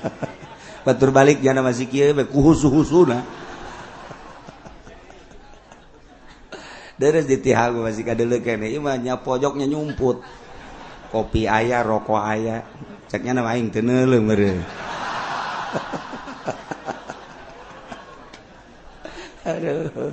Batur 0.84 1.16
balik 1.16 1.40
jana 1.40 1.64
masih 1.64 1.88
kieu 1.88 2.12
bae 2.12 2.28
kuhusu-husuna. 2.28 3.24
deres 6.96 7.28
ditihagu 7.28 7.84
masih 7.84 8.04
kadele 8.04 8.40
nih, 8.40 8.80
imannya 8.80 9.12
nya 9.12 9.20
pojoknya 9.20 9.68
nyumput. 9.68 10.24
Kopi 11.12 11.46
ayah 11.46 11.86
rokok 11.86 12.18
ayah. 12.18 12.64
Ceknya 13.06 13.38
nama 13.38 13.54
aing 13.54 13.70
teu 13.70 13.86
neuleum 13.86 14.26
meureun 14.26 14.58
aduh. 19.46 20.10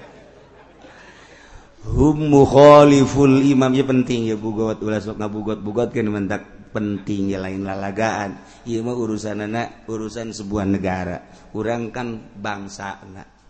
Hum 1.83 2.17
mukhaliful 2.29 3.41
imam. 3.41 3.73
Ya 3.73 3.83
penting 3.83 4.29
ya 4.29 4.37
bugot. 4.37 4.77
Ulah 4.85 5.01
sok 5.01 5.17
ngabugot 5.17 5.59
bugot 5.65 5.89
kan 5.89 6.05
mentak 6.05 6.45
penting 6.69 7.33
ya 7.33 7.41
lain 7.41 7.65
lalagaan. 7.65 8.37
Ieu 8.69 8.85
mah 8.85 8.93
urusan 8.93 9.49
anak 9.49 9.89
urusan 9.89 10.29
sebuah 10.31 10.69
negara. 10.69 11.17
Urang 11.57 11.89
kan 11.89 12.21
bangsa 12.37 13.01
anak. 13.01 13.42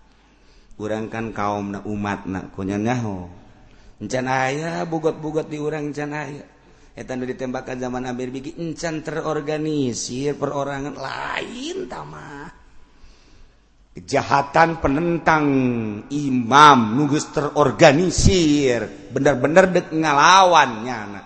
urangkan 0.77 1.33
kaum 1.33 1.77
na 1.77 1.79
umat 1.85 2.25
na 2.25 2.49
kunyanyaho 2.53 3.29
encan 4.03 4.27
aya 4.27 4.83
bugot-bugot 4.83 5.47
di 5.47 5.57
urang 5.61 5.93
encan 5.93 6.11
aya. 6.11 6.45
Etan 6.93 7.25
dari 7.25 7.33
tembakan 7.33 7.81
zaman 7.81 8.05
Amir 8.05 8.29
Bigi 8.29 8.53
encan 8.61 9.01
terorganisir 9.01 10.37
perorangan 10.37 10.93
lain 10.93 11.89
tamah 11.89 12.63
kejahatan 13.93 14.81
penentang 14.81 15.45
imam 16.09 16.79
nugus 16.97 17.29
terorganisir 17.29 19.09
benar-benar 19.13 19.69
dek 19.69 19.93
ngalawannya 19.93 20.93
anak 20.93 21.25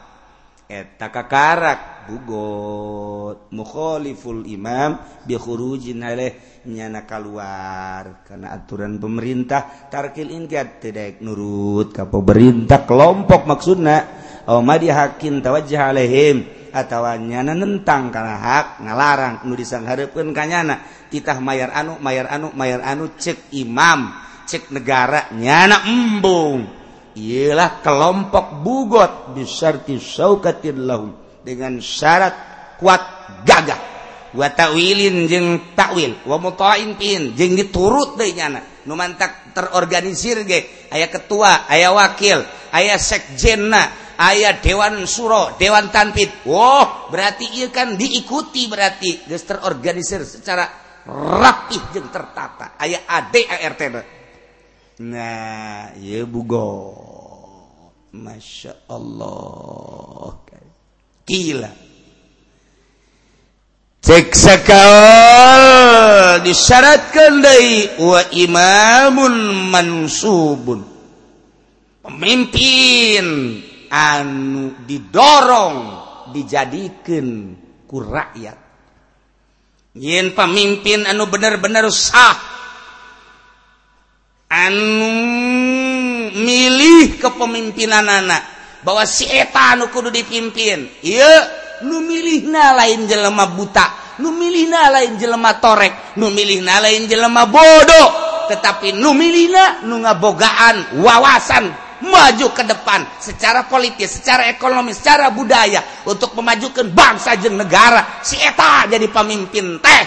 eta 0.68 1.08
kakarak. 1.08 1.97
bugot 2.08 3.52
mukholiful 3.52 4.48
Imam 4.48 4.96
bikhurujinlehnyana 5.28 7.04
keluar 7.04 8.24
karena 8.24 8.56
aturan 8.56 8.96
pemerintah 8.96 9.92
tarkil 9.92 10.32
ingat 10.32 10.80
tidak 10.80 11.20
nurut. 11.20 11.92
Ke 11.92 12.08
pemerintah 12.08 12.88
kelompok 12.88 13.44
maksudnya 13.44 14.08
omadi 14.48 14.88
dihakin 14.88 15.44
tawajah 15.44 15.92
alehim 15.92 16.48
atawanyana 16.72 17.52
nentang 17.52 18.08
karena 18.08 18.40
hak 18.40 18.66
ngalarang. 18.88 19.36
Nu 19.44 19.54
disanghadepkeun 19.60 20.32
kanyana 20.32 20.88
titah 21.12 21.44
mayar 21.44 21.76
anu 21.76 22.00
mayar 22.00 22.32
anu 22.32 22.56
mayar 22.56 22.80
anu 22.88 23.12
cek 23.20 23.52
imam 23.52 24.16
cek 24.48 24.72
negara 24.72 25.28
nyana 25.36 25.84
embung. 25.84 26.64
Ialah 27.18 27.82
kelompok 27.82 28.62
bugot 28.62 29.34
bisarti 29.34 29.98
saukatin 29.98 30.86
lahum. 30.86 31.27
Dengan 31.48 31.80
syarat 31.80 32.36
kuat 32.76 33.02
gagah. 33.48 33.96
Wa 34.36 34.52
ta'wilin 34.52 35.24
jeung 35.32 35.72
takwil 35.72 36.28
wa 36.28 36.36
muta'in 36.36 37.00
pin 37.00 37.32
jeung 37.32 37.56
diturut 37.56 38.20
deui 38.20 38.36
nyana 38.36 38.60
nu 38.84 38.94
mantak 38.94 39.56
terorganisir 39.56 40.44
ge 40.44 40.92
aya 40.92 41.08
ketua 41.08 41.64
aya 41.72 41.96
wakil 41.96 42.44
aya 42.76 43.00
sekjenna 43.00 43.88
aya 44.20 44.60
dewan 44.60 45.08
suro 45.08 45.56
dewan 45.56 45.88
tanpid. 45.90 46.44
Wah 46.44 47.08
berarti 47.08 47.56
ieu 47.56 47.72
kan 47.72 47.96
diikuti 47.96 48.68
berarti. 48.68 49.32
Geus 49.32 49.48
terorganisir 49.48 50.28
secara 50.28 50.68
rapih 51.08 51.96
jeung 51.96 52.12
tertata. 52.12 52.76
Aya 52.76 53.08
ADART 53.08 53.82
nah 54.98 55.94
ieu 55.98 56.28
bugot 56.28 57.88
Masya 58.12 58.90
Allah 58.92 60.47
gila. 61.28 61.68
Ceksa 64.00 64.64
kau 64.64 66.40
disyaratkan 66.48 67.44
dari 67.44 68.00
wa 68.00 68.24
imamun 68.32 69.36
mansubun. 69.68 70.80
Pemimpin 72.00 73.28
anu 73.92 74.80
didorong 74.88 75.78
dijadikan 76.32 77.52
ku 77.84 78.00
rakyat. 78.00 78.56
Yin 80.00 80.32
pemimpin 80.32 81.04
anu 81.04 81.28
bener-bener 81.28 81.92
sah 81.92 82.40
anu 84.48 85.12
milih 86.32 87.20
kepemimpinan 87.20 88.08
anak. 88.08 88.57
bahwa 88.82 89.06
sietan 89.06 89.86
kudu 89.90 90.10
dipimpin. 90.12 90.90
Iya 91.02 91.34
nu 91.86 92.02
milih 92.02 92.50
na 92.50 92.74
lain 92.74 93.06
jelema 93.06 93.46
buta 93.54 94.18
nu 94.18 94.34
milih 94.34 94.66
na 94.66 94.90
lain 94.90 95.14
jelema 95.22 95.62
torek 95.62 96.18
nu 96.18 96.34
milih 96.34 96.66
na 96.66 96.82
lain 96.82 97.06
jelema 97.06 97.46
bodoh 97.46 98.08
tetapi 98.50 98.98
nu 98.98 99.14
milih 99.14 99.54
na 99.54 99.86
nu 99.86 100.02
ngabogaan 100.02 100.98
wawasan 101.06 101.70
maju 101.98 102.54
ke 102.54 102.62
depan 102.62 103.02
secara 103.18 103.66
politis, 103.66 104.22
secara 104.22 104.46
ekonomi 104.54 104.94
secara 104.94 105.34
budaya 105.34 105.82
untuk 106.06 106.38
memajukan 106.38 106.94
bangsa 106.94 107.34
jeng 107.42 107.58
negara. 107.58 108.22
Si 108.22 108.38
eta 108.38 108.86
jadi 108.86 109.10
pemimpin 109.10 109.82
teh. 109.82 110.04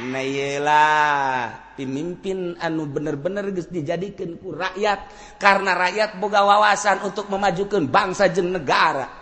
Neyelah 0.00 1.52
pemimpin 1.76 2.56
anu 2.56 2.88
bener-bener 2.88 3.52
geus 3.52 3.68
dijadikan 3.68 4.40
ku 4.40 4.56
rakyat. 4.56 5.12
Karena 5.36 5.76
rakyat 5.76 6.16
boga 6.16 6.40
wawasan 6.48 7.04
untuk 7.04 7.28
memajukan 7.28 7.84
bangsa 7.84 8.32
jeng 8.32 8.56
negara. 8.56 9.20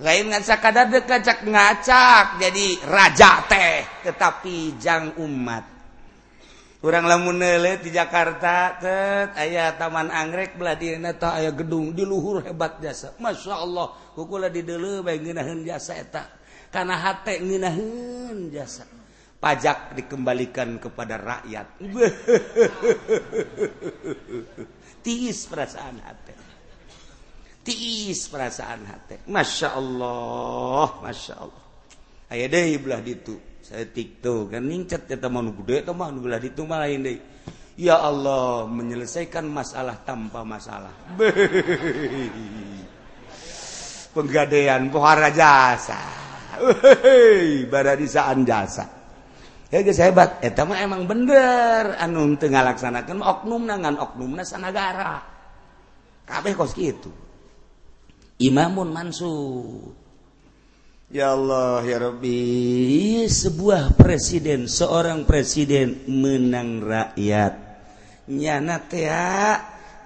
Lain 0.00 0.32
ngansa 0.32 0.56
kadar 0.56 0.88
dekacak 0.88 1.44
ngacak 1.44 2.40
jadi 2.40 2.66
raja 2.88 3.44
teh 3.44 3.84
tetapi 4.08 4.80
jang 4.80 5.20
umat. 5.20 5.68
Kurang 6.82 7.06
lamun 7.06 7.38
di 7.78 7.90
Jakarta 7.94 8.80
tet 8.80 9.36
ayah 9.38 9.76
taman 9.78 10.10
anggrek 10.10 10.58
beladina 10.58 11.14
ta 11.14 11.38
ayah 11.38 11.54
gedung 11.54 11.94
di 11.94 12.02
luhur 12.02 12.42
hebat 12.42 12.80
jasa. 12.80 13.14
Masya 13.20 13.54
Allah 13.54 13.92
kukula 14.16 14.48
di 14.48 14.64
dulu 14.64 15.04
baik 15.04 15.20
nginahin 15.20 15.62
jasa 15.68 16.00
eta. 16.00 16.24
Karena 16.72 16.96
hati 16.98 17.38
nginahin 17.38 18.50
jasa. 18.50 19.01
pajak 19.42 19.98
dikembalikan 19.98 20.78
kepada 20.78 21.18
rakyat. 21.18 21.66
Tiis 25.02 25.50
perasaan 25.50 25.98
hati. 25.98 26.30
Tiis 27.66 28.30
perasaan 28.30 28.86
hati. 28.86 29.26
Masya 29.26 29.74
Allah 29.74 30.94
masya 31.02 31.34
Allah. 31.42 31.64
Ayah 32.30 32.46
deh 32.46 32.78
belah 32.78 33.02
ditu. 33.02 33.34
Saya 33.66 33.82
tiktok 33.90 34.54
kan 34.54 34.62
ningcat 34.62 35.10
ya 35.10 35.18
teman 35.18 35.50
gede 35.58 35.82
teman 35.86 36.18
belah 36.22 36.38
ditu 36.42 36.66
malah 36.66 36.90
ini 36.90 37.14
ya 37.78 37.94
Allah 37.98 38.66
menyelesaikan 38.70 39.46
masalah 39.50 39.98
tanpa 40.06 40.46
masalah. 40.46 40.94
Penggadean 44.14 44.86
pohara 44.86 45.34
jasa. 45.34 45.98
Baradisaan 47.72 48.46
jasa. 48.46 49.01
hebat. 49.72 50.44
Etama 50.44 50.76
emang 50.78 51.08
bener. 51.08 51.96
Anu 51.96 52.36
tengah 52.36 52.60
laksanakan 52.60 53.24
oknum 53.24 53.64
nangan 53.64 53.96
oknum 53.96 54.36
negara 54.36 55.24
kabeh 56.22 56.54
kos 56.54 56.72
gitu 56.76 57.10
imamun 58.42 58.90
mansur. 58.90 59.94
Ya 61.12 61.36
Allah 61.36 61.84
ya 61.84 61.98
Rabbi. 62.08 63.28
Sebuah 63.28 63.94
presiden 63.94 64.64
seorang 64.66 65.28
presiden 65.28 66.08
menang 66.08 66.80
rakyat. 66.80 67.54
Nyana 68.32 68.80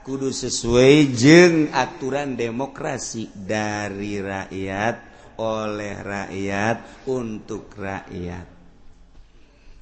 kudu 0.03 0.35
sesuai 0.35 1.15
jeng 1.15 1.71
aturan 1.71 2.35
demokrasi 2.35 3.31
dari 3.31 4.19
rakyat 4.19 4.97
oleh 5.39 5.95
rakyat 6.03 7.07
untuk 7.07 7.71
rakyat. 7.79 8.56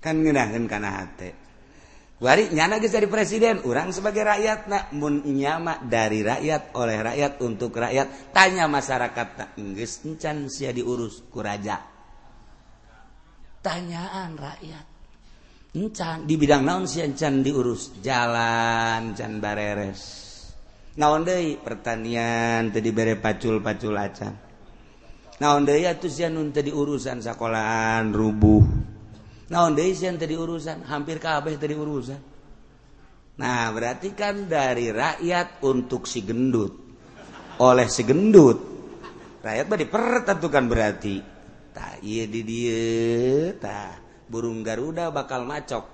kan 0.05 0.21
ngenahin 0.21 0.69
karena 0.69 1.01
hati 1.01 1.45
wari 2.25 2.49
nyana 2.55 2.79
geus 2.79 2.95
jadi 2.95 3.05
presiden 3.05 3.61
orang 3.69 3.91
sebagai 3.91 4.25
rakyat 4.25 4.71
nak 4.71 4.85
mun 4.95 5.21
nyama 5.29 5.83
dari 5.85 6.25
rakyat 6.25 6.73
oleh 6.73 6.99
rakyat 7.05 7.33
untuk 7.45 7.75
rakyat. 7.77 8.33
Tanya 8.33 8.65
masyarakat 8.71 9.29
nak 9.37 9.51
geus 9.77 10.07
encan 10.09 10.49
sia 10.49 10.71
diurus 10.71 11.27
ku 11.29 11.43
raja? 11.45 11.83
Tanyaan 13.61 14.41
rakyat. 14.41 14.87
Encan 15.75 16.25
di 16.25 16.35
bidang 16.39 16.63
naon 16.63 16.89
sia 16.89 17.05
encan 17.05 17.43
diurus? 17.43 17.99
Jalan 17.99 19.13
can 19.13 19.43
bareres. 19.43 20.01
Naon 20.95 21.27
deui? 21.27 21.59
Pertanian 21.59 22.71
teu 22.71 22.79
dibere 22.79 23.19
pacul-pacul 23.19 23.99
acan. 23.99 24.35
Naon 25.43 25.67
deui 25.67 25.83
atuh 25.83 26.07
sia 26.07 26.31
nun 26.31 26.55
teu 26.55 26.63
diurusan 26.63 27.19
sekolahan 27.19 28.15
rubuh. 28.15 28.63
naon 29.55 29.79
desain 29.79 30.19
tadi 30.19 30.35
urusan? 30.35 30.83
Hampir 30.83 31.23
kabeh 31.23 31.55
tadi 31.55 31.79
urusan. 31.79 32.19
Nah 33.39 33.71
berarti 33.71 34.11
kan 34.11 34.51
dari 34.51 34.91
rakyat 34.91 35.63
untuk 35.63 36.11
si 36.11 36.27
gendut. 36.27 36.75
Oleh 37.63 37.87
si 37.87 38.03
gendut. 38.03 38.59
Rakyat 39.47 39.67
mah 39.71 39.79
dipertentukan 39.79 40.65
berarti. 40.67 41.23
Tak 41.71 42.03
iya 42.03 42.27
di 42.27 42.43
dia 42.43 43.55
tak 43.59 44.27
burung 44.27 44.67
garuda 44.67 45.15
bakal 45.15 45.47
macok. 45.47 45.87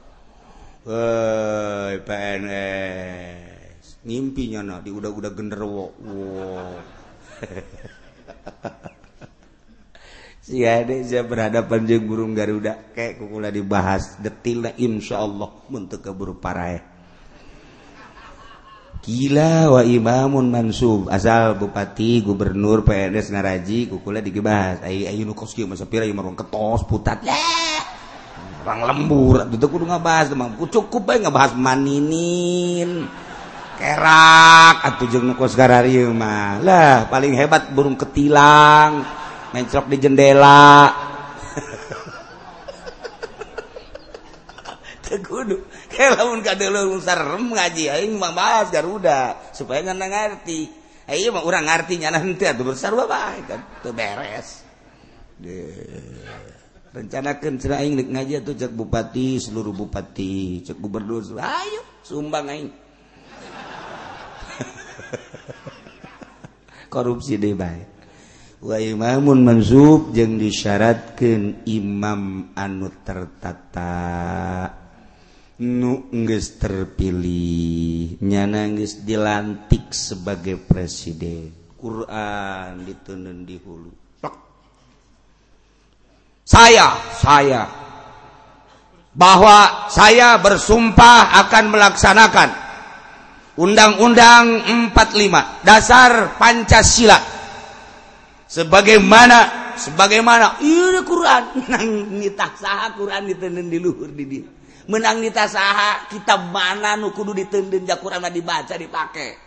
Woi 0.89 2.01
PNS 2.01 4.01
ngimpinya 4.01 4.65
nah 4.65 4.81
di 4.81 4.89
udah-udah 4.89 5.33
genderwo. 5.37 5.93
Wow. 6.01 6.81
saya 10.51 11.23
berhadapan 11.23 11.87
je 11.87 11.97
burung 12.03 12.35
Garuda. 12.35 12.91
Kayak 12.91 13.23
kukula 13.23 13.55
dibahas 13.55 14.19
detil 14.19 14.67
Insya 14.77 15.23
Allah 15.23 15.49
untuk 15.71 16.03
keburu 16.03 16.35
parah 16.37 17.01
gila 19.01 19.73
wa 19.73 19.83
imamun 19.83 20.53
mansub. 20.53 21.09
Asal 21.09 21.57
bupati 21.57 22.21
gubernur 22.21 22.85
PNS 22.85 23.33
ngaraji 23.33 23.89
kukula 23.89 24.21
dibahas 24.21 24.85
ayo 24.85 25.09
ayo 25.09 25.23
nu 25.25 25.33
kos 25.33 25.57
masa 25.65 25.89
pira 25.89 26.05
ieu 26.05 26.15
marung 26.15 26.37
ketos 26.37 26.85
putat. 26.85 27.25
Lah 27.25 27.83
orang 28.65 28.81
lembur. 28.93 29.49
Itu 29.49 29.67
kudu 29.67 29.89
ngabahas 29.89 30.31
ku 30.57 30.69
cukup 30.69 31.03
bae 31.11 31.19
ngabahas 31.19 31.57
maninin. 31.57 33.09
Kerak 33.81 34.85
atuh 34.85 35.09
jeung 35.09 35.33
nu 35.33 35.35
kos 35.35 35.57
mah. 35.57 36.61
Lah 36.61 37.09
paling 37.09 37.33
hebat 37.33 37.73
burung 37.73 37.97
ketilang. 37.97 39.19
mencrok 39.55 39.87
di 39.91 39.97
jendela. 39.99 40.91
Kudu. 45.31 45.67
Lamun 46.01 46.41
kadelur 46.41 46.97
sarem 47.03 47.51
ngaji 47.53 47.93
aing 47.93 48.17
mah 48.17 48.33
bahas 48.33 48.73
Garuda 48.73 49.37
supaya 49.53 49.85
ngan 49.85 50.01
ngerti 50.01 50.71
ayo 51.11 51.35
mah 51.35 51.45
urang 51.45 51.67
ngerti 51.67 51.99
nyana 52.01 52.23
henteu 52.23 52.49
atuh 52.49 52.65
bersarua 52.65 53.05
bae 53.11 53.43
kan 53.45 53.61
teu 53.85 53.93
beres. 53.93 54.65
Rencanakeun 56.95 57.59
cenah 57.61 57.85
aing 57.85 58.01
ngaji 58.17 58.41
atuh 58.41 58.55
cek 58.57 58.73
bupati 58.73 59.43
seluruh 59.43 59.75
bupati 59.77 60.65
cek 60.65 60.79
gubernur 60.79 61.21
ayo 61.37 61.83
sumbang 62.07 62.47
aing. 62.49 62.71
Korupsi 66.93 67.37
deh 67.37 67.55
baik 67.55 68.00
Imamun 68.61 69.41
menzub 69.41 70.13
yang 70.13 70.37
disyaratkan 70.37 71.65
Imam 71.65 72.53
anu 72.53 72.93
tertata. 73.01 73.97
Nungges 75.61 76.61
terpilih 76.61 78.21
nyanangis 78.21 79.01
dilantik 79.01 79.97
sebagai 79.97 80.61
presiden. 80.61 81.53
Quran 81.81 82.85
ditenen 82.85 83.49
di 83.49 83.57
hulu. 83.57 83.93
Saya 86.45 87.01
saya. 87.17 87.65
Bahwa 89.17 89.89
saya 89.89 90.37
bersumpah 90.37 91.33
akan 91.49 91.65
melaksanakan 91.73 92.51
Undang-Undang 93.59 94.63
45 94.95 95.67
dasar 95.67 96.39
Pancasila 96.39 97.40
sebagaimana 98.51 99.39
sebagaimana 99.79 100.59
Iuh, 100.59 101.07
Quran. 101.07 101.55
Menang 101.63 101.87
nitah 102.19 102.51
Quran 102.99 103.31
ditenden 103.31 103.71
di 103.71 103.79
luhur 103.79 104.11
di 104.11 104.27
dia. 104.27 104.51
Menang 104.91 105.23
nita 105.23 105.47
saha 105.47 106.11
kitab 106.11 106.51
mana 106.51 106.99
nu 106.99 107.15
kudu 107.15 107.31
ditenden 107.31 107.87
ja 107.87 107.95
Quran 108.03 108.27
dibaca 108.27 108.75
dipakai 108.75 109.39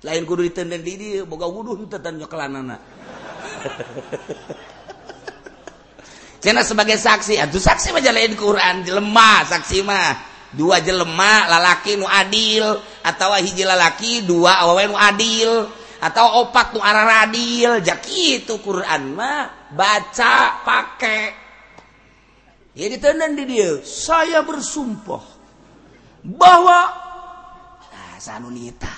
lain 0.00 0.24
kudu 0.24 0.48
ditenden 0.48 0.80
di 0.80 0.96
dia 0.96 1.28
boga 1.28 1.44
wuduh 1.44 1.76
tetan 1.90 2.16
nyokelanana 2.16 2.78
Cina 6.38 6.62
sebagai 6.62 6.94
saksi 6.94 7.34
atuh 7.42 7.58
saksi 7.58 7.90
mah 7.90 7.98
lain 7.98 8.38
Quran 8.38 8.86
jelema 8.86 9.42
saksi 9.42 9.82
mah. 9.82 10.30
Dua 10.48 10.80
jelema 10.80 11.44
lalaki 11.50 11.98
nu 11.98 12.08
adil 12.08 12.64
atau 13.04 13.36
hiji 13.36 13.66
lalaki 13.66 14.22
dua 14.22 14.62
awewe 14.62 14.88
nu 14.88 14.96
adil. 14.96 15.66
atau 15.98 16.46
opat 16.46 16.74
nu 16.74 16.80
arah 16.82 17.26
radil. 17.26 17.82
Jaki 17.82 18.44
itu 18.44 18.58
Quran 18.62 19.18
mah. 19.18 19.70
Baca 19.74 20.62
pakai. 20.64 21.24
Jadi 22.78 22.96
tenan 23.02 23.34
di 23.34 23.44
dia. 23.44 23.82
Saya 23.82 24.46
bersumpah 24.46 25.24
bahwa 26.22 26.78
nah, 27.90 28.16
sanunita 28.18 28.90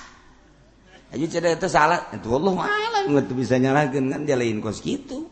ayo 1.10 1.26
cerita 1.26 1.58
itu 1.58 1.68
salah. 1.68 2.06
Itu 2.14 2.30
Allah 2.38 2.52
malam 2.54 3.02
nggak 3.10 3.34
bisa 3.34 3.58
nyalakan. 3.58 4.12
Kan 4.14 4.22
dia 4.28 4.38
lain 4.38 4.62
kos 4.62 4.78
gitu. 4.84 5.26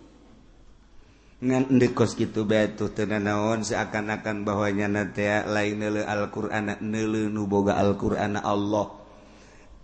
Kos 1.95 2.19
gitu 2.19 2.43
betuh 2.43 2.91
tenanaon 2.91 3.63
seakan-akan 3.63 4.43
bahwanya 4.43 4.91
na 4.91 5.07
lain 5.47 5.79
nele 5.79 6.03
Alquran 6.03 6.83
nele 6.83 7.31
nuboga 7.31 7.79
Alquran 7.79 8.43
Allah. 8.43 8.98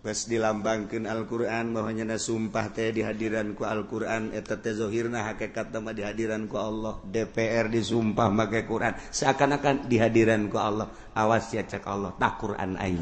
dilambangkan 0.04 1.08
Alquran 1.08 1.72
bahwanya 1.72 2.04
na 2.04 2.18
sumpah 2.20 2.68
teh 2.76 2.92
dihadiranku 2.92 3.64
Alquran 3.64 4.36
etzohirna 4.36 5.24
hakekat 5.32 5.72
nama 5.72 5.96
dihadiranku 5.96 6.52
Allah. 6.60 7.00
DPR 7.08 7.72
disumpah 7.72 8.28
make 8.28 8.68
Quran 8.68 8.92
seakan-akan 9.08 9.88
dihadiranku 9.88 10.60
Allah. 10.60 10.92
Awas 11.16 11.48
ya 11.56 11.64
cek 11.64 11.88
Allah 11.88 12.12
tak 12.20 12.36
Quran 12.36 12.76
aing. 12.76 13.00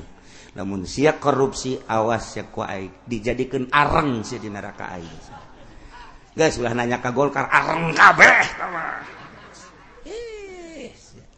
Namun 0.55 0.87
siap 0.87 1.19
korupsi 1.19 1.75
awas 1.91 2.39
ya 2.39 2.47
ku 2.47 2.63
aing. 2.63 3.03
Dijadikan 3.03 3.67
areng 3.75 4.23
si 4.23 4.39
di 4.39 4.47
neraka 4.47 4.95
aing. 4.95 5.19
Guys 6.39 6.55
ulah 6.63 6.71
nanya 6.71 7.03
ke 7.03 7.11
Golkar 7.11 7.51
areng 7.51 7.91
kabeh 7.91 8.47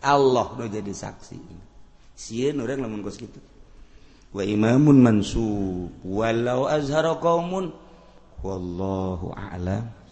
Allah 0.04 0.46
udah 0.52 0.68
jadi 0.68 0.92
saksi. 0.92 1.40
Sieun 2.12 2.60
nureng 2.60 2.84
lamun 2.84 3.00
geus 3.00 3.16
kitu. 3.16 3.53
wa 4.34 4.42
imamun 4.42 4.98
mansub. 4.98 5.94
Walau 6.02 6.66
azhara 6.66 7.14
qaumun. 7.22 7.70
Wallahu 8.42 9.32
a'lam. 9.32 10.03